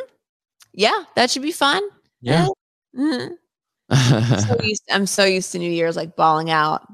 Yeah, 0.72 1.04
that 1.14 1.30
should 1.30 1.42
be 1.42 1.52
fun. 1.52 1.82
Yeah. 2.20 2.48
Mm-hmm. 2.94 3.34
so 4.40 4.56
used, 4.62 4.82
I'm 4.90 5.06
so 5.06 5.24
used 5.24 5.52
to 5.52 5.58
New 5.58 5.70
Year's 5.70 5.96
like 5.96 6.16
balling 6.16 6.50
out, 6.50 6.86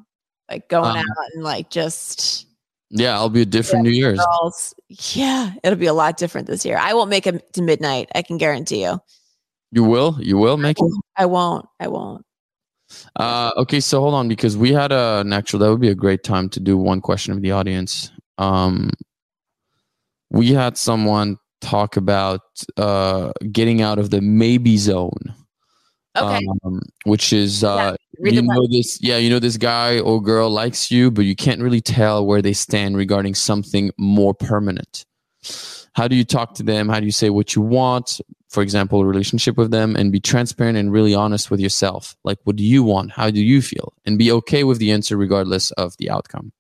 like 0.51 0.69
going 0.69 0.91
Um, 0.91 0.99
out 0.99 1.27
and 1.35 1.43
like 1.43 1.71
just 1.71 2.47
yeah, 2.93 3.15
I'll 3.15 3.31
be 3.31 3.43
a 3.43 3.47
different 3.47 3.85
New 3.85 3.91
Year's. 3.91 4.19
girls. 4.19 4.75
Yeah, 4.89 5.55
it'll 5.65 5.79
be 5.79 5.87
a 5.87 5.95
lot 5.95 6.19
different 6.19 6.47
this 6.47 6.65
year. 6.65 6.77
I 6.79 6.93
won't 6.93 7.09
make 7.09 7.27
it 7.27 7.53
to 7.55 7.63
midnight. 7.63 8.11
I 8.15 8.21
can 8.21 8.37
guarantee 8.37 8.83
you. 8.83 9.01
You 9.73 9.85
will? 9.85 10.19
You 10.21 10.37
will 10.37 10.59
make 10.59 10.77
it? 10.79 10.93
I 11.17 11.25
won't. 11.25 11.67
I 11.81 11.89
won't. 11.89 12.25
Uh, 13.17 13.53
okay, 13.57 13.81
so 13.81 14.01
hold 14.01 14.13
on 14.13 14.29
because 14.29 14.59
we 14.59 14.73
had 14.73 14.93
a, 14.93 15.21
an 15.21 15.33
actual. 15.33 15.59
That 15.61 15.71
would 15.71 15.81
be 15.81 15.89
a 15.89 15.95
great 15.95 16.23
time 16.23 16.51
to 16.51 16.61
do 16.61 16.77
one 16.77 17.01
question 17.01 17.33
of 17.33 17.41
the 17.41 17.53
audience. 17.53 18.11
Um, 18.37 18.91
we 20.31 20.53
had 20.53 20.77
someone 20.77 21.39
talk 21.63 21.97
about 21.97 22.41
uh, 22.77 23.33
getting 23.51 23.81
out 23.81 23.99
of 23.99 24.11
the 24.11 24.21
maybe 24.21 24.77
zone, 24.77 25.35
Okay. 26.17 26.47
um, 26.65 26.81
which 27.05 27.33
is 27.33 27.65
uh, 27.65 27.97
Read 28.19 28.35
you 28.35 28.43
know 28.43 28.67
this. 28.71 29.01
Yeah, 29.01 29.17
you 29.17 29.31
know 29.31 29.39
this 29.39 29.57
guy 29.57 29.99
or 29.99 30.21
girl 30.21 30.51
likes 30.51 30.91
you, 30.91 31.11
but 31.11 31.25
you 31.25 31.35
can't 31.35 31.61
really 31.63 31.81
tell 31.81 32.27
where 32.27 32.43
they 32.43 32.53
stand 32.53 32.97
regarding 32.97 33.35
something 33.35 33.91
more 33.97 34.35
permanent. 34.35 35.07
How 35.95 36.09
do 36.09 36.17
you 36.17 36.25
talk 36.25 36.55
to 36.55 36.63
them? 36.63 36.89
How 36.89 37.01
do 37.01 37.07
you 37.07 37.13
say 37.13 37.31
what 37.31 37.55
you 37.55 37.63
want? 37.63 38.21
For 38.49 38.63
example, 38.63 39.01
a 39.01 39.07
relationship 39.07 39.57
with 39.57 39.71
them 39.71 39.97
and 39.97 40.13
be 40.13 40.21
transparent 40.21 40.77
and 40.77 40.93
really 40.93 41.15
honest 41.15 41.51
with 41.51 41.61
yourself. 41.61 42.15
Like, 42.23 42.39
what 42.45 42.57
do 42.57 42.65
you 42.65 42.83
want? 42.83 43.13
How 43.13 43.31
do 43.31 43.43
you 43.43 43.63
feel? 43.63 43.95
And 44.05 44.19
be 44.19 44.31
okay 44.33 44.65
with 44.65 44.79
the 44.79 44.93
answer 44.93 45.17
regardless 45.17 45.71
of 45.73 45.97
the 45.97 46.11
outcome. 46.11 46.53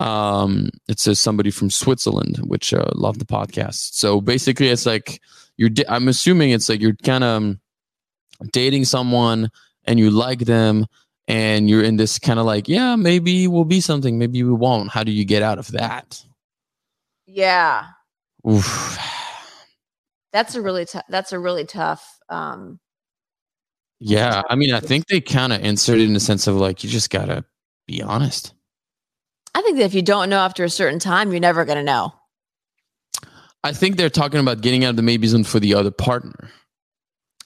Um, 0.00 0.70
it 0.88 0.98
says 0.98 1.20
somebody 1.20 1.50
from 1.50 1.70
Switzerland, 1.70 2.38
which 2.38 2.74
uh, 2.74 2.90
love 2.94 3.18
the 3.18 3.24
podcast. 3.24 3.94
So 3.94 4.20
basically, 4.20 4.68
it's 4.68 4.86
like 4.86 5.20
you're. 5.56 5.70
I'm 5.88 6.08
assuming 6.08 6.50
it's 6.50 6.68
like 6.68 6.80
you're 6.80 6.96
kind 7.04 7.24
of 7.24 7.56
dating 8.52 8.84
someone 8.84 9.50
and 9.84 9.98
you 9.98 10.10
like 10.10 10.40
them, 10.40 10.86
and 11.28 11.68
you're 11.68 11.82
in 11.82 11.96
this 11.96 12.18
kind 12.18 12.38
of 12.38 12.46
like, 12.46 12.68
yeah, 12.68 12.96
maybe 12.96 13.46
we'll 13.48 13.64
be 13.64 13.80
something, 13.80 14.18
maybe 14.18 14.42
we 14.42 14.52
won't. 14.52 14.90
How 14.90 15.04
do 15.04 15.12
you 15.12 15.24
get 15.24 15.42
out 15.42 15.58
of 15.58 15.70
that? 15.72 16.22
Yeah, 17.26 17.86
Oof. 18.48 18.98
that's 20.32 20.54
a 20.54 20.60
really 20.62 20.84
tough. 20.84 21.04
That's 21.08 21.32
a 21.32 21.38
really 21.38 21.64
tough. 21.64 22.18
Um, 22.28 22.80
Yeah, 24.00 24.42
I 24.50 24.56
mean, 24.56 24.74
I 24.74 24.80
think 24.80 25.06
they 25.06 25.20
kind 25.20 25.52
of 25.52 25.62
answered 25.62 25.98
it 25.98 26.04
in 26.04 26.12
the 26.12 26.20
sense 26.20 26.46
of 26.46 26.56
like 26.56 26.82
you 26.82 26.90
just 26.90 27.10
gotta 27.10 27.44
be 27.86 28.02
honest. 28.02 28.52
I 29.54 29.62
think 29.62 29.78
that 29.78 29.84
if 29.84 29.94
you 29.94 30.02
don't 30.02 30.28
know 30.30 30.38
after 30.38 30.64
a 30.64 30.70
certain 30.70 30.98
time, 30.98 31.30
you're 31.30 31.40
never 31.40 31.64
gonna 31.64 31.82
know. 31.82 32.12
I 33.64 33.72
think 33.72 33.96
they're 33.96 34.10
talking 34.10 34.40
about 34.40 34.60
getting 34.60 34.84
out 34.84 34.90
of 34.90 34.96
the 34.96 35.02
maybe 35.02 35.26
zone 35.28 35.44
for 35.44 35.60
the 35.60 35.74
other 35.74 35.92
partner. 35.92 36.50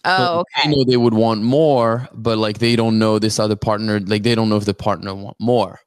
Oh, 0.06 0.44
okay. 0.58 0.68
know 0.70 0.84
they 0.84 0.96
would 0.96 1.14
want 1.14 1.42
more, 1.42 2.08
but 2.14 2.38
like 2.38 2.58
they 2.58 2.76
don't 2.76 2.98
know 2.98 3.18
this 3.18 3.38
other 3.38 3.56
partner. 3.56 4.00
Like 4.00 4.22
they 4.22 4.34
don't 4.34 4.48
know 4.48 4.56
if 4.56 4.64
the 4.64 4.74
partner 4.74 5.14
want 5.14 5.36
more. 5.40 5.80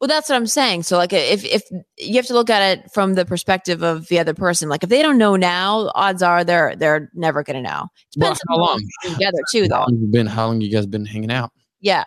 Well, 0.00 0.06
that's 0.08 0.28
what 0.28 0.36
I'm 0.36 0.46
saying. 0.46 0.84
So, 0.84 0.96
like, 0.96 1.12
if 1.12 1.44
if 1.44 1.62
you 1.98 2.14
have 2.14 2.26
to 2.26 2.34
look 2.34 2.50
at 2.50 2.62
it 2.78 2.90
from 2.92 3.14
the 3.14 3.24
perspective 3.24 3.82
of 3.82 4.06
the 4.08 4.20
other 4.20 4.32
person, 4.32 4.68
like 4.68 4.84
if 4.84 4.90
they 4.90 5.02
don't 5.02 5.18
know 5.18 5.34
now, 5.34 5.90
odds 5.96 6.22
are 6.22 6.44
they're 6.44 6.76
they're 6.76 7.10
never 7.14 7.42
gonna 7.42 7.62
know. 7.62 7.86
Well, 8.16 8.30
Depends 8.34 8.42
how 8.48 8.56
long? 8.58 8.80
together 9.02 9.38
too, 9.50 9.62
How 9.62 9.68
though. 9.68 9.80
long 9.90 9.98
you 10.00 10.06
been? 10.06 10.26
How 10.28 10.46
long 10.46 10.60
you 10.60 10.70
guys 10.70 10.86
been 10.86 11.04
hanging 11.04 11.32
out? 11.32 11.50
Yeah, 11.80 12.04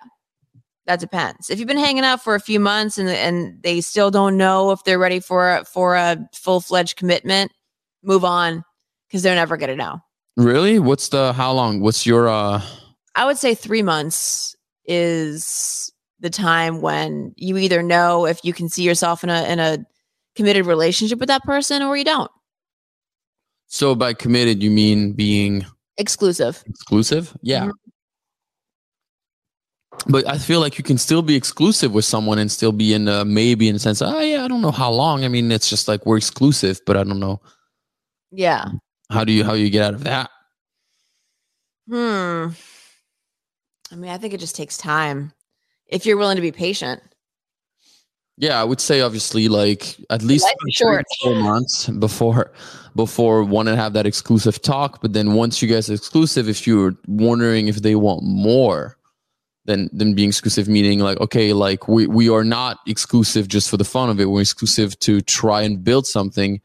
that 0.85 1.01
depends. 1.01 1.49
If 1.49 1.59
you've 1.59 1.67
been 1.67 1.77
hanging 1.77 2.05
out 2.05 2.23
for 2.23 2.33
a 2.33 2.39
few 2.39 2.61
months 2.61 2.97
and 2.97 3.09
and 3.09 3.61
they 3.61 3.81
still 3.81 4.09
don't 4.09 4.37
know 4.37 4.71
if 4.71 4.81
they're 4.85 4.97
ready 4.99 5.19
for 5.19 5.57
a, 5.57 5.65
for 5.65 5.95
a 5.97 6.17
full 6.33 6.61
fledged 6.61 6.95
commitment, 6.95 7.51
move 8.03 8.23
on 8.23 8.63
because 9.09 9.21
they're 9.21 9.35
never 9.35 9.57
gonna 9.57 9.75
know. 9.75 9.99
Really? 10.41 10.79
What's 10.79 11.09
the 11.09 11.33
how 11.33 11.51
long? 11.53 11.81
What's 11.81 12.05
your 12.05 12.27
uh? 12.27 12.61
I 13.15 13.25
would 13.25 13.37
say 13.37 13.53
three 13.53 13.83
months 13.83 14.55
is 14.85 15.91
the 16.19 16.29
time 16.29 16.81
when 16.81 17.33
you 17.35 17.57
either 17.57 17.83
know 17.83 18.25
if 18.25 18.43
you 18.43 18.53
can 18.53 18.67
see 18.69 18.83
yourself 18.83 19.23
in 19.23 19.29
a 19.29 19.43
in 19.51 19.59
a 19.59 19.77
committed 20.35 20.65
relationship 20.65 21.19
with 21.19 21.27
that 21.27 21.43
person 21.43 21.81
or 21.81 21.95
you 21.95 22.03
don't. 22.03 22.31
So 23.67 23.93
by 23.95 24.13
committed, 24.13 24.63
you 24.63 24.71
mean 24.71 25.13
being 25.13 25.65
Exclusive. 25.97 26.63
exclusive? 26.67 27.37
Yeah. 27.41 27.69
But 30.07 30.27
I 30.27 30.37
feel 30.39 30.59
like 30.61 30.77
you 30.77 30.83
can 30.83 30.97
still 30.97 31.21
be 31.21 31.35
exclusive 31.35 31.93
with 31.93 32.05
someone 32.05 32.39
and 32.39 32.51
still 32.51 32.71
be 32.71 32.93
in 32.93 33.07
a 33.07 33.23
maybe 33.25 33.69
in 33.69 33.75
a 33.75 33.79
sense, 33.79 34.01
oh 34.01 34.19
yeah, 34.19 34.43
I 34.43 34.47
don't 34.47 34.61
know 34.61 34.71
how 34.71 34.89
long. 34.91 35.23
I 35.23 35.27
mean, 35.27 35.51
it's 35.51 35.69
just 35.69 35.87
like 35.87 36.05
we're 36.05 36.17
exclusive, 36.17 36.79
but 36.87 36.97
I 36.97 37.03
don't 37.03 37.19
know 37.19 37.39
Yeah. 38.31 38.65
How 39.11 39.23
do 39.23 39.31
you 39.31 39.43
how 39.43 39.53
you 39.53 39.69
get 39.69 39.83
out 39.83 39.93
of 39.93 40.03
that. 40.05 40.29
Hmm. 41.87 42.49
I 43.91 43.95
mean, 43.95 44.09
I 44.09 44.17
think 44.17 44.33
it 44.33 44.39
just 44.39 44.55
takes 44.55 44.77
time. 44.77 45.33
If 45.87 46.05
you're 46.05 46.17
willing 46.17 46.37
to 46.37 46.41
be 46.41 46.51
patient. 46.51 47.01
Yeah, 48.37 48.59
I 48.59 48.63
would 48.63 48.79
say 48.79 49.01
obviously 49.01 49.49
like 49.49 49.97
at 50.09 50.23
least 50.23 50.47
short. 50.71 51.05
four 51.21 51.35
months 51.35 51.87
before 51.89 52.53
before 52.95 53.43
want 53.43 53.67
to 53.67 53.75
have 53.75 53.93
that 53.93 54.05
exclusive 54.05 54.61
talk. 54.61 55.01
But 55.01 55.13
then 55.13 55.33
once 55.33 55.61
you 55.61 55.67
guys 55.67 55.89
are 55.89 55.93
exclusive, 55.93 56.47
if 56.47 56.65
you're 56.65 56.95
wondering 57.07 57.67
if 57.67 57.81
they 57.81 57.95
want 57.95 58.23
more, 58.23 58.97
than 59.65 59.89
than 59.93 60.13
being 60.15 60.29
exclusive 60.29 60.67
meaning 60.67 60.99
like 60.99 61.19
okay 61.19 61.53
like 61.53 61.87
we 61.87 62.07
we 62.07 62.29
are 62.29 62.43
not 62.43 62.79
exclusive 62.87 63.47
just 63.47 63.69
for 63.69 63.77
the 63.77 63.83
fun 63.83 64.09
of 64.09 64.19
it 64.19 64.25
we're 64.25 64.41
exclusive 64.41 64.97
to 64.99 65.21
try 65.21 65.61
and 65.61 65.83
build 65.83 66.07
something 66.07 66.59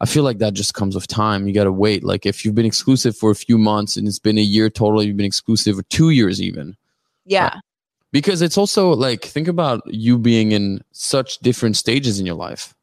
i 0.00 0.06
feel 0.06 0.22
like 0.22 0.38
that 0.38 0.52
just 0.54 0.74
comes 0.74 0.94
with 0.94 1.06
time 1.06 1.46
you 1.46 1.54
got 1.54 1.64
to 1.64 1.72
wait 1.72 2.04
like 2.04 2.26
if 2.26 2.44
you've 2.44 2.54
been 2.54 2.66
exclusive 2.66 3.16
for 3.16 3.30
a 3.30 3.34
few 3.34 3.58
months 3.58 3.96
and 3.96 4.06
it's 4.08 4.18
been 4.18 4.38
a 4.38 4.42
year 4.42 4.68
total 4.70 5.02
you've 5.02 5.16
been 5.16 5.26
exclusive 5.26 5.76
for 5.76 5.82
two 5.84 6.10
years 6.10 6.40
even 6.42 6.76
Yeah. 7.24 7.46
Uh, 7.46 7.60
because 8.12 8.40
it's 8.40 8.56
also 8.56 8.90
like 8.94 9.22
think 9.24 9.48
about 9.48 9.82
you 9.86 10.18
being 10.18 10.52
in 10.52 10.80
such 10.92 11.38
different 11.38 11.76
stages 11.76 12.18
in 12.20 12.26
your 12.26 12.36
life 12.36 12.74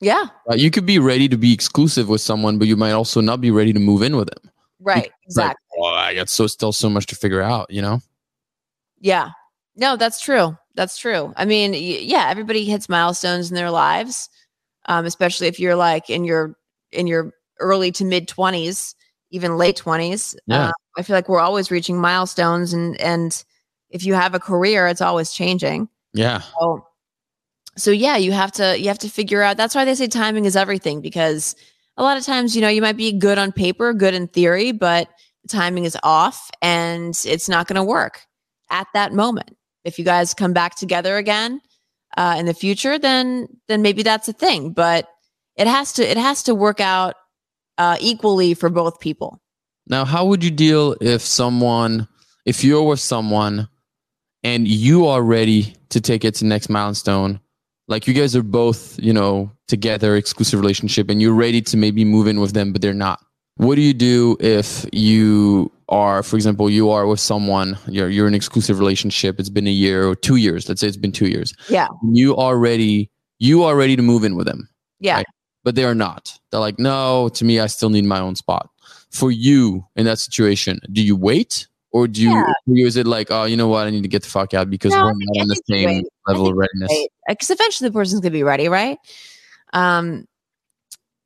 Yeah. 0.00 0.26
right? 0.48 0.58
you 0.58 0.70
could 0.70 0.86
be 0.86 0.98
ready 0.98 1.28
to 1.28 1.36
be 1.36 1.52
exclusive 1.52 2.08
with 2.08 2.20
someone 2.20 2.58
but 2.58 2.68
you 2.68 2.76
might 2.76 2.92
also 2.92 3.20
not 3.20 3.40
be 3.40 3.50
ready 3.50 3.72
to 3.72 3.80
move 3.80 4.02
in 4.02 4.16
with 4.16 4.28
them 4.30 4.50
Right. 4.82 5.10
It's 5.26 5.36
like, 5.36 5.50
Exactly. 5.50 5.66
oh, 5.78 5.84
i 5.94 6.14
got 6.14 6.28
so 6.28 6.46
still 6.46 6.72
so 6.72 6.88
much 6.90 7.06
to 7.06 7.14
figure 7.16 7.42
out 7.42 7.70
you 7.70 7.82
know 7.82 8.00
Yeah. 9.00 9.30
No, 9.76 9.96
that's 9.96 10.20
true. 10.20 10.56
That's 10.74 10.98
true. 10.98 11.32
I 11.36 11.44
mean, 11.46 11.72
yeah, 11.74 12.28
everybody 12.28 12.64
hits 12.64 12.88
milestones 12.88 13.48
in 13.50 13.54
their 13.54 13.70
lives, 13.70 14.28
um, 14.86 15.06
especially 15.06 15.46
if 15.46 15.60
you're 15.60 15.76
like 15.76 16.10
in 16.10 16.24
your 16.24 16.56
in 16.92 17.06
your 17.06 17.32
early 17.58 17.92
to 17.92 18.04
mid 18.04 18.28
twenties, 18.28 18.94
even 19.30 19.56
late 19.56 19.76
twenties. 19.76 20.36
Yeah. 20.46 20.68
Uh, 20.68 20.72
I 20.98 21.02
feel 21.02 21.14
like 21.14 21.28
we're 21.28 21.40
always 21.40 21.70
reaching 21.70 22.00
milestones, 22.00 22.72
and 22.72 23.00
and 23.00 23.42
if 23.90 24.04
you 24.04 24.14
have 24.14 24.34
a 24.34 24.40
career, 24.40 24.86
it's 24.86 25.00
always 25.00 25.32
changing. 25.32 25.88
yeah 26.12 26.42
So, 26.58 26.86
so 27.76 27.90
yeah, 27.90 28.16
you 28.16 28.32
have 28.32 28.52
to 28.52 28.78
you 28.78 28.88
have 28.88 28.98
to 29.00 29.08
figure 29.08 29.42
out. 29.42 29.56
That's 29.56 29.74
why 29.74 29.84
they 29.84 29.94
say 29.94 30.06
timing 30.06 30.44
is 30.44 30.56
everything 30.56 31.00
because 31.00 31.54
a 31.96 32.02
lot 32.02 32.16
of 32.16 32.24
times, 32.24 32.54
you 32.54 32.62
know, 32.62 32.68
you 32.68 32.82
might 32.82 32.96
be 32.96 33.12
good 33.12 33.38
on 33.38 33.52
paper, 33.52 33.92
good 33.92 34.14
in 34.14 34.26
theory, 34.28 34.72
but 34.72 35.08
the 35.42 35.48
timing 35.48 35.84
is 35.84 35.96
off, 36.02 36.50
and 36.62 37.18
it's 37.24 37.48
not 37.48 37.66
going 37.66 37.76
to 37.76 37.84
work 37.84 38.22
at 38.70 38.86
that 38.94 39.12
moment. 39.12 39.56
If 39.84 39.98
you 39.98 40.04
guys 40.04 40.34
come 40.34 40.52
back 40.52 40.76
together 40.76 41.16
again 41.16 41.60
uh, 42.16 42.36
in 42.38 42.46
the 42.46 42.54
future, 42.54 42.98
then 42.98 43.48
then 43.68 43.82
maybe 43.82 44.02
that's 44.02 44.28
a 44.28 44.32
thing. 44.32 44.72
But 44.72 45.08
it 45.56 45.66
has 45.66 45.92
to 45.94 46.08
it 46.08 46.16
has 46.16 46.42
to 46.44 46.54
work 46.54 46.80
out 46.80 47.14
uh, 47.78 47.96
equally 48.00 48.54
for 48.54 48.68
both 48.68 49.00
people. 49.00 49.40
Now, 49.86 50.04
how 50.04 50.26
would 50.26 50.44
you 50.44 50.50
deal 50.50 50.94
if 51.00 51.22
someone, 51.22 52.06
if 52.46 52.62
you're 52.62 52.82
with 52.82 53.00
someone 53.00 53.68
and 54.44 54.68
you 54.68 55.06
are 55.06 55.22
ready 55.22 55.74
to 55.88 56.00
take 56.00 56.24
it 56.24 56.36
to 56.36 56.46
next 56.46 56.68
milestone? 56.68 57.40
Like 57.88 58.06
you 58.06 58.14
guys 58.14 58.36
are 58.36 58.42
both, 58.44 58.98
you 59.00 59.12
know, 59.12 59.50
together, 59.66 60.14
exclusive 60.14 60.60
relationship, 60.60 61.10
and 61.10 61.20
you're 61.20 61.34
ready 61.34 61.60
to 61.62 61.76
maybe 61.76 62.04
move 62.04 62.28
in 62.28 62.38
with 62.38 62.52
them, 62.52 62.72
but 62.72 62.82
they're 62.82 62.94
not. 62.94 63.18
What 63.56 63.74
do 63.74 63.80
you 63.80 63.92
do 63.92 64.36
if 64.38 64.86
you 64.92 65.72
are, 65.90 66.22
for 66.22 66.36
example, 66.36 66.70
you 66.70 66.90
are 66.90 67.06
with 67.06 67.20
someone, 67.20 67.76
you're, 67.88 68.08
you're 68.08 68.26
in 68.26 68.32
an 68.34 68.36
exclusive 68.36 68.78
relationship, 68.78 69.38
it's 69.40 69.48
been 69.50 69.66
a 69.66 69.70
year 69.72 70.06
or 70.06 70.14
two 70.14 70.36
years, 70.36 70.68
let's 70.68 70.80
say 70.80 70.86
it's 70.88 70.96
been 70.96 71.12
two 71.12 71.26
years. 71.28 71.52
Yeah. 71.68 71.88
You 72.12 72.36
are 72.36 72.56
ready, 72.56 73.10
you 73.38 73.62
are 73.64 73.76
ready 73.76 73.96
to 73.96 74.02
move 74.02 74.24
in 74.24 74.36
with 74.36 74.46
them 74.46 74.68
Yeah. 75.00 75.16
Right. 75.16 75.26
but 75.64 75.74
they 75.74 75.84
are 75.84 75.94
not. 75.94 76.38
They're 76.50 76.60
like, 76.60 76.78
no, 76.78 77.28
to 77.30 77.44
me, 77.44 77.60
I 77.60 77.66
still 77.66 77.90
need 77.90 78.04
my 78.04 78.20
own 78.20 78.36
spot. 78.36 78.68
For 79.10 79.30
you 79.30 79.84
in 79.96 80.04
that 80.06 80.18
situation, 80.18 80.78
do 80.92 81.02
you 81.02 81.16
wait 81.16 81.66
or 81.92 82.06
do 82.06 82.22
you, 82.22 82.30
Yeah. 82.30 82.42
or 82.68 82.76
is 82.86 82.96
it 82.96 83.06
like, 83.06 83.30
oh, 83.30 83.44
you 83.44 83.56
know 83.56 83.66
what, 83.68 83.86
I 83.86 83.90
need 83.90 84.02
to 84.02 84.08
get 84.08 84.22
the 84.22 84.28
fuck 84.30 84.54
out 84.54 84.70
because 84.70 84.92
No, 84.92 85.04
we're 85.06 85.12
not 85.12 85.42
on 85.42 85.48
the 85.48 85.60
same. 85.68 86.04
Level 86.28 86.46
of 86.46 86.56
readiness? 86.56 87.08
Because 87.28 87.50
eventually 87.50 87.88
the 87.88 87.92
person's 87.92 88.20
gonna 88.20 88.30
be 88.30 88.44
ready, 88.44 88.68
right? 88.68 88.96
Um, 89.72 90.26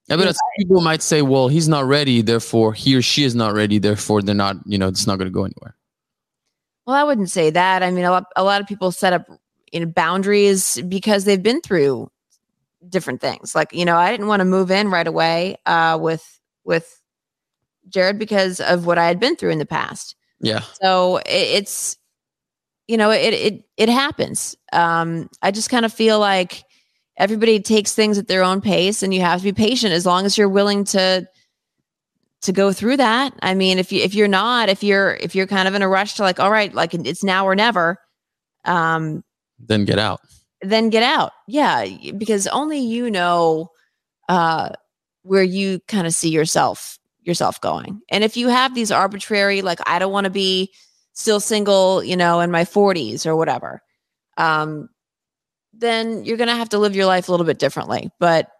Yeah, 0.09 0.17
but 0.17 0.27
some 0.27 0.51
people 0.59 0.81
might 0.83 1.01
say, 1.01 1.23
well, 1.23 1.49
he's 1.49 1.69
not 1.69 1.87
ready, 1.87 2.21
therefore 2.21 2.75
he 2.75 2.95
or 2.95 3.03
she 3.03 3.25
is 3.25 3.35
not 3.35 3.55
ready, 3.55 3.79
therefore 3.79 4.21
they're 4.21 4.35
not, 4.35 4.57
you 4.67 4.77
know, 4.77 4.89
it's 4.89 5.07
not 5.07 5.19
going 5.19 5.31
to 5.31 5.35
go 5.35 5.45
anywhere. 5.45 5.75
Well, 6.87 6.97
I 6.97 7.05
wouldn't 7.05 7.31
say 7.31 7.49
that. 7.51 7.83
I 7.83 7.91
mean, 7.91 8.05
a 8.05 8.11
lot, 8.11 8.25
a 8.37 8.45
lot 8.45 8.61
of 8.61 8.67
people 8.67 8.93
set 8.93 9.15
up 9.15 9.27
you 9.75 9.81
know, 9.81 9.87
boundaries 9.87 10.81
because 10.89 11.25
they've 11.25 11.43
been 11.43 11.61
through 11.61 12.09
different 12.89 13.21
things. 13.21 13.55
Like, 13.55 13.73
you 13.73 13.85
know, 13.85 13.97
I 13.97 14.11
didn't 14.11 14.29
want 14.29 14.41
to 14.41 14.45
move 14.45 14.71
in 14.71 14.89
right 14.89 15.07
away 15.07 15.57
uh, 15.67 15.99
with 16.01 16.41
with 16.65 17.03
Jared 17.89 18.19
because 18.19 18.61
of 18.61 18.87
what 18.87 18.99
I 18.99 19.07
had 19.07 19.19
been 19.19 19.35
through 19.37 19.51
in 19.51 19.59
the 19.59 19.67
past. 19.67 20.15
Yeah. 20.41 20.61
So 20.81 21.17
it, 21.19 21.27
it's, 21.27 21.97
you 22.87 22.97
know, 22.97 23.11
it 23.11 23.35
it 23.35 23.65
it 23.77 23.89
happens. 23.89 24.57
Um, 24.73 25.29
I 25.43 25.51
just 25.51 25.71
kind 25.71 25.85
of 25.85 25.93
feel 25.93 26.21
like 26.21 26.63
everybody 27.17 27.61
takes 27.61 27.95
things 27.95 28.19
at 28.19 28.29
their 28.29 28.43
own 28.43 28.61
pace, 28.61 29.03
and 29.03 29.15
you 29.15 29.21
have 29.21 29.41
to 29.41 29.45
be 29.45 29.53
patient 29.53 29.93
as 29.93 30.07
long 30.07 30.27
as 30.27 30.37
you're 30.39 30.49
willing 30.49 30.85
to 30.87 31.27
to 32.43 32.53
go 32.53 32.73
through 32.73 32.99
that. 32.99 33.35
I 33.43 33.55
mean, 33.55 33.79
if 33.79 33.91
you 33.93 34.03
if 34.03 34.15
you're 34.15 34.29
not, 34.29 34.69
if 34.69 34.83
you're 34.83 35.15
if 35.15 35.35
you're 35.35 35.47
kind 35.47 35.69
of 35.69 35.75
in 35.75 35.83
a 35.83 35.89
rush 35.89 36.15
to 36.15 36.23
like, 36.23 36.41
all 36.41 36.51
right, 36.51 36.73
like 36.75 36.95
it's 36.95 37.25
now 37.25 37.47
or 37.47 37.55
never, 37.55 37.99
um, 38.65 39.25
Then 39.59 39.85
get 39.85 39.99
out. 39.99 40.21
then 40.61 40.91
get 40.91 41.03
out. 41.03 41.33
Yeah, 41.49 41.87
because 42.17 42.47
only 42.49 42.79
you 42.81 43.11
know 43.11 43.71
uh, 44.29 44.71
where 45.23 45.43
you 45.43 45.81
kind 45.89 46.07
of 46.07 46.15
see 46.15 46.29
yourself 46.31 46.99
yourself 47.23 47.61
going. 47.61 48.03
And 48.11 48.23
if 48.23 48.37
you 48.37 48.49
have 48.49 48.75
these 48.75 48.91
arbitrary, 48.91 49.63
like 49.63 49.79
I 49.87 49.99
don't 49.99 50.13
want 50.13 50.25
to 50.25 50.31
be 50.31 50.71
still 51.15 51.41
single, 51.41 52.05
you 52.05 52.17
know, 52.17 52.41
in 52.41 52.51
my 52.51 52.65
40s 52.65 53.25
or 53.25 53.35
whatever, 53.37 53.81
um, 54.37 54.89
then 55.79 56.25
you're 56.25 56.37
gonna 56.37 56.57
have 56.57 56.71
to 56.71 56.79
live 56.79 56.97
your 56.97 57.07
life 57.07 57.29
a 57.29 57.31
little 57.31 57.47
bit 57.47 57.59
differently. 57.59 58.11
But 58.19 58.51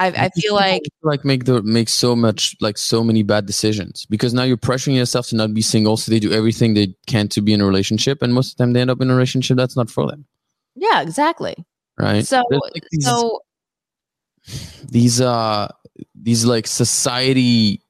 I, 0.00 0.06
I 0.06 0.28
feel 0.30 0.54
like 0.54 0.82
like 1.02 1.26
make 1.26 1.44
the 1.44 1.62
make 1.62 1.90
so 1.90 2.16
much 2.16 2.56
like 2.60 2.78
so 2.78 3.04
many 3.04 3.22
bad 3.22 3.44
decisions 3.44 4.06
because 4.06 4.32
now 4.32 4.44
you're 4.44 4.56
pressuring 4.56 4.96
yourself 4.96 5.28
to 5.28 5.36
not 5.36 5.52
be 5.52 5.60
single 5.60 5.98
so 5.98 6.10
they 6.10 6.18
do 6.18 6.32
everything 6.32 6.72
they 6.72 6.94
can 7.06 7.28
to 7.28 7.42
be 7.42 7.52
in 7.52 7.60
a 7.60 7.66
relationship 7.66 8.22
and 8.22 8.32
most 8.32 8.52
of 8.52 8.56
the 8.56 8.64
time 8.64 8.72
they 8.72 8.80
end 8.80 8.90
up 8.90 9.02
in 9.02 9.10
a 9.10 9.14
relationship 9.14 9.58
that's 9.58 9.76
not 9.76 9.90
for 9.90 10.06
them 10.06 10.24
yeah, 10.74 11.02
exactly. 11.02 11.54
right 11.98 12.26
So 12.26 12.42
like, 12.50 12.82
these, 12.90 13.04
so 13.04 13.40
these 14.88 15.20
uh 15.20 15.70
these 16.14 16.46
like 16.46 16.66
society 16.66 17.82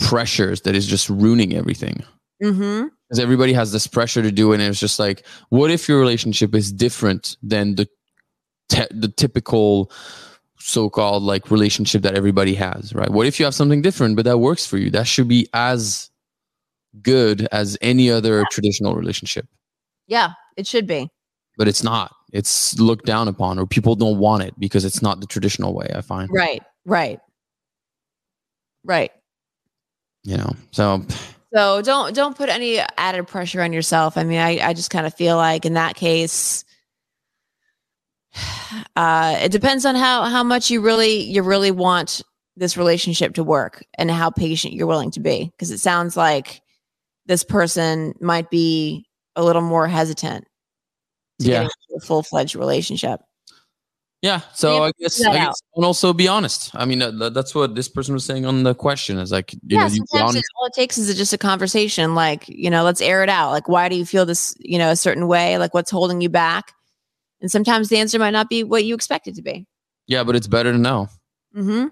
pressures 0.00 0.62
that 0.62 0.74
is 0.74 0.86
just 0.88 1.08
ruining 1.08 1.54
everything 1.54 2.02
mhm. 2.42 2.90
because 3.08 3.20
everybody 3.20 3.52
has 3.52 3.70
this 3.70 3.86
pressure 3.86 4.22
to 4.22 4.32
do 4.32 4.50
it 4.50 4.56
and 4.56 4.64
it's 4.64 4.80
just 4.80 4.98
like 4.98 5.24
what 5.50 5.70
if 5.70 5.88
your 5.88 6.00
relationship 6.00 6.52
is 6.52 6.72
different 6.72 7.36
than 7.44 7.76
the 7.76 7.86
te- 8.68 8.86
the 8.90 9.08
typical 9.08 9.90
so-called 10.58 11.22
like 11.22 11.50
relationship 11.50 12.02
that 12.02 12.14
everybody 12.14 12.54
has 12.54 12.94
right? 12.94 13.10
What 13.10 13.26
if 13.26 13.38
you 13.38 13.44
have 13.44 13.54
something 13.54 13.82
different 13.82 14.16
but 14.16 14.24
that 14.24 14.38
works 14.38 14.66
for 14.66 14.78
you? 14.78 14.90
That 14.90 15.06
should 15.06 15.28
be 15.28 15.46
as 15.52 16.10
good 17.02 17.46
as 17.52 17.76
any 17.82 18.10
other 18.10 18.44
traditional 18.50 18.94
relationship. 18.94 19.46
Yeah, 20.06 20.32
it 20.56 20.66
should 20.66 20.86
be. 20.86 21.08
but 21.58 21.68
it's 21.68 21.82
not. 21.82 22.14
It's 22.32 22.78
looked 22.80 23.04
down 23.06 23.28
upon 23.28 23.58
or 23.58 23.66
people 23.66 23.94
don't 23.94 24.18
want 24.18 24.42
it 24.42 24.54
because 24.58 24.84
it's 24.84 25.00
not 25.02 25.20
the 25.20 25.26
traditional 25.26 25.72
way 25.74 25.88
i 25.94 26.00
find. 26.00 26.28
Right, 26.32 26.62
right, 26.84 27.20
right. 28.84 29.12
you 30.24 30.36
know 30.36 30.52
so 30.72 31.04
So 31.54 31.82
don't 31.82 32.14
don't 32.14 32.36
put 32.36 32.48
any 32.48 32.80
added 32.98 33.28
pressure 33.28 33.62
on 33.62 33.72
yourself. 33.72 34.16
I 34.18 34.24
mean, 34.24 34.40
I, 34.40 34.58
I 34.70 34.72
just 34.74 34.90
kind 34.90 35.06
of 35.06 35.14
feel 35.14 35.36
like 35.36 35.64
in 35.64 35.74
that 35.74 35.94
case, 35.94 36.64
uh, 38.96 39.38
it 39.40 39.52
depends 39.52 39.84
on 39.84 39.94
how 39.94 40.24
how 40.24 40.42
much 40.42 40.70
you 40.70 40.80
really 40.80 41.22
you 41.22 41.42
really 41.42 41.70
want 41.70 42.22
this 42.56 42.76
relationship 42.76 43.34
to 43.34 43.44
work 43.44 43.84
and 43.98 44.10
how 44.10 44.30
patient 44.30 44.74
you're 44.74 44.86
willing 44.86 45.10
to 45.12 45.20
be. 45.20 45.50
Because 45.52 45.70
it 45.70 45.78
sounds 45.78 46.16
like 46.16 46.60
this 47.26 47.44
person 47.44 48.14
might 48.20 48.50
be 48.50 49.06
a 49.36 49.44
little 49.44 49.62
more 49.62 49.88
hesitant 49.88 50.46
to 51.40 51.48
yeah 51.48 51.68
a 51.96 52.00
full 52.00 52.22
fledged 52.22 52.56
relationship. 52.56 53.20
Yeah. 54.24 54.40
So 54.54 54.76
You 54.76 54.82
I 54.84 54.92
guess, 54.98 55.22
I 55.22 55.34
guess 55.34 55.60
and 55.76 55.84
also 55.84 56.14
be 56.14 56.28
honest. 56.28 56.70
I 56.74 56.86
mean, 56.86 57.02
uh, 57.02 57.28
that's 57.28 57.54
what 57.54 57.74
this 57.74 57.90
person 57.90 58.14
was 58.14 58.24
saying 58.24 58.46
on 58.46 58.62
the 58.62 58.74
question 58.74 59.18
is 59.18 59.30
like, 59.30 59.52
you 59.52 59.60
yeah, 59.64 59.80
know, 59.80 59.86
you 59.92 60.04
sometimes 60.06 60.36
it, 60.36 60.44
all 60.58 60.66
it 60.66 60.72
takes 60.72 60.96
is 60.96 61.14
just 61.14 61.34
a 61.34 61.38
conversation. 61.38 62.14
Like, 62.14 62.48
you 62.48 62.70
know, 62.70 62.84
let's 62.84 63.02
air 63.02 63.22
it 63.22 63.28
out. 63.28 63.50
Like, 63.50 63.68
why 63.68 63.90
do 63.90 63.96
you 63.96 64.06
feel 64.06 64.24
this, 64.24 64.54
you 64.58 64.78
know, 64.78 64.90
a 64.90 64.96
certain 64.96 65.28
way? 65.28 65.58
Like, 65.58 65.74
what's 65.74 65.90
holding 65.90 66.22
you 66.22 66.30
back? 66.30 66.72
And 67.44 67.50
sometimes 67.50 67.90
the 67.90 67.98
answer 67.98 68.18
might 68.18 68.30
not 68.30 68.48
be 68.48 68.64
what 68.64 68.86
you 68.86 68.94
expect 68.94 69.28
it 69.28 69.34
to 69.34 69.42
be. 69.42 69.66
Yeah, 70.06 70.24
but 70.24 70.34
it's 70.34 70.46
better 70.46 70.72
to 70.72 70.78
know. 70.78 71.10
Mm-hmm. 71.54 71.88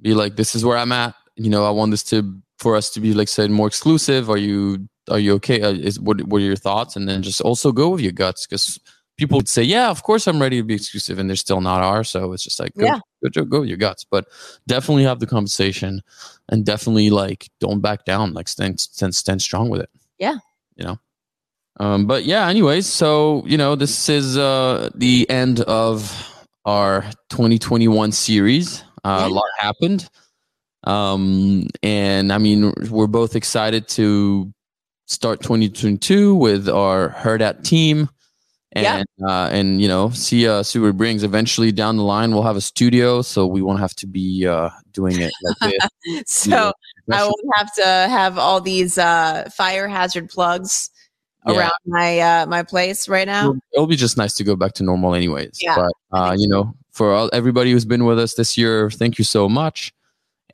Be 0.00 0.14
like, 0.14 0.36
this 0.36 0.54
is 0.54 0.64
where 0.64 0.76
I'm 0.76 0.92
at. 0.92 1.16
You 1.34 1.50
know, 1.50 1.64
I 1.64 1.70
want 1.70 1.90
this 1.90 2.04
to 2.04 2.40
for 2.60 2.76
us 2.76 2.88
to 2.90 3.00
be 3.00 3.12
like 3.12 3.26
said 3.26 3.50
more 3.50 3.66
exclusive. 3.66 4.30
Are 4.30 4.36
you 4.36 4.86
are 5.10 5.18
you 5.18 5.34
okay? 5.34 5.60
Uh, 5.60 5.72
is 5.72 5.98
what 5.98 6.22
what 6.28 6.38
are 6.40 6.44
your 6.44 6.54
thoughts? 6.54 6.94
And 6.94 7.08
then 7.08 7.20
just 7.20 7.40
also 7.40 7.72
go 7.72 7.88
with 7.88 8.00
your 8.00 8.12
guts 8.12 8.46
because 8.46 8.78
people 9.16 9.38
would 9.38 9.48
say, 9.48 9.64
yeah, 9.64 9.90
of 9.90 10.04
course 10.04 10.28
I'm 10.28 10.40
ready 10.40 10.58
to 10.58 10.62
be 10.62 10.74
exclusive, 10.74 11.18
and 11.18 11.28
they're 11.28 11.34
still 11.34 11.60
not 11.60 11.82
are. 11.82 12.04
So 12.04 12.32
it's 12.32 12.44
just 12.44 12.60
like, 12.60 12.72
go, 12.76 12.86
Yeah. 12.86 13.00
go, 13.24 13.28
go, 13.30 13.44
go 13.44 13.60
with 13.62 13.70
your 13.70 13.78
guts. 13.78 14.04
But 14.04 14.26
definitely 14.68 15.02
have 15.02 15.18
the 15.18 15.26
conversation, 15.26 16.02
and 16.48 16.64
definitely 16.64 17.10
like 17.10 17.48
don't 17.58 17.80
back 17.80 18.04
down. 18.04 18.34
Like 18.34 18.46
stand 18.46 18.78
stand, 18.78 19.16
stand 19.16 19.42
strong 19.42 19.68
with 19.68 19.80
it. 19.80 19.90
Yeah. 20.20 20.36
You 20.76 20.84
know. 20.84 21.00
Um, 21.80 22.06
but 22.06 22.24
yeah, 22.24 22.48
anyways, 22.48 22.86
so 22.86 23.42
you 23.46 23.56
know, 23.56 23.74
this 23.76 24.08
is 24.08 24.36
uh 24.36 24.90
the 24.94 25.28
end 25.30 25.60
of 25.60 26.28
our 26.64 27.02
2021 27.30 28.12
series. 28.12 28.82
Uh, 29.04 29.18
Yeah. 29.22 29.28
A 29.28 29.30
lot 29.34 29.44
happened. 29.58 30.08
Um, 30.84 31.66
and 31.82 32.32
I 32.32 32.38
mean, 32.38 32.72
we're 32.90 33.06
both 33.06 33.36
excited 33.36 33.88
to 33.90 34.52
start 35.06 35.40
2022 35.42 36.34
with 36.34 36.68
our 36.68 37.10
herd 37.10 37.42
at 37.42 37.64
team 37.64 38.08
Yeah. 38.74 38.98
and 38.98 39.06
uh, 39.28 39.48
and 39.52 39.80
you 39.82 39.88
know 39.88 40.10
see 40.10 40.46
uh, 40.48 40.62
see 40.62 40.78
what 40.78 40.88
it 40.88 40.96
brings. 40.96 41.22
Eventually 41.24 41.72
down 41.72 41.96
the 41.96 42.02
line, 42.04 42.32
we'll 42.32 42.42
have 42.44 42.56
a 42.56 42.60
studio, 42.60 43.22
so 43.22 43.46
we 43.46 43.62
won't 43.62 43.80
have 43.80 43.94
to 43.96 44.06
be 44.06 44.46
uh, 44.46 44.70
doing 44.92 45.20
it 45.20 45.32
like 45.60 45.74
this. 46.04 46.22
So 46.26 46.72
Yeah. 47.08 47.16
I 47.16 47.22
won't 47.24 47.50
have 47.56 47.72
to 47.74 47.84
have 47.84 48.38
all 48.38 48.60
these 48.60 48.98
uh, 48.98 49.48
fire 49.56 49.88
hazard 49.88 50.28
plugs 50.30 50.90
Yeah. 51.46 51.58
around 51.58 51.72
my 51.86 52.18
uh, 52.20 52.46
my 52.46 52.62
place 52.62 53.08
right 53.08 53.26
now. 53.26 53.50
It'll, 53.50 53.58
it'll 53.72 53.86
be 53.86 53.96
just 53.96 54.16
nice 54.16 54.34
to 54.34 54.44
go 54.44 54.54
back 54.56 54.72
to 54.74 54.84
normal, 54.84 55.14
anyways. 55.14 55.58
Yeah, 55.60 55.76
but 55.76 55.92
uh, 56.16 56.36
you 56.38 56.48
know, 56.48 56.74
for 56.92 57.12
all, 57.12 57.30
everybody 57.32 57.72
who's 57.72 57.84
been 57.84 58.04
with 58.04 58.18
us 58.18 58.34
this 58.34 58.56
year, 58.56 58.90
thank 58.90 59.18
you 59.18 59.24
so 59.24 59.48
much. 59.48 59.92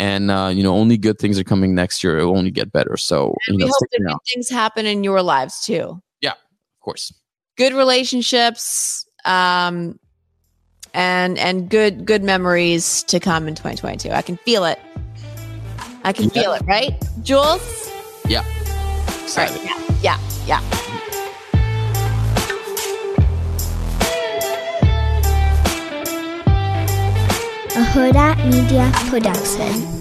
And 0.00 0.30
uh, 0.30 0.50
you 0.54 0.62
know, 0.62 0.74
only 0.74 0.96
good 0.96 1.18
things 1.18 1.38
are 1.38 1.44
coming 1.44 1.74
next 1.74 2.02
year. 2.04 2.18
It 2.18 2.24
will 2.24 2.38
only 2.38 2.50
get 2.50 2.72
better. 2.72 2.96
So 2.96 3.34
you 3.48 3.54
we 3.54 3.56
know, 3.58 3.66
hope 3.66 3.88
that 3.90 4.00
good 4.06 4.16
things 4.32 4.48
happen 4.48 4.86
in 4.86 5.04
your 5.04 5.20
lives 5.22 5.60
too. 5.64 6.00
Yeah, 6.20 6.30
of 6.32 6.80
course. 6.80 7.12
Good 7.56 7.74
relationships, 7.74 9.04
um, 9.24 9.98
and 10.94 11.36
and 11.38 11.68
good 11.68 12.06
good 12.06 12.22
memories 12.22 13.02
to 13.04 13.18
come 13.20 13.46
in 13.48 13.54
2022. 13.56 14.10
I 14.10 14.22
can 14.22 14.36
feel 14.38 14.64
it. 14.64 14.78
I 16.04 16.12
can 16.12 16.26
Yeah. 16.26 16.42
feel 16.42 16.52
it, 16.54 16.62
right, 16.66 16.94
Jules? 17.22 17.90
Yeah. 18.28 18.40
Right. 18.40 19.22
Excited. 19.24 19.60
Yeah, 19.64 19.76
yeah, 20.02 20.18
yeah. 20.46 20.60
a 27.78 27.80
Huda 27.92 28.34
Media 28.50 28.90
Production. 29.08 29.97